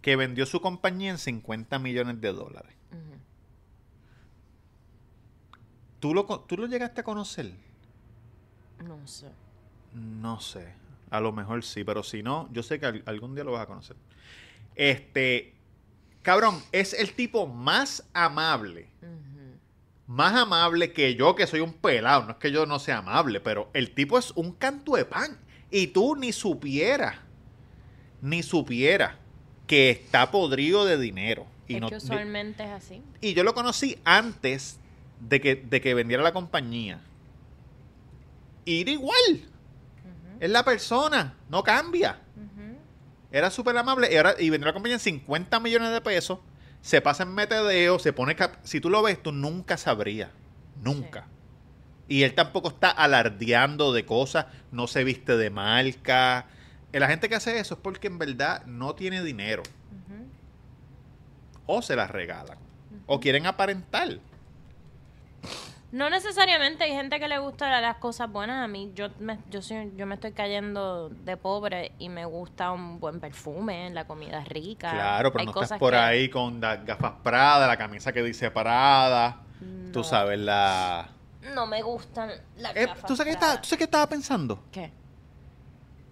que 0.00 0.16
vendió 0.16 0.46
su 0.46 0.60
compañía 0.62 1.10
en 1.10 1.18
50 1.18 1.78
millones 1.78 2.20
de 2.22 2.32
dólares. 2.32 2.72
¿Tú 6.00 6.14
lo, 6.14 6.24
¿Tú 6.24 6.56
lo 6.56 6.66
llegaste 6.66 7.00
a 7.00 7.04
conocer? 7.04 7.52
No 8.86 9.06
sé. 9.06 9.28
No 9.94 10.40
sé. 10.40 10.72
A 11.10 11.20
lo 11.20 11.32
mejor 11.32 11.62
sí, 11.64 11.84
pero 11.84 12.02
si 12.02 12.22
no, 12.22 12.48
yo 12.52 12.62
sé 12.62 12.80
que 12.80 12.86
al- 12.86 13.02
algún 13.06 13.34
día 13.34 13.44
lo 13.44 13.52
vas 13.52 13.62
a 13.62 13.66
conocer. 13.66 13.96
Este, 14.74 15.54
cabrón, 16.22 16.60
es 16.72 16.92
el 16.94 17.12
tipo 17.14 17.46
más 17.46 18.04
amable. 18.12 18.88
Más 20.06 20.34
amable 20.34 20.92
que 20.92 21.14
yo, 21.14 21.34
que 21.34 21.46
soy 21.46 21.60
un 21.60 21.72
pelado. 21.72 22.24
No 22.24 22.32
es 22.32 22.36
que 22.38 22.52
yo 22.52 22.66
no 22.66 22.78
sea 22.78 22.98
amable, 22.98 23.40
pero 23.40 23.70
el 23.72 23.92
tipo 23.94 24.18
es 24.18 24.32
un 24.32 24.52
canto 24.52 24.96
de 24.96 25.04
pan. 25.06 25.38
Y 25.70 25.88
tú 25.88 26.14
ni 26.16 26.32
supieras, 26.32 27.16
ni 28.20 28.42
supieras 28.42 29.14
que 29.66 29.90
está 29.90 30.30
podrido 30.30 30.84
de 30.84 30.98
dinero. 30.98 31.46
Y, 31.66 31.76
es 31.76 31.80
no- 31.80 31.88
que 31.88 31.96
usualmente 31.96 32.64
es 32.64 32.70
así. 32.70 33.02
y 33.22 33.32
yo 33.32 33.42
lo 33.44 33.54
conocí 33.54 33.98
antes 34.04 34.78
de 35.20 35.40
que, 35.40 35.54
de 35.56 35.80
que 35.80 35.94
vendiera 35.94 36.22
la 36.22 36.32
compañía. 36.34 37.00
Era 38.66 38.90
igual. 38.90 39.42
Es 40.40 40.50
la 40.50 40.64
persona, 40.64 41.34
no 41.48 41.62
cambia. 41.62 42.20
Era 43.30 43.50
súper 43.50 43.76
amable 43.76 44.12
y, 44.12 44.16
ahora, 44.16 44.34
y 44.38 44.48
vendió 44.50 44.66
la 44.66 44.72
compañía 44.72 44.94
en 44.96 45.00
50 45.00 45.58
millones 45.60 45.90
de 45.92 46.00
pesos. 46.00 46.38
Se 46.82 47.00
pasa 47.00 47.22
en 47.22 47.34
metedeo, 47.34 47.98
se 47.98 48.12
pone... 48.12 48.36
cap- 48.36 48.56
si 48.62 48.80
tú 48.80 48.90
lo 48.90 49.02
ves, 49.02 49.22
tú 49.22 49.32
nunca 49.32 49.76
sabrías. 49.76 50.30
Nunca. 50.82 51.26
Y 52.06 52.22
él 52.24 52.34
tampoco 52.34 52.68
está 52.68 52.90
alardeando 52.90 53.92
de 53.92 54.04
cosas, 54.04 54.46
no 54.70 54.86
se 54.86 55.02
viste 55.04 55.36
de 55.38 55.48
marca. 55.50 56.46
Eh, 56.92 57.00
La 57.00 57.08
gente 57.08 57.28
que 57.30 57.34
hace 57.36 57.58
eso 57.58 57.74
es 57.74 57.80
porque 57.80 58.06
en 58.08 58.18
verdad 58.18 58.64
no 58.66 58.94
tiene 58.94 59.22
dinero. 59.22 59.62
O 61.66 61.80
se 61.82 61.96
las 61.96 62.10
regalan. 62.10 62.58
O 63.06 63.20
quieren 63.20 63.46
aparentar. 63.46 64.18
No 65.94 66.10
necesariamente 66.10 66.82
hay 66.82 66.90
gente 66.90 67.20
que 67.20 67.28
le 67.28 67.38
gusta 67.38 67.80
las 67.80 67.98
cosas 67.98 68.28
buenas. 68.28 68.64
A 68.64 68.66
mí, 68.66 68.90
yo 68.96 69.10
me, 69.20 69.38
yo, 69.48 69.62
soy, 69.62 69.92
yo 69.96 70.06
me 70.06 70.16
estoy 70.16 70.32
cayendo 70.32 71.08
de 71.08 71.36
pobre 71.36 71.92
y 72.00 72.08
me 72.08 72.24
gusta 72.24 72.72
un 72.72 72.98
buen 72.98 73.20
perfume, 73.20 73.90
la 73.90 74.04
comida 74.04 74.40
es 74.40 74.48
rica. 74.48 74.90
Claro, 74.90 75.30
pero 75.30 75.42
Hay 75.42 75.46
no 75.46 75.52
cosas 75.52 75.66
estás 75.66 75.78
por 75.78 75.92
que- 75.92 75.98
ahí 76.00 76.28
con 76.28 76.60
las 76.60 76.84
gafas 76.84 77.12
Prada, 77.22 77.68
la 77.68 77.76
camisa 77.76 78.12
que 78.12 78.24
dice 78.24 78.50
Prada. 78.50 79.42
Tú 79.92 80.00
No. 80.00 80.04
sabes, 80.04 80.36
la... 80.40 81.10
No 81.54 81.64
me 81.66 81.80
gustan 81.82 82.30
las 82.56 82.74
Eh, 82.74 82.86
gafas 82.86 83.06
¿tú, 83.06 83.14
sabes 83.14 83.32
qué 83.34 83.38
Prada. 83.38 83.52
estaba, 83.52 83.62
¿Tú 83.62 83.68
sabes 83.68 83.78
qué 83.78 83.84
estaba 83.84 84.08
pensando? 84.08 84.64
¿Qué? 84.72 84.90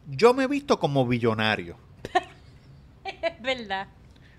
Yo 0.06 0.32
me 0.32 0.44
he 0.44 0.46
visto 0.46 0.78
como 0.78 1.04
billonario. 1.04 1.76
Es 3.04 3.42
verdad. 3.42 3.88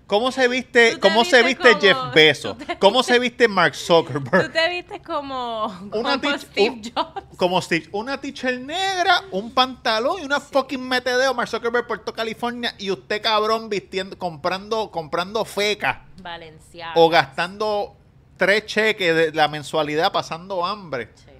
¿Cómo 0.06 0.30
se 0.32 0.48
viste, 0.48 0.90
Tú 0.92 0.94
te 0.96 1.00
cómo 1.00 1.24
se 1.24 1.42
viste 1.42 1.70
como- 1.70 1.80
Jeff 1.80 2.14
Bezos? 2.14 2.58
tú 2.58 2.64
¿Cómo 2.78 3.02
se 3.02 3.18
viste 3.18 3.48
Mark 3.48 3.72
Tú 3.72 3.78
Zuckerberg? 3.78 4.52
te 4.52 4.68
viste 4.68 5.00
como, 5.00 5.64
Una 5.92 6.20
como 6.20 6.38
Steve 6.38 6.70
un- 6.70 6.82
Jobs. 6.94 7.22
Como 7.38 7.62
Steve, 7.62 7.88
una 7.92 8.20
teacher 8.20 8.60
negra, 8.60 9.22
un 9.30 9.50
pantalón 9.52 10.20
y 10.20 10.24
una 10.24 10.40
fucking 10.40 10.86
metedeo 10.86 11.32
Mark 11.32 11.48
Zuckerberg 11.48 11.86
Puerto 11.86 12.12
California 12.12 12.74
y 12.78 12.90
usted 12.90 13.22
cabrón 13.22 13.70
vistiendo, 13.70 14.18
comprando, 14.18 14.90
comprando 14.90 15.42
feca 15.46 16.04
Valenciano. 16.20 16.92
o 16.96 17.08
gastando 17.08 17.96
tres 18.36 18.66
cheques 18.66 19.14
de 19.14 19.32
la 19.32 19.48
mensualidad 19.48 20.12
pasando 20.12 20.66
hambre. 20.66 21.12
Sí, 21.14 21.30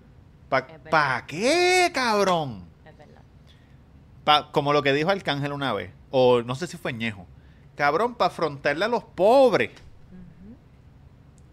¿Para 0.49 0.67
verdad. 0.79 1.25
qué, 1.27 1.91
cabrón? 1.93 2.65
es 2.87 2.97
verdad. 2.97 3.21
Pa- 4.25 4.51
como 4.53 4.73
lo 4.73 4.83
que 4.83 4.95
dijo 4.95 5.11
Arcángel 5.11 5.53
una 5.53 5.75
vez, 5.75 5.91
o 6.11 6.41
no 6.41 6.55
sé 6.55 6.67
si 6.67 6.79
fue 6.79 6.93
Ñejo. 6.95 7.27
Cabrón, 7.77 8.15
para 8.15 8.29
afrontarle 8.31 8.85
a 8.85 8.89
los 8.89 9.03
pobres. 9.05 9.71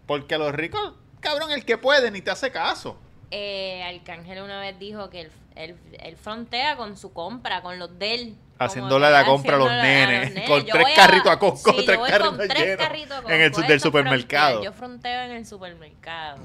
Porque 0.06 0.34
a 0.34 0.38
los 0.38 0.52
ricos, 0.52 0.94
cabrón, 1.20 1.50
el 1.52 1.64
que 1.64 1.78
puede 1.78 2.10
ni 2.10 2.20
te 2.20 2.30
hace 2.30 2.50
caso. 2.50 2.96
Eh, 3.30 3.82
Arcángel 3.82 4.42
una 4.42 4.60
vez 4.60 4.78
dijo 4.78 5.08
que 5.08 5.22
él, 5.22 5.30
él, 5.54 5.76
él 6.00 6.16
frontea 6.16 6.76
con 6.76 6.96
su 6.96 7.12
compra, 7.12 7.62
con 7.62 7.78
los 7.78 7.98
de 7.98 8.14
él. 8.14 8.36
Haciéndole 8.58 9.10
la 9.10 9.24
compra 9.24 9.56
a 9.56 9.58
los 9.58 9.70
nenes, 9.70 10.46
con 10.46 10.60
Yo 10.64 10.72
tres 10.74 10.86
a- 10.86 10.94
carritos 10.94 11.32
a 11.32 11.38
Costco, 11.38 11.72
Sí, 11.72 11.82
tres 11.86 11.98
carritos 11.98 12.28
con 12.28 12.36
tres 12.48 12.58
llenos 12.58 12.76
carritos 12.76 13.24
a 13.24 13.34
en 13.34 13.40
el 13.40 13.50
Costco, 13.50 13.68
del 13.68 13.80
supermercado. 13.80 14.62
Yo 14.62 14.72
fronteo 14.72 15.22
en 15.22 15.30
el 15.32 15.46
supermercado. 15.46 16.38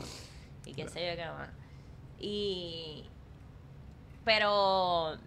Y 0.66 0.74
qué 0.74 0.88
sé 0.88 1.08
yo 1.10 1.16
qué 1.16 1.26
más. 1.30 1.50
Y... 2.20 3.06
Pero... 4.26 5.18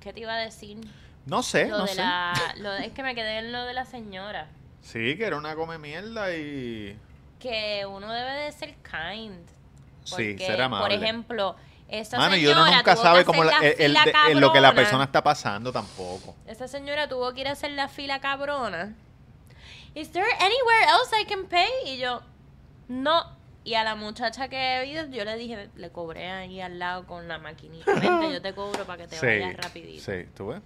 ¿Qué 0.00 0.12
te 0.12 0.20
iba 0.20 0.34
a 0.34 0.38
decir? 0.38 0.78
No 1.26 1.42
sé, 1.42 1.66
Lo 1.66 1.78
no 1.78 1.84
de 1.84 1.90
sé. 1.90 1.96
la... 1.96 2.32
Lo 2.58 2.72
es 2.74 2.92
que 2.92 3.02
me 3.02 3.14
quedé 3.14 3.38
en 3.38 3.52
lo 3.52 3.64
de 3.64 3.74
la 3.74 3.84
señora. 3.84 4.48
Sí, 4.80 5.16
que 5.16 5.24
era 5.26 5.36
una 5.36 5.54
come 5.56 5.76
mierda 5.78 6.34
y... 6.34 6.96
Que 7.40 7.84
uno 7.84 8.10
debe 8.12 8.30
de 8.44 8.52
ser 8.52 8.74
kind. 8.76 9.46
Sí, 10.04 10.38
ser 10.38 10.62
amable. 10.62 10.84
Por 10.96 11.04
ejemplo, 11.04 11.56
esa 11.88 12.16
Mano, 12.18 12.36
y 12.36 12.40
señora 12.40 12.62
uno 12.62 12.76
nunca 12.76 12.94
sabe 12.96 13.24
cómo 13.24 13.42
la- 13.44 13.58
la 13.60 13.66
el- 13.66 13.80
el- 13.80 13.96
fila 13.98 14.04
de- 14.28 14.34
lo 14.36 14.52
que 14.52 14.60
la 14.60 14.72
persona 14.74 15.04
está 15.04 15.22
pasando 15.22 15.72
tampoco. 15.72 16.36
Esa 16.46 16.68
señora 16.68 17.08
tuvo 17.08 17.32
que 17.34 17.40
ir 17.42 17.48
a 17.48 17.52
hacer 17.52 17.72
la 17.72 17.88
fila 17.88 18.20
cabrona. 18.20 18.94
Is 19.94 20.12
there 20.12 20.26
anywhere 20.40 20.84
else 20.88 21.20
I 21.20 21.24
can 21.24 21.46
pay? 21.46 21.68
Y 21.86 21.98
yo, 21.98 22.22
no. 22.88 23.34
Y 23.64 23.74
a 23.74 23.82
la 23.82 23.96
muchacha 23.96 24.46
que 24.48 24.82
he 24.82 25.10
yo 25.10 25.24
le 25.24 25.36
dije, 25.36 25.70
le 25.74 25.90
cobré 25.90 26.30
ahí 26.30 26.60
al 26.60 26.78
lado 26.78 27.04
con 27.06 27.26
la 27.26 27.38
maquinita. 27.38 27.92
Vente, 27.94 28.32
yo 28.32 28.40
te 28.40 28.54
cobro 28.54 28.84
para 28.84 29.02
que 29.02 29.08
te 29.08 29.16
Sí, 29.20 29.26
vayas 29.26 29.56
rapidito. 29.56 30.04
sí, 30.04 30.28
¿tú 30.36 30.48
ves? 30.48 30.60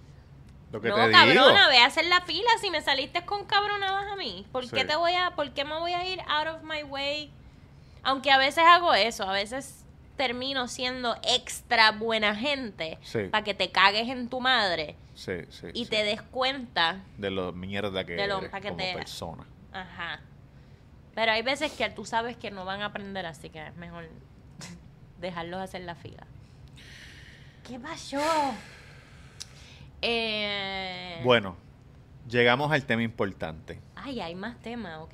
Lo 0.71 0.79
que 0.81 0.89
no, 0.89 0.95
te 0.95 1.01
digo. 1.07 1.11
cabrona, 1.13 1.67
ve 1.67 1.77
a 1.79 1.85
hacer 1.85 2.05
la 2.05 2.21
fila 2.21 2.49
si 2.61 2.69
me 2.71 2.81
saliste 2.81 3.25
con 3.25 3.45
cabronadas 3.45 4.11
a 4.11 4.15
mí. 4.15 4.45
¿Por 4.51 4.69
qué 4.69 4.85
te 4.85 4.95
voy 4.95 5.13
a, 5.15 5.31
por 5.31 5.51
qué 5.51 5.65
me 5.65 5.77
voy 5.79 5.93
a 5.93 6.05
ir 6.07 6.19
out 6.27 6.47
of 6.47 6.63
my 6.63 6.83
way? 6.83 7.31
Aunque 8.03 8.31
a 8.31 8.37
veces 8.37 8.63
hago 8.65 8.93
eso, 8.93 9.23
a 9.29 9.33
veces 9.33 9.85
termino 10.15 10.67
siendo 10.67 11.15
extra 11.23 11.91
buena 11.91 12.35
gente 12.35 12.97
Sí. 13.01 13.23
para 13.31 13.43
que 13.43 13.53
te 13.53 13.71
cagues 13.71 14.07
en 14.09 14.29
tu 14.29 14.39
madre 14.39 14.95
Sí, 15.15 15.33
sí. 15.49 15.67
y 15.73 15.85
te 15.87 16.03
des 16.03 16.21
cuenta 16.21 17.01
De 17.17 17.31
lo 17.31 17.51
mierda 17.53 18.05
que 18.05 18.13
De 18.13 18.27
lo- 18.27 18.37
eres 18.39 18.49
pa' 18.51 18.61
que 18.61 18.69
como 18.69 18.77
te- 18.83 18.93
persona. 18.93 19.43
Ajá. 19.73 20.19
Pero 21.15 21.31
hay 21.33 21.41
veces 21.41 21.71
que 21.73 21.89
tú 21.89 22.05
sabes 22.05 22.37
que 22.37 22.51
no 22.51 22.63
van 22.65 22.81
a 22.81 22.85
aprender, 22.85 23.25
así 23.25 23.49
que 23.49 23.67
es 23.67 23.75
mejor 23.75 24.07
dejarlos 25.19 25.59
hacer 25.61 25.81
la 25.81 25.95
fila. 25.95 26.25
¿Qué 27.67 27.79
pasó? 27.79 28.19
Eh... 30.01 31.21
Bueno, 31.23 31.55
llegamos 32.27 32.71
al 32.71 32.85
tema 32.85 33.03
importante. 33.03 33.79
Ay, 33.95 34.19
hay 34.21 34.35
más 34.35 34.59
temas, 34.61 34.99
ok. 35.01 35.13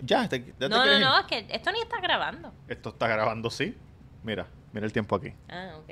Ya, 0.00 0.28
te, 0.28 0.40
ya 0.40 0.52
te 0.58 0.68
No, 0.68 0.84
no, 0.84 0.92
ir? 0.94 1.00
no, 1.00 1.18
es 1.20 1.26
que 1.26 1.46
esto 1.50 1.72
ni 1.72 1.80
está 1.80 2.00
grabando. 2.00 2.52
Esto 2.68 2.90
está 2.90 3.08
grabando, 3.08 3.50
sí. 3.50 3.76
Mira, 4.22 4.46
mira 4.72 4.86
el 4.86 4.92
tiempo 4.92 5.16
aquí. 5.16 5.32
Ah, 5.48 5.72
ok. 5.78 5.90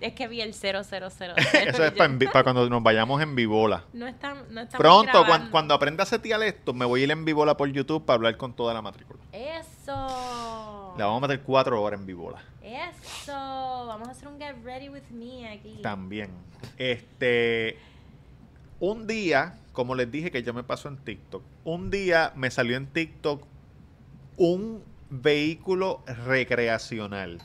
Es 0.00 0.12
que 0.12 0.28
vi 0.28 0.42
el 0.42 0.52
000. 0.52 0.76
Eso 0.82 1.84
es 1.84 1.92
para 1.92 2.42
cuando 2.44 2.68
nos 2.68 2.82
vayamos 2.82 3.20
en 3.22 3.34
Vivola. 3.34 3.84
No 3.94 4.06
están, 4.06 4.44
no 4.50 4.60
estamos 4.60 4.78
Pronto, 4.82 5.10
cuan- 5.12 5.24
grabando. 5.24 5.50
cuando, 5.50 5.74
aprenda 5.74 6.02
a 6.02 6.06
setear 6.06 6.42
esto, 6.42 6.74
me 6.74 6.84
voy 6.84 7.00
a 7.00 7.04
ir 7.04 7.10
en 7.10 7.24
Vivola 7.24 7.56
por 7.56 7.70
YouTube 7.70 8.04
para 8.04 8.16
hablar 8.16 8.36
con 8.36 8.54
toda 8.54 8.74
la 8.74 8.82
matrícula. 8.82 9.20
Eso. 9.32 10.85
La 10.98 11.06
vamos 11.06 11.22
a 11.24 11.28
meter 11.28 11.44
cuatro 11.44 11.82
horas 11.82 12.00
en 12.00 12.06
Vivola. 12.06 12.42
Eso. 12.62 13.32
Vamos 13.32 14.08
a 14.08 14.12
hacer 14.12 14.28
un 14.28 14.38
get 14.38 14.56
ready 14.64 14.88
with 14.88 15.02
me 15.10 15.48
aquí. 15.48 15.78
También. 15.82 16.30
Este. 16.78 17.78
Un 18.80 19.06
día, 19.06 19.58
como 19.72 19.94
les 19.94 20.10
dije 20.10 20.30
que 20.30 20.42
yo 20.42 20.52
me 20.54 20.62
paso 20.62 20.88
en 20.88 20.96
TikTok, 20.98 21.42
un 21.64 21.90
día 21.90 22.32
me 22.34 22.50
salió 22.50 22.76
en 22.76 22.86
TikTok 22.86 23.42
un 24.36 24.82
vehículo 25.10 26.02
recreacional. 26.26 27.40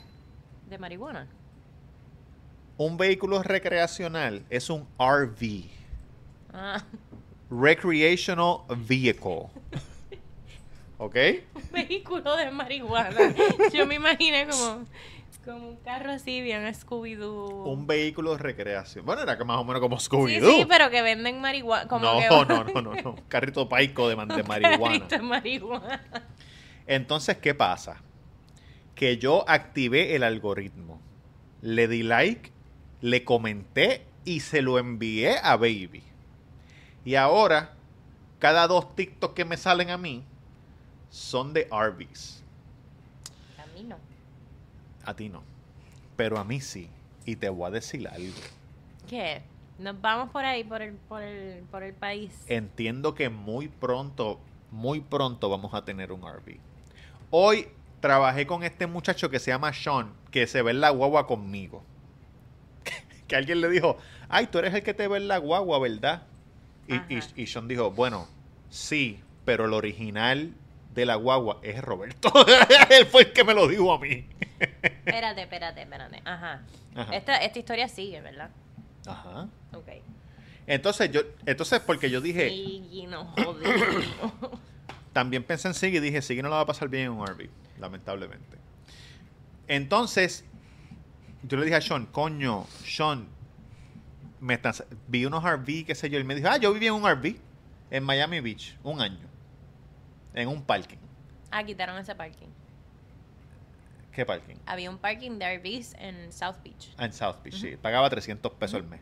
De 0.68 0.78
marihuana. 0.78 1.26
Un 2.78 2.96
vehículo 2.96 3.42
recreacional 3.42 4.44
es 4.50 4.68
un 4.70 4.86
RV, 4.98 5.68
Ah, 6.54 6.82
Recreational 7.50 8.58
Vehicle. 8.76 9.46
¿Ok? 11.02 11.16
un 11.56 11.72
vehículo 11.72 12.36
de 12.36 12.50
marihuana. 12.52 13.34
Yo 13.72 13.86
me 13.88 13.96
imaginé 13.96 14.46
como, 14.48 14.84
como 15.44 15.68
un 15.70 15.76
carro 15.78 16.12
así, 16.12 16.40
bien 16.40 16.62
Scooby-Doo. 16.72 17.64
Un 17.64 17.86
vehículo 17.88 18.32
de 18.36 18.38
recreación. 18.38 19.04
Bueno, 19.04 19.22
era 19.22 19.36
que 19.36 19.44
más 19.44 19.58
o 19.58 19.64
menos 19.64 19.80
como 19.80 19.96
Scooby-Doo. 19.98 20.54
sí, 20.58 20.64
pero 20.68 20.90
que 20.90 21.02
venden 21.02 21.40
marihuana. 21.40 21.88
Como 21.88 22.04
no, 22.06 22.18
que 22.20 22.28
no, 22.30 22.44
no, 22.44 22.64
no, 22.64 22.94
no. 22.94 23.10
Un 23.10 23.20
carrito 23.28 23.68
paico 23.68 24.08
de, 24.08 24.14
man- 24.14 24.28
de 24.28 24.42
un 24.42 24.46
marihuana. 24.48 24.78
carrito 24.98 25.16
de 25.16 25.22
marihuana. 25.22 26.02
Entonces, 26.86 27.36
¿qué 27.38 27.54
pasa? 27.54 28.00
Que 28.94 29.18
yo 29.18 29.44
activé 29.48 30.14
el 30.14 30.22
algoritmo. 30.22 31.00
Le 31.62 31.88
di 31.88 32.02
like, 32.04 32.50
le 33.00 33.24
comenté 33.24 34.04
y 34.24 34.38
se 34.40 34.62
lo 34.62 34.78
envié 34.78 35.36
a 35.42 35.56
Baby. 35.56 36.04
Y 37.04 37.16
ahora, 37.16 37.72
cada 38.38 38.68
dos 38.68 38.94
TikToks 38.94 39.34
que 39.34 39.44
me 39.44 39.56
salen 39.56 39.90
a 39.90 39.98
mí 39.98 40.22
son 41.12 41.52
de 41.52 41.68
Arby's. 41.70 42.42
Camino. 43.54 43.98
A 45.04 45.14
ti 45.14 45.28
no. 45.28 45.42
Pero 46.16 46.38
a 46.38 46.44
mí 46.44 46.60
sí. 46.60 46.88
Y 47.26 47.36
te 47.36 47.50
voy 47.50 47.68
a 47.68 47.70
decir 47.70 48.08
algo. 48.08 48.32
¿Qué? 49.08 49.42
Nos 49.78 50.00
vamos 50.00 50.30
por 50.30 50.44
ahí, 50.44 50.64
por 50.64 50.80
el, 50.80 50.94
por 50.94 51.22
el, 51.22 51.64
por 51.64 51.82
el 51.82 51.92
país. 51.92 52.32
Entiendo 52.46 53.14
que 53.14 53.28
muy 53.28 53.68
pronto, 53.68 54.40
muy 54.70 55.00
pronto 55.00 55.50
vamos 55.50 55.74
a 55.74 55.84
tener 55.84 56.12
un 56.12 56.22
RV. 56.22 56.56
Hoy 57.30 57.68
trabajé 58.00 58.46
con 58.46 58.62
este 58.62 58.86
muchacho 58.86 59.28
que 59.28 59.38
se 59.38 59.50
llama 59.50 59.72
Sean, 59.74 60.14
que 60.30 60.46
se 60.46 60.62
ve 60.62 60.70
en 60.70 60.80
la 60.80 60.90
guagua 60.90 61.26
conmigo. 61.26 61.82
que 63.28 63.36
alguien 63.36 63.60
le 63.60 63.68
dijo, 63.68 63.98
ay, 64.30 64.46
tú 64.46 64.58
eres 64.58 64.72
el 64.72 64.82
que 64.82 64.94
te 64.94 65.08
ve 65.08 65.18
en 65.18 65.28
la 65.28 65.36
guagua, 65.36 65.78
¿verdad? 65.78 66.22
Y, 66.88 66.94
y, 67.14 67.20
y 67.36 67.46
Sean 67.46 67.68
dijo, 67.68 67.90
bueno, 67.90 68.28
sí, 68.70 69.20
pero 69.44 69.66
el 69.66 69.74
original 69.74 70.54
de 70.94 71.06
la 71.06 71.14
guagua 71.16 71.58
es 71.62 71.80
Roberto. 71.82 72.32
Él 72.90 73.06
fue 73.06 73.22
el 73.22 73.32
que 73.32 73.44
me 73.44 73.54
lo 73.54 73.66
dijo 73.68 73.92
a 73.92 73.98
mí. 73.98 74.26
Espérate, 74.60 75.42
espérate, 75.42 75.82
espérate. 75.82 76.22
Ajá. 76.24 76.62
Ajá. 76.94 77.16
Esta, 77.16 77.36
esta 77.38 77.58
historia 77.58 77.88
sigue, 77.88 78.20
¿verdad? 78.20 78.50
Ajá. 79.06 79.48
Ok. 79.72 79.88
Entonces 80.66 81.10
yo, 81.10 81.22
entonces 81.46 81.80
porque 81.80 82.08
yo 82.10 82.20
dije, 82.20 82.48
Y 82.50 83.06
no 83.08 83.24
jodimos. 83.26 84.04
También 85.12 85.42
pensé 85.44 85.68
en 85.68 85.74
Siggy 85.74 85.96
y 85.98 86.00
dije, 86.00 86.22
Siggy 86.22 86.40
no 86.42 86.48
la 86.48 86.56
va 86.56 86.62
a 86.62 86.66
pasar 86.66 86.88
bien 86.88 87.04
en 87.04 87.10
un 87.12 87.26
RV, 87.26 87.48
lamentablemente. 87.78 88.56
Entonces, 89.68 90.44
yo 91.42 91.56
le 91.58 91.64
dije 91.64 91.76
a 91.76 91.80
Sean, 91.80 92.06
coño, 92.06 92.66
Sean, 92.84 93.26
me 94.40 94.54
estás- 94.54 94.84
vi 95.08 95.24
unos 95.26 95.44
RV, 95.44 95.84
qué 95.84 95.94
sé 95.94 96.08
yo, 96.10 96.18
y 96.18 96.24
me 96.24 96.34
dijo, 96.34 96.48
ah, 96.48 96.56
yo 96.56 96.72
viví 96.72 96.86
en 96.86 96.94
un 96.94 97.06
RV 97.08 97.36
en 97.90 98.04
Miami 98.04 98.40
Beach, 98.40 98.76
un 98.82 99.00
año, 99.00 99.28
en 100.34 100.48
un 100.48 100.62
parking. 100.62 100.98
Ah, 101.50 101.62
quitaron 101.64 101.98
ese 101.98 102.14
parking. 102.14 102.48
¿Qué 104.12 104.26
parking? 104.26 104.56
Había 104.66 104.90
un 104.90 104.98
parking 104.98 105.38
de 105.38 105.56
RVs 105.58 105.94
en 105.98 106.32
South 106.32 106.56
Beach. 106.62 106.92
Ah, 106.98 107.06
en 107.06 107.12
South 107.12 107.36
Beach, 107.42 107.54
sí, 107.54 107.76
pagaba 107.80 108.10
300 108.10 108.52
pesos 108.52 108.76
al 108.80 108.84
mes. 108.86 109.00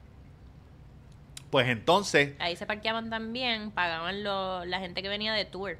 Pues 1.51 1.67
entonces, 1.69 2.35
Ahí 2.39 2.55
se 2.55 2.65
parqueaban 2.65 3.11
también, 3.11 3.73
pagaban 3.73 4.23
lo- 4.23 4.65
la 4.65 4.79
gente 4.79 5.03
que 5.03 5.09
venía 5.09 5.33
de 5.33 5.45
tour. 5.45 5.79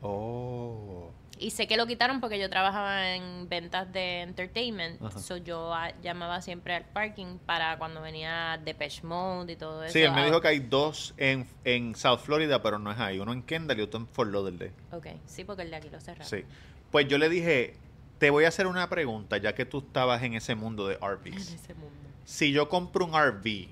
oh, 0.00 1.01
Y 1.42 1.50
sé 1.50 1.66
que 1.66 1.76
lo 1.76 1.86
quitaron 1.86 2.20
porque 2.20 2.38
yo 2.38 2.48
trabajaba 2.48 3.14
en 3.14 3.48
ventas 3.48 3.92
de 3.92 4.20
entertainment. 4.22 5.02
Ajá. 5.02 5.18
So 5.18 5.36
yo 5.36 5.74
ah, 5.74 5.92
llamaba 6.02 6.40
siempre 6.40 6.74
al 6.74 6.84
parking 6.84 7.38
para 7.44 7.78
cuando 7.78 8.00
venía 8.00 8.60
Depeche 8.64 9.02
Mode 9.04 9.52
y 9.52 9.56
todo 9.56 9.82
eso. 9.82 9.92
sí, 9.92 10.00
él 10.02 10.12
me 10.12 10.20
Ah, 10.20 10.24
dijo 10.26 10.40
que 10.40 10.48
hay 10.48 10.60
dos 10.60 11.14
en, 11.16 11.46
en 11.64 11.94
South 11.96 12.20
Florida, 12.20 12.62
pero 12.62 12.78
no 12.78 12.92
es 12.92 12.98
ahí, 13.00 13.18
uno 13.18 13.32
en 13.32 13.42
Kendall 13.42 13.78
y 13.80 13.82
otro 13.82 13.98
en 14.00 14.06
Fort 14.06 14.30
Lauderdale. 14.30 14.72
Ok, 14.92 15.06
sí, 15.26 15.42
porque 15.44 15.62
el 15.62 15.70
de 15.70 15.76
aquí 15.76 15.90
lo 15.90 16.00
cerraron. 16.00 16.26
Sí. 16.28 16.44
Pues 16.92 17.08
yo 17.08 17.18
le 17.18 17.28
dije, 17.28 17.74
te 18.18 18.30
voy 18.30 18.44
a 18.44 18.48
hacer 18.48 18.66
una 18.68 18.88
pregunta, 18.88 19.36
ya 19.38 19.54
que 19.54 19.64
tú 19.64 19.78
estabas 19.78 20.22
en 20.22 20.34
ese 20.34 20.54
mundo 20.54 20.86
de 20.86 20.94
En 20.94 21.00
RVs. 21.00 21.54
ese 21.54 21.74
mundo. 21.74 21.90
Si 22.24 22.52
yo 22.52 22.68
compro 22.68 23.04
un 23.04 23.12
RV, 23.20 23.66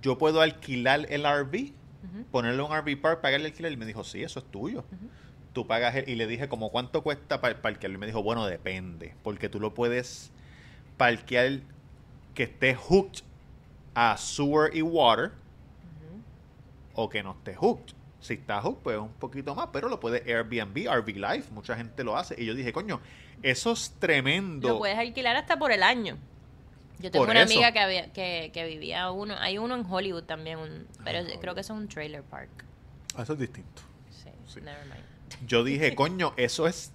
¿yo 0.00 0.16
puedo 0.18 0.40
alquilar 0.40 1.06
el 1.10 1.22
RV? 1.24 1.72
Ujú. 2.04 2.24
Ponerle 2.30 2.62
un 2.62 2.70
RV 2.76 3.00
park, 3.00 3.20
pagarle 3.20 3.46
el 3.46 3.52
alquiler. 3.52 3.72
Y 3.72 3.76
me 3.76 3.86
dijo, 3.86 4.04
sí, 4.04 4.22
eso 4.22 4.38
es 4.38 4.44
tuyo. 4.50 4.84
Tú 5.54 5.66
pagas 5.66 5.94
el- 5.94 6.08
y 6.08 6.16
le 6.16 6.26
dije, 6.26 6.48
como 6.48 6.70
cuánto 6.70 7.02
cuesta 7.02 7.40
para 7.40 7.62
parquearlo? 7.62 7.96
Y 7.96 8.00
me 8.00 8.06
dijo, 8.06 8.22
bueno, 8.22 8.44
depende, 8.46 9.14
porque 9.22 9.48
tú 9.48 9.58
lo 9.60 9.72
puedes 9.72 10.30
parquear 10.98 11.60
que 12.34 12.42
esté 12.42 12.74
hooked 12.74 13.22
a 13.94 14.16
sewer 14.18 14.74
y 14.76 14.82
water 14.82 15.32
o 16.94 17.08
que 17.08 17.22
no 17.22 17.32
esté 17.32 17.54
hooked. 17.56 17.94
Si 18.20 18.34
está 18.34 18.60
hooked, 18.60 18.82
pues 18.82 18.98
un 18.98 19.12
poquito 19.12 19.54
más, 19.54 19.68
pero 19.72 19.88
lo 19.88 20.00
puede 20.00 20.22
Airbnb, 20.32 20.88
RV 20.88 21.08
Life, 21.16 21.50
mucha 21.52 21.76
gente 21.76 22.04
lo 22.04 22.16
hace. 22.16 22.34
Y 22.40 22.46
yo 22.46 22.54
dije, 22.54 22.72
coño, 22.72 23.00
eso 23.42 23.72
es 23.72 23.94
tremendo. 23.98 24.68
Lo 24.68 24.78
puedes 24.78 24.96
alquilar 24.98 25.36
hasta 25.36 25.58
por 25.58 25.72
el 25.72 25.82
año. 25.82 26.16
Yo 27.00 27.10
tengo 27.10 27.24
Por 27.26 27.30
una 27.32 27.42
eso. 27.42 27.52
amiga 27.52 27.72
que, 27.72 27.80
había, 27.80 28.12
que, 28.12 28.50
que 28.54 28.64
vivía 28.66 29.10
uno, 29.10 29.34
hay 29.38 29.58
uno 29.58 29.74
en 29.74 29.84
Hollywood 29.84 30.22
también, 30.24 30.58
un- 30.58 30.86
pero 31.04 31.18
Ah, 31.18 31.30
en 31.32 31.40
creo 31.40 31.54
que 31.54 31.60
eso 31.60 31.74
es 31.74 31.78
un 31.80 31.88
trailer 31.88 32.22
park. 32.22 32.50
Ah, 33.16 33.22
Eso 33.22 33.34
es 33.34 33.38
distinto. 33.40 33.82
Sí, 34.10 34.30
Sí. 34.46 34.60
never 34.60 34.84
mind. 34.86 35.04
Yo 35.46 35.64
dije, 35.64 35.94
coño, 35.94 36.32
eso 36.36 36.66
es 36.66 36.92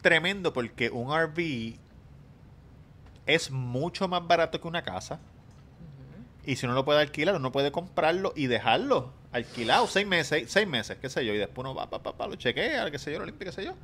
tremendo 0.00 0.52
porque 0.52 0.90
un 0.90 1.12
RV 1.16 1.76
es 3.26 3.50
mucho 3.50 4.08
más 4.08 4.26
barato 4.26 4.60
que 4.60 4.68
una 4.68 4.82
casa. 4.82 5.20
Y 6.44 6.56
si 6.56 6.66
uno 6.66 6.74
lo 6.74 6.84
puede 6.84 7.00
alquilar, 7.00 7.36
uno 7.36 7.52
puede 7.52 7.70
comprarlo 7.70 8.32
y 8.34 8.46
dejarlo 8.46 9.12
alquilado 9.30 9.86
seis 9.86 10.06
meses, 10.06 10.50
seis 10.50 10.66
meses, 10.66 10.98
qué 11.00 11.08
sé 11.08 11.24
yo. 11.24 11.32
Y 11.34 11.38
después 11.38 11.64
uno 11.64 11.74
va, 11.74 11.88
pa, 11.88 12.02
pa, 12.02 12.16
pa, 12.16 12.26
lo 12.26 12.34
chequea, 12.34 12.90
qué 12.90 12.98
sé 12.98 13.12
yo, 13.12 13.20
lo 13.20 13.26
limpia, 13.26 13.46
qué 13.46 13.52
sé 13.52 13.64
yo. 13.64 13.74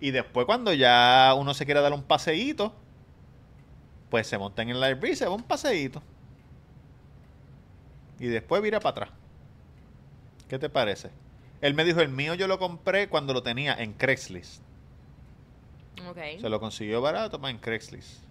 Y 0.00 0.10
después 0.10 0.46
cuando 0.46 0.72
ya 0.72 1.34
uno 1.36 1.54
se 1.54 1.64
quiera 1.64 1.80
dar 1.80 1.92
un 1.92 2.02
paseíto, 2.02 2.74
pues 4.10 4.26
se 4.26 4.36
monta 4.36 4.62
en 4.62 4.70
el 4.70 4.94
RV 4.96 5.04
y 5.06 5.16
se 5.16 5.26
va 5.26 5.34
un 5.34 5.42
paseíto. 5.42 6.02
Y 8.18 8.26
después 8.26 8.62
vira 8.62 8.78
para 8.78 8.90
atrás. 8.90 9.10
¿Qué 10.48 10.58
te 10.58 10.68
parece? 10.68 11.10
Él 11.62 11.74
me 11.74 11.84
dijo, 11.84 12.00
el 12.00 12.08
mío 12.10 12.34
yo 12.34 12.46
lo 12.48 12.58
compré 12.58 13.08
cuando 13.08 13.32
lo 13.32 13.42
tenía 13.42 13.74
en 13.74 13.94
Craigslist. 13.94 14.60
Ok. 16.08 16.18
Se 16.40 16.48
lo 16.48 16.60
consiguió 16.60 17.00
barato 17.00 17.38
más 17.38 17.50
en 17.52 17.58
Craigslist. 17.58 18.22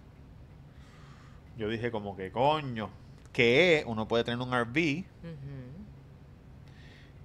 Yo 1.56 1.68
dije 1.68 1.90
como 1.90 2.16
que 2.16 2.30
coño, 2.30 2.90
que 3.32 3.82
uno 3.86 4.06
puede 4.06 4.24
tener 4.24 4.38
un 4.40 4.52
RV 4.54 5.04
Ujú. 5.22 5.72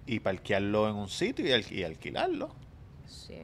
y 0.05 0.19
parquearlo 0.19 0.89
en 0.89 0.95
un 0.95 1.09
sitio 1.09 1.45
y, 1.45 1.51
al- 1.51 1.71
y 1.71 1.83
alquilarlo. 1.83 2.49
Sí. 3.05 3.41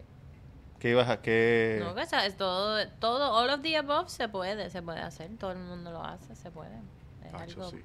¿Qué 0.80 0.90
ibas 0.90 1.10
a 1.10 1.22
qué? 1.22 1.80
No, 1.84 1.96
que 1.96 2.06
sabes, 2.06 2.36
todo, 2.36 2.86
todo, 3.00 3.34
all 3.34 3.50
of 3.50 3.62
the 3.62 3.76
above 3.78 4.10
se 4.10 4.28
puede, 4.30 4.70
se 4.70 4.82
puede 4.82 5.00
hacer, 5.00 5.30
todo 5.38 5.52
el 5.52 5.60
mundo 5.60 5.92
lo 5.92 6.04
hace, 6.04 6.36
se 6.36 6.52
puede. 6.52 6.78
Es 7.26 7.34
algo 7.34 7.70
sí. 7.70 7.78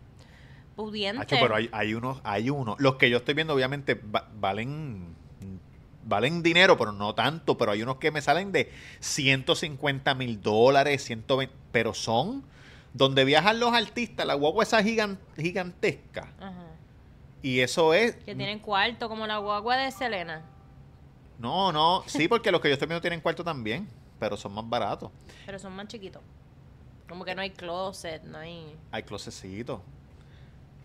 Pudiente. 0.78 1.26
Pero 1.28 1.56
hay, 1.56 1.68
hay 1.72 1.92
unos, 1.94 2.20
hay 2.24 2.50
unos. 2.50 2.76
Los 2.80 2.94
que 2.94 3.10
yo 3.10 3.18
estoy 3.18 3.34
viendo, 3.34 3.52
obviamente, 3.54 3.94
va- 3.94 4.28
valen. 4.38 5.14
Valen 6.04 6.42
dinero, 6.42 6.78
pero 6.78 6.92
no 6.92 7.14
tanto. 7.14 7.58
Pero 7.58 7.72
hay 7.72 7.82
unos 7.82 7.96
que 7.96 8.10
me 8.10 8.22
salen 8.22 8.50
de 8.52 8.72
150 9.00 10.14
mil 10.14 10.40
dólares, 10.40 11.04
120. 11.04 11.54
Pero 11.72 11.92
son 11.92 12.44
donde 12.94 13.24
viajan 13.26 13.60
los 13.60 13.74
artistas, 13.74 14.26
la 14.26 14.34
guagua 14.34 14.62
esa 14.64 14.80
gigan- 14.82 15.18
gigantesca. 15.36 16.32
Ajá. 16.40 16.64
Y 17.42 17.60
eso 17.60 17.92
es. 17.92 18.14
Que 18.24 18.34
tienen 18.34 18.58
cuarto, 18.60 19.08
como 19.08 19.26
la 19.26 19.36
guagua 19.38 19.76
de 19.76 19.90
Selena. 19.90 20.42
No, 21.38 21.72
no. 21.72 22.02
Sí, 22.06 22.26
porque 22.26 22.50
los 22.50 22.60
que 22.60 22.68
yo 22.68 22.72
estoy 22.74 22.88
viendo 22.88 23.02
tienen 23.02 23.20
cuarto 23.20 23.44
también. 23.44 23.86
Pero 24.18 24.36
son 24.36 24.52
más 24.54 24.68
baratos. 24.68 25.10
Pero 25.46 25.58
son 25.58 25.74
más 25.76 25.86
chiquitos. 25.88 26.22
Como 27.08 27.24
que 27.24 27.34
no 27.34 27.40
hay 27.42 27.50
closet, 27.50 28.22
no 28.24 28.38
hay... 28.38 28.76
Hay 28.90 29.02
closecito. 29.04 29.82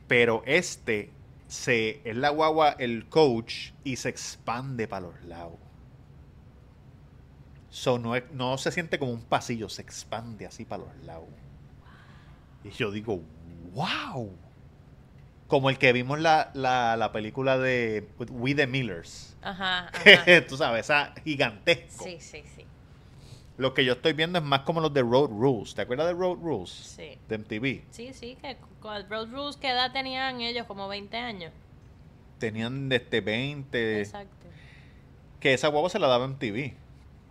Pero 0.07 0.43
este 0.45 1.09
se 1.47 2.01
es 2.03 2.15
la 2.15 2.29
guagua 2.29 2.75
el 2.79 3.07
coach 3.09 3.71
y 3.83 3.95
se 3.97 4.09
expande 4.09 4.87
para 4.87 5.07
los 5.07 5.23
lados. 5.25 5.59
So, 7.69 7.97
no, 7.97 8.15
es- 8.15 8.23
no 8.33 8.57
se 8.57 8.71
siente 8.71 8.99
como 8.99 9.11
un 9.11 9.21
pasillo, 9.21 9.67
se 9.69 9.81
expande 9.81 10.45
así 10.45 10.63
para 10.65 10.83
los 10.83 10.95
lados. 11.05 11.29
Y 12.63 12.69
yo 12.71 12.91
digo, 12.91 13.19
wow. 13.73 14.29
Como 15.47 15.69
el 15.69 15.77
que 15.77 15.93
vimos 15.93 16.19
la, 16.19 16.51
la, 16.53 16.95
la 16.97 17.11
película 17.11 17.57
de 17.57 18.07
We 18.29 18.55
the 18.55 18.67
Millers. 18.67 19.35
Ajá, 19.41 19.87
ajá. 19.93 20.25
Tú 20.47 20.57
sabes, 20.57 20.85
esa 20.85 21.13
gigantesco. 21.23 22.05
Sí, 22.05 22.17
sí, 22.19 22.43
sí. 22.55 22.65
Lo 23.57 23.73
que 23.73 23.85
yo 23.85 23.93
estoy 23.93 24.13
viendo 24.13 24.39
es 24.39 24.43
más 24.43 24.61
como 24.61 24.81
los 24.81 24.93
de 24.93 25.01
Road 25.01 25.29
Rules. 25.29 25.75
¿Te 25.75 25.83
acuerdas 25.83 26.07
de 26.07 26.13
Road 26.13 26.37
Rules? 26.41 26.69
Sí. 26.69 27.17
De 27.27 27.37
MTV. 27.37 27.83
Sí, 27.91 28.13
sí, 28.13 28.37
que 28.41 28.57
Road 28.81 29.29
Rules, 29.31 29.57
¿qué 29.57 29.69
edad 29.69 29.91
tenían 29.91 30.41
ellos? 30.41 30.65
Como 30.65 30.87
20 30.87 31.15
años. 31.17 31.51
Tenían 32.39 32.89
desde 32.89 33.21
20. 33.21 33.99
Exacto. 34.01 34.47
Que 35.39 35.53
esa 35.53 35.67
guagua 35.67 35.89
se 35.89 35.99
la 35.99 36.07
daba 36.07 36.27
MTV. 36.27 36.73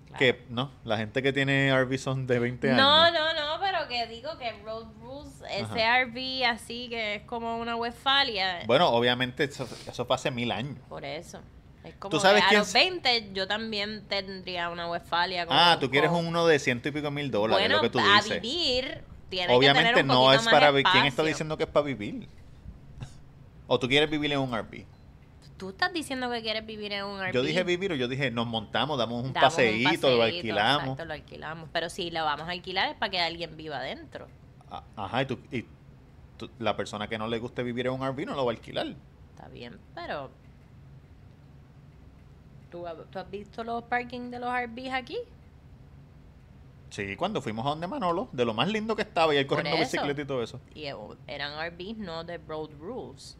Claro. 0.06 0.18
Que 0.18 0.44
no, 0.48 0.70
la 0.84 0.96
gente 0.98 1.22
que 1.22 1.32
tiene 1.32 1.74
RV 1.74 1.98
son 1.98 2.26
de 2.26 2.38
20 2.38 2.70
años. 2.70 2.80
No, 2.80 3.10
no, 3.10 3.34
no, 3.34 3.60
pero 3.60 3.88
que 3.88 4.06
digo 4.06 4.38
que 4.38 4.52
Road 4.62 4.86
Rules, 5.00 5.42
ese 5.50 5.82
Ajá. 5.82 6.04
RV 6.04 6.44
así 6.46 6.88
que 6.88 7.16
es 7.16 7.22
como 7.22 7.58
una 7.58 7.74
Westfalia. 7.76 8.64
Bueno, 8.66 8.90
obviamente 8.90 9.44
eso, 9.44 9.66
eso 9.86 10.04
fue 10.04 10.14
hace 10.14 10.30
mil 10.30 10.52
años. 10.52 10.78
Por 10.88 11.04
eso. 11.04 11.40
Es 11.84 11.94
como 11.96 12.10
¿Tú 12.10 12.20
sabes 12.20 12.44
que 12.48 12.54
a 12.56 12.58
los 12.60 12.68
s- 12.68 12.78
20 12.78 13.30
yo 13.32 13.48
también 13.48 14.04
tendría 14.08 14.68
una 14.70 14.88
Westfalia. 14.88 15.46
con- 15.46 15.56
Ah, 15.56 15.78
tú 15.80 15.90
quieres 15.90 16.10
con- 16.10 16.24
uno 16.26 16.46
de 16.46 16.58
ciento 16.58 16.88
y 16.88 16.92
pico 16.92 17.10
mil 17.10 17.30
dólares, 17.30 17.60
Bueno, 17.64 17.76
lo 17.76 17.82
que 17.82 17.90
tú 17.90 17.98
a 17.98 18.20
dices. 18.22 18.40
vivir 18.40 19.02
tiene 19.28 19.52
Obviamente 19.54 19.90
que 19.90 19.94
tener 19.96 20.02
un 20.16 20.22
no 20.22 20.32
es 20.32 20.42
para 20.44 20.70
vivir. 20.70 20.86
¿Quién 20.92 21.06
está 21.06 21.22
diciendo 21.24 21.56
que 21.56 21.64
es 21.64 21.68
para 21.70 21.84
vivir? 21.86 22.28
¿O 23.66 23.78
tú 23.78 23.88
quieres 23.88 24.10
vivir 24.10 24.32
en 24.32 24.38
un 24.40 24.52
RV? 24.54 24.84
Tú 25.56 25.70
estás 25.70 25.92
diciendo 25.92 26.30
que 26.30 26.42
quieres 26.42 26.66
vivir 26.66 26.92
en 26.92 27.04
un 27.04 27.20
RV. 27.20 27.32
Yo 27.32 27.42
dije 27.42 27.62
vivir 27.64 27.92
o 27.92 27.94
yo 27.94 28.08
dije 28.08 28.30
nos 28.30 28.46
montamos, 28.46 28.98
damos 28.98 29.24
un 29.24 29.32
Damos 29.32 29.52
un 29.52 29.56
paseíto, 29.56 30.10
lo 30.16 30.22
alquilamos. 30.24 30.82
Exacto, 30.82 31.04
lo 31.04 31.14
alquilamos. 31.14 31.68
Pero 31.72 31.88
si 31.88 32.10
lo 32.10 32.24
vamos 32.24 32.48
a 32.48 32.50
alquilar 32.52 32.90
es 32.90 32.96
para 32.96 33.10
que 33.10 33.20
alguien 33.20 33.56
viva 33.56 33.78
adentro. 33.78 34.28
A- 34.70 34.82
Ajá, 34.96 35.22
y, 35.22 35.26
tú, 35.26 35.38
y 35.52 35.64
tú- 36.36 36.50
la 36.58 36.76
persona 36.76 37.08
que 37.08 37.16
no 37.18 37.28
le 37.28 37.38
guste 37.38 37.62
vivir 37.62 37.86
en 37.86 37.92
un 37.92 38.02
RV 38.02 38.26
no 38.26 38.34
lo 38.34 38.44
va 38.44 38.52
a 38.52 38.54
alquilar. 38.54 38.86
Está 39.34 39.48
bien, 39.48 39.78
pero... 39.94 40.30
¿Tú, 42.72 42.86
tú 43.10 43.18
has 43.18 43.30
visto 43.30 43.62
los 43.62 43.84
parking 43.84 44.30
de 44.30 44.38
los 44.40 44.50
RVs 44.50 44.94
aquí? 44.94 45.18
Sí, 46.88 47.16
cuando 47.16 47.40
fuimos 47.40 47.64
a 47.66 47.70
donde 47.70 47.86
Manolo, 47.86 48.28
de 48.32 48.44
lo 48.44 48.54
más 48.54 48.68
lindo 48.68 48.96
que 48.96 49.02
estaba 49.02 49.34
y 49.34 49.38
él 49.38 49.46
corriendo 49.46 49.76
eso. 49.76 49.92
bicicleta 49.92 50.22
y 50.22 50.24
todo 50.24 50.42
eso. 50.42 50.58
Y 50.74 50.84
eh, 50.86 50.94
eran 51.26 51.52
RVs, 51.70 51.98
no 51.98 52.24
de 52.24 52.38
Road 52.38 52.70
Rules. 52.80 53.36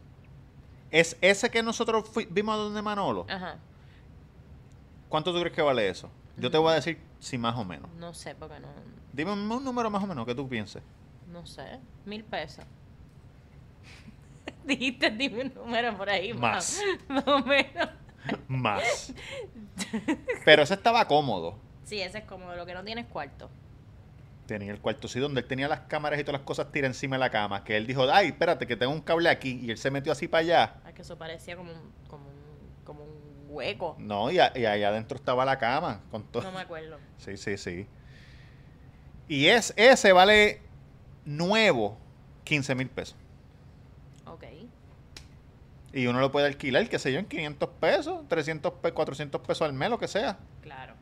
Es 0.91 1.17
ese 1.21 1.49
que 1.49 1.63
nosotros 1.63 2.09
vimos 2.29 2.53
a 2.53 2.57
donde 2.57 2.81
Manolo. 2.81 3.25
Ajá. 3.27 3.57
¿Cuánto 5.09 5.33
tú 5.33 5.39
crees 5.39 5.55
que 5.55 5.61
vale 5.61 5.89
eso? 5.89 6.09
Yo 6.37 6.49
te 6.49 6.57
voy 6.57 6.71
a 6.71 6.75
decir 6.75 6.99
si 7.19 7.37
más 7.37 7.55
o 7.57 7.65
menos. 7.65 7.89
No 7.97 8.13
sé, 8.13 8.35
porque 8.35 8.59
no... 8.59 8.67
Dime 9.11 9.33
un 9.33 9.51
un 9.51 9.63
número 9.63 9.89
más 9.89 10.03
o 10.03 10.07
menos 10.07 10.25
que 10.25 10.35
tú 10.35 10.47
pienses. 10.47 10.83
No 11.31 11.45
sé. 11.45 11.79
Mil 12.05 12.23
pesos. 12.23 12.65
Dijiste, 14.65 15.09
dime 15.11 15.41
un 15.41 15.53
número 15.53 15.95
por 15.97 16.09
ahí. 16.09 16.33
Más. 16.33 16.79
Más 17.07 17.27
o 17.27 17.39
menos. 17.39 17.89
Más. 18.47 19.13
Pero 20.45 20.63
ese 20.63 20.73
estaba 20.75 21.07
cómodo. 21.07 21.57
Sí, 21.83 22.01
ese 22.01 22.19
es 22.19 22.23
como 22.25 22.53
lo 22.53 22.65
que 22.65 22.73
no 22.73 22.83
tienes 22.83 23.05
cuarto. 23.07 23.49
Tenía 24.45 24.71
el 24.73 24.79
cuarto 24.79 25.07
sí 25.07 25.19
donde 25.19 25.41
él 25.41 25.47
tenía 25.47 25.67
las 25.67 25.81
cámaras 25.81 26.19
y 26.19 26.23
todas 26.23 26.39
las 26.39 26.45
cosas 26.45 26.71
tiradas 26.71 26.95
encima 26.97 27.15
de 27.15 27.21
la 27.21 27.29
cama. 27.29 27.63
Que 27.63 27.77
él 27.77 27.87
dijo, 27.87 28.05
ay, 28.11 28.27
espérate, 28.27 28.67
que 28.67 28.75
tengo 28.75 28.91
un 28.91 29.01
cable 29.01 29.29
aquí. 29.29 29.59
Y 29.61 29.71
él 29.71 29.77
se 29.77 29.89
metió 29.91 30.11
así 30.11 30.27
para 30.27 30.41
allá. 30.41 30.75
Ah, 30.85 30.91
que 30.91 31.01
eso 31.01 31.17
parecía 31.17 31.55
como 31.55 31.71
un, 31.71 31.79
como 32.09 32.25
un, 32.27 32.83
como 32.83 33.03
un 33.03 33.45
hueco. 33.49 33.95
No, 33.99 34.31
y, 34.31 34.39
a- 34.39 34.51
y 34.55 34.65
allá 34.65 34.89
adentro 34.89 35.17
estaba 35.17 35.45
la 35.45 35.57
cama. 35.57 36.01
Con 36.11 36.23
todo. 36.23 36.43
No 36.43 36.51
me 36.51 36.59
acuerdo. 36.61 36.97
Sí, 37.17 37.37
sí, 37.37 37.57
sí. 37.57 37.87
Y 39.29 39.45
es, 39.47 39.73
ese 39.77 40.11
vale 40.11 40.59
nuevo 41.23 41.97
15 42.43 42.75
mil 42.75 42.89
pesos. 42.89 43.15
Y 45.93 46.07
uno 46.07 46.19
lo 46.19 46.31
puede 46.31 46.47
alquilar, 46.47 46.89
qué 46.89 46.97
sé 46.97 47.13
yo, 47.13 47.19
en 47.19 47.27
500 47.27 47.69
pesos, 47.79 48.27
300 48.27 48.73
pesos, 48.73 48.95
400 48.95 49.41
pesos 49.41 49.61
al 49.61 49.73
mes, 49.73 49.91
lo 49.91 49.99
que 49.99 50.07
sea. 50.07 50.39
Claro. 50.61 50.95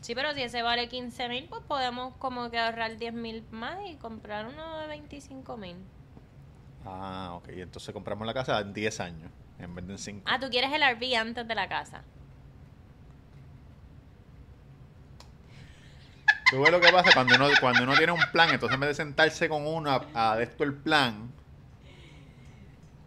Sí, 0.00 0.14
pero 0.14 0.32
si 0.32 0.42
ese 0.42 0.62
vale 0.62 0.88
15 0.88 1.28
mil, 1.28 1.46
pues 1.48 1.62
podemos 1.68 2.14
como 2.16 2.50
que 2.50 2.58
ahorrar 2.58 2.96
10 2.96 3.12
mil 3.12 3.44
más 3.50 3.78
y 3.86 3.96
comprar 3.96 4.46
uno 4.46 4.78
de 4.80 4.86
25 4.86 5.56
mil. 5.58 5.76
Ah, 6.86 7.32
ok. 7.34 7.48
Entonces 7.48 7.92
compramos 7.92 8.26
la 8.26 8.32
casa 8.32 8.58
en 8.60 8.72
10 8.72 9.00
años, 9.00 9.30
en 9.58 9.74
vez 9.74 9.86
de 9.86 9.92
en 9.92 9.98
5. 9.98 10.22
Ah, 10.26 10.38
tú 10.38 10.48
quieres 10.48 10.72
el 10.72 10.82
RV 10.82 11.16
antes 11.16 11.46
de 11.46 11.54
la 11.54 11.68
casa. 11.68 12.02
Tú 16.50 16.60
ves 16.60 16.70
lo 16.70 16.80
que 16.80 16.92
pasa 16.92 17.10
cuando 17.14 17.34
uno, 17.34 17.48
cuando 17.60 17.82
uno 17.82 17.96
tiene 17.96 18.12
un 18.12 18.20
plan, 18.32 18.50
entonces 18.50 18.74
en 18.74 18.80
vez 18.80 18.88
de 18.90 18.94
sentarse 18.94 19.48
con 19.48 19.66
uno 19.66 19.90
a, 19.90 20.32
a 20.32 20.42
esto 20.42 20.64
el 20.64 20.74
plan, 20.74 21.32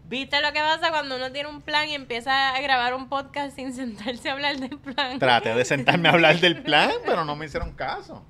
¿Viste 0.08 0.40
lo 0.40 0.52
que 0.54 0.60
pasa 0.60 0.90
cuando 0.90 1.16
uno 1.16 1.30
tiene 1.32 1.50
un 1.50 1.60
plan 1.60 1.86
y 1.86 1.94
empieza 1.94 2.54
a 2.54 2.60
grabar 2.62 2.94
un 2.94 3.10
podcast 3.10 3.54
sin 3.54 3.74
sentarse 3.74 4.30
a 4.30 4.32
hablar 4.32 4.56
del 4.56 4.78
plan? 4.78 5.18
traté 5.18 5.54
de 5.54 5.64
sentarme 5.64 6.08
a 6.08 6.12
hablar 6.12 6.40
del 6.40 6.62
plan, 6.62 6.92
pero 7.04 7.24
no 7.26 7.36
me 7.36 7.44
hicieron 7.44 7.72
caso. 7.72 8.24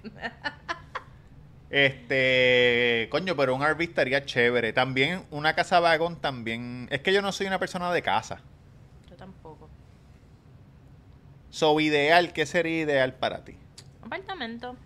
Este, 1.70 3.08
coño, 3.10 3.36
pero 3.36 3.54
un 3.54 3.62
RV 3.62 3.82
estaría 3.82 4.24
chévere. 4.24 4.72
También 4.72 5.24
una 5.30 5.54
casa 5.54 5.78
vagón 5.78 6.16
también. 6.16 6.88
Es 6.90 7.00
que 7.00 7.12
yo 7.12 7.22
no 7.22 7.30
soy 7.30 7.46
una 7.46 7.58
persona 7.58 7.92
de 7.92 8.02
casa. 8.02 8.40
Yo 9.08 9.16
tampoco. 9.16 9.68
So, 11.50 11.78
ideal, 11.78 12.32
¿qué 12.32 12.44
sería 12.46 12.80
ideal 12.80 13.14
para 13.14 13.44
ti? 13.44 13.56
Apartamento. 14.02 14.76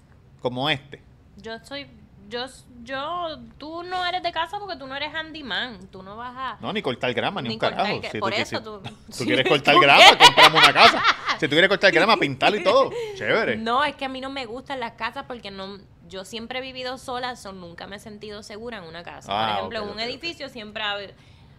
Como 0.41 0.69
este. 0.69 1.01
Yo 1.37 1.59
soy, 1.61 1.87
yo, 2.33 2.47
yo, 2.83 3.39
tú 3.59 3.83
no 3.83 4.05
eres 4.07 4.23
de 4.23 4.33
casa 4.33 4.59
porque 4.59 4.77
tú 4.77 4.87
no 4.87 4.97
eres 4.97 5.15
handyman. 5.15 5.87
Tú 5.89 6.03
no 6.03 6.17
vas 6.17 6.35
a... 6.37 6.57
No, 6.61 6.73
ni 6.73 6.81
cortar 6.83 7.13
grama, 7.13 7.43
ni, 7.43 7.51
Ni 7.51 7.55
un 7.55 7.61
carajo. 7.61 8.01
Si 8.11 8.19
por 8.19 8.33
tú, 8.33 8.39
eso 8.41 8.57
si- 8.59 9.19
tú- 9.19 9.25
quieres 9.25 9.47
cortar 9.49 9.79
grama, 9.81 10.03
compramos 10.19 10.63
una 10.65 10.73
casa. 10.73 11.03
Si 11.39 11.47
tú 11.47 11.51
quieres 11.51 11.69
cortar 11.69 11.93
grama, 11.93 12.17
pintarlo 12.17 12.57
y 12.59 12.65
todo. 12.65 12.91
Chévere. 13.17 13.57
No, 13.57 13.85
es 13.85 13.95
que 13.97 14.05
a 14.05 14.09
mí 14.09 14.21
no 14.21 14.31
me 14.31 14.47
gustan 14.47 14.81
las 14.81 14.93
casas 14.93 15.25
porque 15.29 15.51
no, 15.51 15.79
yo 16.09 16.25
siempre 16.25 16.59
he 16.59 16.63
vivido 16.63 16.99
sola, 16.99 17.37
so 17.37 17.53
nunca 17.53 17.87
me 17.87 17.97
he 17.97 17.99
sentido 18.01 18.43
segura 18.43 18.79
en 18.79 18.85
una 18.85 19.03
casa. 19.03 19.31
Ah, 19.31 19.47
Por 19.47 19.57
ejemplo, 19.59 19.81
ok, 19.81 19.87
en 19.87 19.93
un 19.95 20.01
edificio 20.01 20.49
siempre 20.49 20.83
hay, 20.83 21.15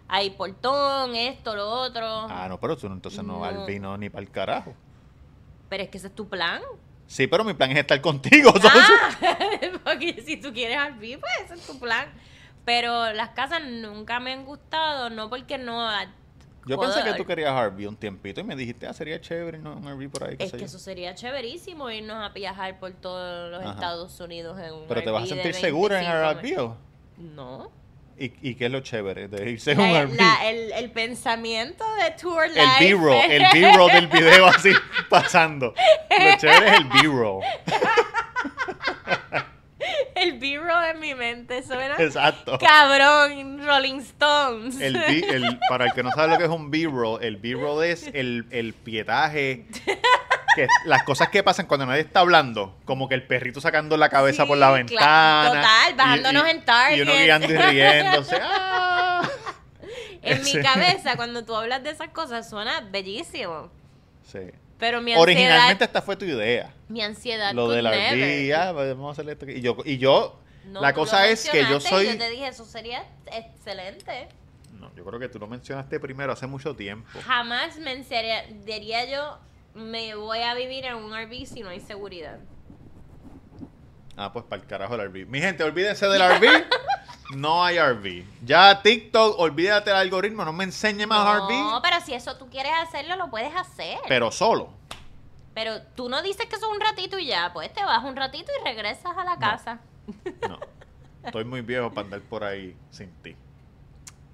hay 0.08 0.30
portón, 0.32 1.16
esto, 1.16 1.56
lo 1.56 1.70
otro. 1.70 2.06
Ah, 2.06 2.48
no, 2.50 2.60
pero 2.60 2.76
tú 2.76 2.88
entonces 2.88 3.24
no, 3.24 3.40
No. 3.40 3.46
al 3.46 3.66
vino 3.66 3.98
ni 3.98 4.10
para 4.10 4.24
el 4.24 4.32
carajo. 4.32 4.74
Pero 5.70 5.84
es 5.84 5.90
que 5.90 5.98
ese 5.98 6.08
es 6.08 6.16
tu 6.16 6.28
plan. 6.28 6.62
Sí, 7.08 7.28
pero 7.28 7.44
mi 7.44 7.54
plan 7.54 7.72
es 7.72 7.78
estar 7.78 8.00
contigo. 8.02 8.54
Ah, 8.64 9.38
porque 9.84 10.22
si 10.26 10.38
tú 10.38 10.54
quieres 10.54 10.78
al 10.78 10.96
pues 10.96 11.22
ese 11.46 11.54
es 11.56 11.68
tu 11.68 11.80
plan. 11.80 12.08
Pero 12.66 13.12
las 13.14 13.30
casas 13.30 13.62
nunca 13.64 14.20
me 14.20 14.32
han 14.32 14.46
gustado, 14.46 15.10
no 15.10 15.30
porque 15.30 15.58
no... 15.58 15.90
Yo 16.66 16.80
pensé 16.80 17.04
que 17.04 17.14
tú 17.16 17.26
querías 17.26 17.52
Harvey 17.52 17.86
un 17.86 17.98
tiempito 17.98 18.40
y 18.40 18.44
me 18.44 18.56
dijiste, 18.56 18.88
ah, 18.88 18.94
sería 18.94 19.20
chévere 19.20 19.58
¿no? 19.58 19.76
un 19.76 19.86
Harvey 19.86 20.08
por 20.08 20.24
ahí. 20.24 20.38
Es 20.40 20.52
que 20.54 20.60
yo. 20.60 20.66
eso 20.66 20.80
sería 20.80 21.14
chéverísimo 21.14 21.92
irnos 21.92 22.16
a 22.16 22.30
viajar 22.30 22.80
por 22.80 22.94
todos 22.94 23.52
los 23.52 23.62
Ajá. 23.62 23.72
Estados 23.74 24.20
Unidos 24.22 24.58
en 24.60 24.74
un 24.74 24.88
Pero 24.88 25.04
te 25.04 25.10
vas 25.10 25.24
a 25.24 25.28
sentir 25.28 25.54
segura 25.56 26.02
en 26.02 26.10
25 26.10 26.30
Harvey 26.30 26.56
o? 26.56 26.78
No. 27.18 27.83
¿Y, 28.20 28.32
¿Y 28.42 28.56
qué 28.56 28.66
es 28.66 28.72
lo 28.72 28.80
chévere 28.82 29.28
de 29.28 29.52
irse 29.52 29.72
en 29.72 29.80
un 29.80 29.92
La- 29.92 30.00
Harvey? 30.02 30.18
la- 30.18 30.50
el, 30.50 30.72
el 30.74 30.92
pensamiento 30.92 31.84
de 31.96 32.12
tour 32.12 32.48
life. 32.48 32.62
El 32.80 32.96
B-roll, 32.98 33.32
el 33.32 33.44
B-roll 33.54 33.92
del 33.92 34.08
video 34.08 34.46
así 34.48 34.72
pasando. 35.10 35.74
Lo 36.10 36.38
chévere 36.38 36.68
es 36.68 36.74
el 36.78 36.84
B-roll. 36.86 37.44
El 40.16 40.40
B-roll 40.40 40.86
en 40.92 41.00
mi 41.02 41.14
mente 41.16 41.62
suena 41.64 41.96
Exacto. 41.98 42.58
cabrón, 42.60 43.66
Rolling 43.66 44.00
Stones. 44.00 44.80
El 44.80 44.94
B- 44.94 45.26
el- 45.30 45.60
para 45.68 45.86
el 45.86 45.94
que 45.94 46.04
no 46.04 46.12
sabe 46.12 46.30
lo 46.30 46.38
que 46.38 46.44
es 46.46 46.50
un 46.50 46.72
B-roll, 46.72 47.22
el 47.24 47.36
B-roll 47.38 47.84
es 47.84 48.08
el, 48.14 48.46
el 48.52 48.74
pietaje. 48.74 49.66
Que, 50.56 50.68
las 50.86 51.04
cosas 51.04 51.30
que 51.30 51.42
pasan 51.44 51.66
cuando 51.66 51.86
nadie 51.86 52.02
está 52.02 52.20
hablando, 52.20 52.78
como 52.86 53.10
que 53.10 53.16
el 53.16 53.26
perrito 53.26 53.60
sacando 53.62 53.98
la 53.98 54.10
cabeza 54.10 54.44
Sí, 54.44 54.48
por 54.48 54.58
la 54.58 54.72
ventana. 54.72 55.50
total, 55.50 55.96
bajándonos 55.96 56.48
en 56.48 56.66
Target. 56.66 56.98
Y 56.98 57.02
uno 57.02 57.14
guiando 57.14 57.48
y 57.52 57.58
riéndose. 57.58 58.38
¡ah! 58.42 59.28
en 60.22 60.44
mi 60.44 60.62
cabeza, 60.62 61.16
cuando 61.16 61.44
tú 61.44 61.56
hablas 61.56 61.84
de 61.84 61.90
esas 61.92 62.10
cosas, 62.10 62.50
suena 62.50 62.82
bellísimo. 62.82 63.70
Sí. 64.24 64.40
Pero 64.80 65.02
mi 65.02 65.14
ansiedad, 65.14 65.22
Originalmente 65.22 65.84
esta 65.86 66.02
fue 66.02 66.16
tu 66.16 66.26
idea. 66.26 66.74
mi 66.90 67.02
ansiedad 67.02 67.54
Lo 67.54 67.70
de 67.70 67.82
la 67.82 67.92
ah, 68.58 68.72
vamos 68.74 69.18
a 69.18 69.22
hacer 69.22 69.32
esto. 69.32 69.50
Y 69.50 69.62
yo, 69.62 69.78
y 69.86 69.98
yo 69.98 70.40
No, 70.66 70.82
la 70.82 70.94
cosa 70.94 71.28
es 71.28 71.50
que 71.50 71.62
yo 71.62 71.78
y 71.78 71.82
soy... 71.82 72.08
Yo 72.08 72.18
te 72.18 72.30
dije, 72.30 72.48
eso 72.48 72.66
sería 72.66 73.06
excelente. 73.32 74.28
No, 74.74 74.94
yo 74.96 75.06
creo 75.06 75.20
que 75.20 75.30
tú 75.30 75.40
lo 75.40 75.48
mencionaste 75.48 76.00
primero 76.00 76.34
hace 76.34 76.48
mucho 76.48 76.76
tiempo. 76.76 77.08
Jamás 77.26 77.78
me 77.78 77.94
enseñaría- 77.94 78.46
diría 78.66 79.06
yo, 79.06 79.38
me 79.74 80.16
voy 80.16 80.40
a 80.40 80.54
vivir 80.54 80.86
en 80.86 80.96
un 80.96 81.12
RV 81.14 81.46
si 81.46 81.62
no 81.62 81.70
hay 81.70 81.80
seguridad. 81.80 82.40
Ah, 84.16 84.32
pues 84.32 84.46
para 84.46 84.62
el 84.62 84.68
carajo 84.68 84.96
el 84.96 85.10
RV. 85.10 85.28
Mi 85.28 85.42
gente, 85.42 85.64
olvídense 85.64 86.06
del 86.08 86.22
RV. 86.22 86.66
no 87.36 87.64
hay 87.64 87.80
RV. 87.80 88.24
Ya 88.46 88.82
TikTok, 88.82 89.40
olvídate 89.40 89.90
del 89.90 90.00
algoritmo, 90.00 90.46
no 90.46 90.54
me 90.54 90.66
enseñe 90.66 91.08
más 91.08 91.26
No, 91.26 91.48
RV. 91.48 91.82
pero 91.82 92.00
si 92.02 92.14
eso 92.14 92.38
tú 92.38 92.50
quieres 92.50 92.74
hacerlo, 92.82 93.16
lo 93.16 93.30
puedes 93.30 93.56
hacer. 93.56 93.98
Pero 94.08 94.32
solo. 94.32 94.70
Pero 95.56 95.82
tú 95.96 96.10
no 96.10 96.22
dices 96.22 96.46
que 96.48 96.56
eso 96.56 96.68
es 96.68 96.72
un 96.76 96.82
ratito 96.82 97.18
y 97.20 97.28
ya, 97.28 97.52
pues 97.54 97.72
te 97.74 97.84
vas 97.84 98.04
un 98.04 98.16
ratito 98.16 98.52
y 98.60 98.64
regresas 98.64 99.16
a 99.18 99.24
la 99.24 99.38
casa. 99.38 99.80
No. 100.48 100.60
Estoy 101.24 101.46
muy 101.46 101.62
viejo 101.62 101.90
para 101.92 102.06
andar 102.06 102.22
por 102.22 102.44
ahí 102.44 102.76
sin 102.92 103.10
ti. 103.22 103.36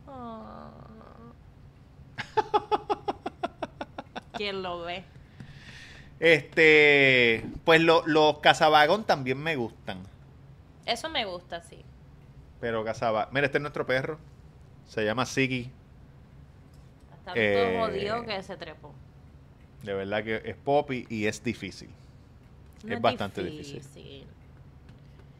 Oh. 0.07 0.69
¿Quién 4.33 4.63
lo 4.63 4.81
ve? 4.81 5.05
Este, 6.19 7.45
pues 7.63 7.81
lo- 7.81 8.05
los 8.05 8.39
cazavagón 8.39 9.05
también 9.05 9.37
me 9.41 9.55
gustan. 9.55 9.99
Eso 10.85 11.09
me 11.09 11.25
gusta, 11.25 11.61
sí. 11.61 11.83
Pero 12.59 12.83
cazaba. 12.83 13.29
Mira, 13.31 13.45
este 13.45 13.57
es 13.57 13.61
nuestro 13.61 13.85
perro. 13.85 14.17
Se 14.87 15.05
llama 15.05 15.25
Siggy. 15.25 15.69
Está 17.19 17.31
Eh, 17.35 17.53
todo 17.77 17.85
jodido 17.87 18.25
que 18.25 18.43
se 18.43 18.57
trepó. 18.57 18.93
De 19.83 19.93
verdad 19.93 20.23
que 20.23 20.41
es 20.43 20.55
poppy 20.57 21.05
y 21.09 21.25
es 21.27 21.41
difícil. 21.43 21.89
No 22.83 22.95
es 22.95 23.01
bastante 23.01 23.43
difícil. 23.43 24.25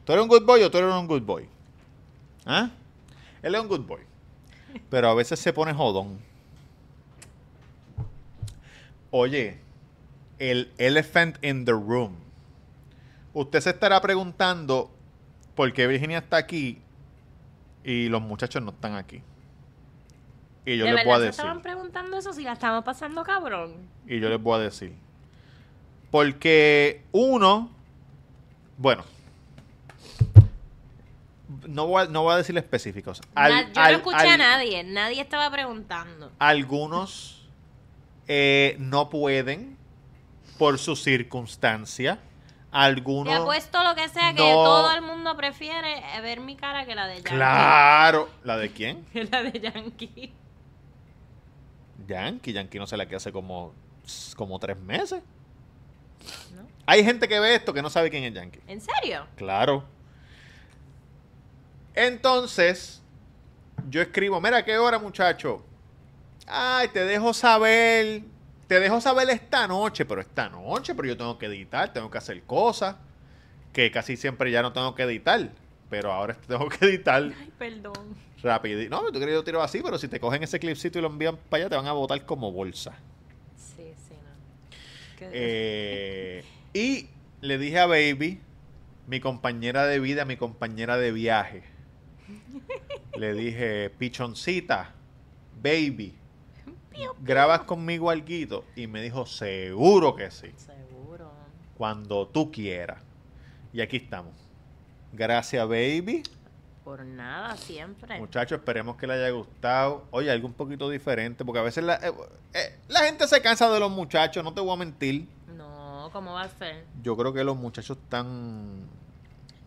¿Tú 0.06 0.14
eres 0.14 0.24
un 0.24 0.30
good 0.30 0.46
boy 0.46 0.62
o 0.64 0.72
tú 0.72 0.78
eres 0.78 0.94
un 0.94 1.08
good 1.08 1.24
boy? 1.24 1.48
¿Ah? 2.46 2.70
Él 3.42 3.54
es 3.56 3.62
un 3.62 3.68
good 3.68 3.82
boy. 3.86 4.02
Pero 4.90 5.10
a 5.10 5.14
veces 5.14 5.40
se 5.40 5.52
pone 5.52 5.74
jodón. 5.74 6.20
Oye, 9.12 9.58
el 10.40 10.72
elephant 10.78 11.38
in 11.44 11.66
the 11.66 11.72
room. 11.74 12.16
Usted 13.34 13.60
se 13.62 13.70
estará 13.72 14.02
preguntando 14.02 14.90
por 15.56 15.72
qué 15.74 15.86
Virginia 15.88 16.18
está 16.20 16.38
aquí 16.38 16.82
y 17.84 18.10
los 18.10 18.22
muchachos 18.22 18.62
no 18.64 18.72
están 18.72 18.96
aquí. 18.96 19.22
Y 20.66 20.78
yo 20.78 20.86
¿De 20.86 20.92
les 20.94 21.06
voy 21.06 21.14
a 21.14 21.18
verdad 21.18 21.20
se 21.20 21.26
decir. 21.28 21.40
estaban 21.42 21.62
preguntando 21.62 22.18
eso 22.18 22.34
si 22.34 22.44
la 22.44 22.54
estamos 22.54 22.84
pasando 22.84 23.24
cabrón? 23.24 23.74
Y 24.08 24.20
yo 24.20 24.30
les 24.30 24.42
voy 24.42 24.56
a 24.60 24.64
decir. 24.64 24.94
Porque 26.12 27.04
uno, 27.12 27.70
bueno, 28.78 29.04
no 31.68 31.88
voy 31.88 32.04
a, 32.04 32.08
no 32.08 32.24
voy 32.24 32.34
a 32.34 32.38
decir 32.38 32.56
específicos. 32.58 33.22
Al- 33.36 33.52
Na- 33.52 33.74
yo 33.74 33.82
al- 33.82 33.92
no 33.94 33.98
escuché 34.00 34.28
a 34.30 34.38
nadie, 34.38 34.84
nadie 34.84 35.22
estaba 35.22 35.50
preguntando. 35.52 36.32
Algunos 36.40 37.48
eh, 38.28 38.76
no 38.80 39.10
pueden 39.10 39.78
por 40.60 40.78
su 40.78 40.96
circunstancia. 40.96 42.16
Te 42.18 42.22
Algunos... 42.72 43.34
apuesto 43.34 43.84
lo 43.84 43.96
que 43.96 44.08
sea 44.10 44.34
que 44.36 44.42
no- 44.48 44.64
todo 44.64 44.92
el 44.94 45.02
mundo 45.02 45.36
prefiere 45.36 45.98
eh, 46.16 46.22
ver 46.22 46.40
mi 46.40 46.56
cara 46.56 46.86
que 46.86 46.94
la 46.94 47.08
de 47.08 47.16
Yankee. 47.16 47.30
Claro. 47.32 48.30
¿La 48.44 48.58
de 48.58 48.72
quién? 48.72 49.04
Que 49.14 49.24
la 49.24 49.42
de 49.42 49.60
Yankee. 49.60 50.34
Yankee. 52.08 52.54
Yankee 52.54 52.78
no 52.78 52.86
se 52.86 52.96
la 52.96 53.08
que 53.08 53.16
hace 53.16 53.32
como, 53.32 53.74
como 54.36 54.60
tres 54.60 54.78
meses. 54.78 55.24
¿No? 56.56 56.62
Hay 56.86 57.04
gente 57.04 57.28
que 57.28 57.40
ve 57.40 57.56
esto 57.56 57.74
que 57.74 57.82
no 57.82 57.90
sabe 57.90 58.12
quién 58.12 58.24
es 58.24 58.34
Yankee. 58.34 58.60
¿En 58.68 58.82
serio? 58.82 59.26
Claro. 59.36 59.84
Entonces, 61.96 63.02
yo 63.90 64.02
escribo, 64.02 64.40
mira, 64.40 64.64
¿qué 64.64 64.78
hora, 64.78 65.00
muchacho? 65.00 65.64
Ay, 66.48 66.88
te 66.90 67.04
dejo 67.06 67.34
saber, 67.34 68.22
te 68.70 68.80
dejo 68.80 69.02
saber 69.02 69.28
esta 69.32 69.68
noche, 69.68 70.06
pero 70.06 70.22
esta 70.22 70.48
noche, 70.48 70.94
pero 70.94 71.08
yo 71.08 71.18
tengo 71.18 71.40
que 71.40 71.48
editar, 71.48 71.92
tengo 71.92 72.12
que 72.12 72.20
hacer 72.20 72.44
cosas 72.44 72.98
que 73.74 73.90
casi 73.90 74.16
siempre 74.16 74.52
ya 74.52 74.62
no 74.62 74.72
tengo 74.74 74.94
que 74.94 75.02
editar, 75.04 75.50
pero 75.90 76.14
ahora 76.14 76.36
tengo 76.48 76.70
que 76.70 76.86
editar 76.86 77.24
Ay, 77.24 77.52
perdón. 77.58 78.16
rápido. 78.44 78.88
No, 78.88 79.08
tú 79.08 79.14
crees 79.14 79.26
que 79.26 79.34
yo 79.34 79.44
tiro 79.44 79.64
así, 79.64 79.82
pero 79.84 79.98
si 79.98 80.08
te 80.08 80.20
cogen 80.20 80.44
ese 80.44 80.60
clipcito 80.60 81.00
y 81.00 81.02
lo 81.02 81.08
envían 81.08 81.36
para 81.50 81.64
allá, 81.64 81.70
te 81.72 81.76
van 81.78 81.88
a 81.88 81.94
botar 81.94 82.24
como 82.28 82.52
bolsa. 82.52 82.94
Sí, 83.58 83.92
sí, 84.08 84.14
no. 84.14 85.28
Eh, 85.34 86.46
y 86.72 87.08
le 87.42 87.58
dije 87.58 87.80
a 87.80 87.88
Baby, 87.88 88.40
mi 89.08 89.20
compañera 89.20 89.88
de 89.88 90.00
vida, 90.00 90.26
mi 90.26 90.38
compañera 90.38 90.98
de 90.98 91.12
viaje. 91.12 91.64
Le 93.18 93.34
dije, 93.34 93.90
pichoncita, 93.90 94.94
Baby, 95.60 96.19
¿grabas 97.22 97.62
conmigo 97.62 98.10
alguito? 98.10 98.66
Y 98.76 98.88
me 98.88 99.02
dijo, 99.02 99.26
seguro 99.26 100.16
que 100.16 100.32
sí, 100.32 100.52
Seguro. 100.58 101.32
cuando 101.78 102.28
tú 102.28 102.52
quieras. 102.52 103.02
Y 103.74 103.82
aquí 103.82 103.98
estamos. 103.98 104.34
Gracias, 105.14 105.68
Baby. 105.68 106.24
Por 106.84 107.06
nada, 107.06 107.56
siempre. 107.58 108.18
Muchachos, 108.20 108.58
esperemos 108.60 108.96
que 108.96 109.06
les 109.06 109.18
haya 109.18 109.30
gustado. 109.30 110.06
Oye, 110.12 110.32
algo 110.32 110.48
un 110.48 110.54
poquito 110.54 110.90
diferente, 110.90 111.46
porque 111.46 111.60
a 111.60 111.64
veces 111.64 111.84
la, 111.84 111.96
eh, 111.96 112.12
eh, 112.54 112.80
la 112.88 113.02
gente 113.02 113.28
se 113.28 113.42
cansa 113.42 113.70
de 113.70 113.80
los 113.80 113.92
muchachos, 113.92 114.44
no 114.44 114.54
te 114.54 114.62
voy 114.62 114.74
a 114.74 114.78
mentir. 114.78 115.28
No, 115.56 116.10
¿cómo 116.12 116.34
va 116.34 116.44
a 116.44 116.50
ser? 116.50 116.86
Yo 117.04 117.16
creo 117.16 117.32
que 117.32 117.44
los 117.44 117.58
muchachos 117.58 117.98
están 117.98 118.88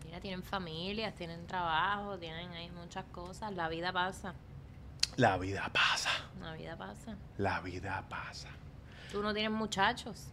Mira, 0.05 0.19
tienen 0.19 0.43
familias, 0.43 1.15
tienen 1.15 1.47
trabajo, 1.47 2.17
tienen 2.17 2.51
ahí 2.51 2.69
muchas 2.71 3.05
cosas. 3.05 3.53
La 3.53 3.69
vida 3.69 3.93
pasa. 3.93 4.33
La 5.17 5.37
vida 5.37 5.69
pasa. 5.71 6.09
La 6.41 6.53
vida 6.53 6.75
pasa. 6.77 7.15
La 7.37 7.61
vida 7.61 8.03
pasa. 8.09 8.49
Tú 9.11 9.21
no 9.21 9.33
tienes 9.33 9.51
muchachos. 9.51 10.27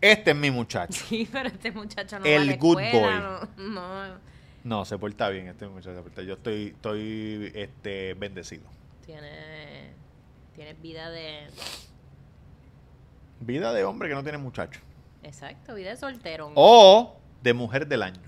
Este 0.00 0.30
es 0.30 0.36
mi 0.36 0.50
muchacho. 0.50 0.92
Sí, 1.08 1.28
pero 1.30 1.48
este 1.48 1.72
muchacho 1.72 2.18
no 2.18 2.24
El 2.26 2.40
va 2.40 2.42
a 2.42 2.46
la 2.46 2.56
good 2.56 2.80
escuela, 2.80 3.48
No, 3.56 4.08
no, 4.10 4.18
No, 4.64 4.84
se 4.84 4.98
porta 4.98 5.28
bien 5.30 5.48
este 5.48 5.66
muchacho. 5.66 5.94
se 5.96 6.02
porta- 6.02 6.22
Yo 6.22 6.34
estoy, 6.34 6.66
estoy 6.68 7.52
este, 7.54 8.14
bendecido. 8.14 8.64
tiene, 9.04 9.92
tiene 10.54 10.74
vida 10.74 11.10
de... 11.10 11.48
Vida 13.40 13.72
de 13.72 13.84
hombre 13.84 14.08
que 14.08 14.14
no 14.14 14.22
tiene 14.22 14.38
muchacho. 14.38 14.80
Exacto, 15.22 15.74
vida 15.74 15.90
de 15.90 15.96
soltero. 15.96 16.52
O 16.54 17.16
de 17.42 17.54
mujer 17.54 17.86
del 17.86 18.02
año. 18.02 18.20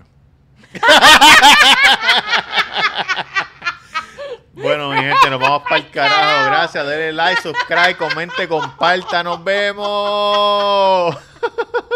Bueno, 4.61 4.89
mi 4.89 4.97
gente, 4.97 5.29
nos 5.29 5.39
vamos 5.39 5.63
para 5.63 5.77
el 5.77 5.89
carajo. 5.89 6.45
Gracias, 6.45 6.85
denle 6.85 7.13
like, 7.13 7.41
subscribe, 7.41 7.95
comente, 7.95 8.47
comparta. 8.47 9.23
Nos 9.23 9.43
vemos. 9.43 11.15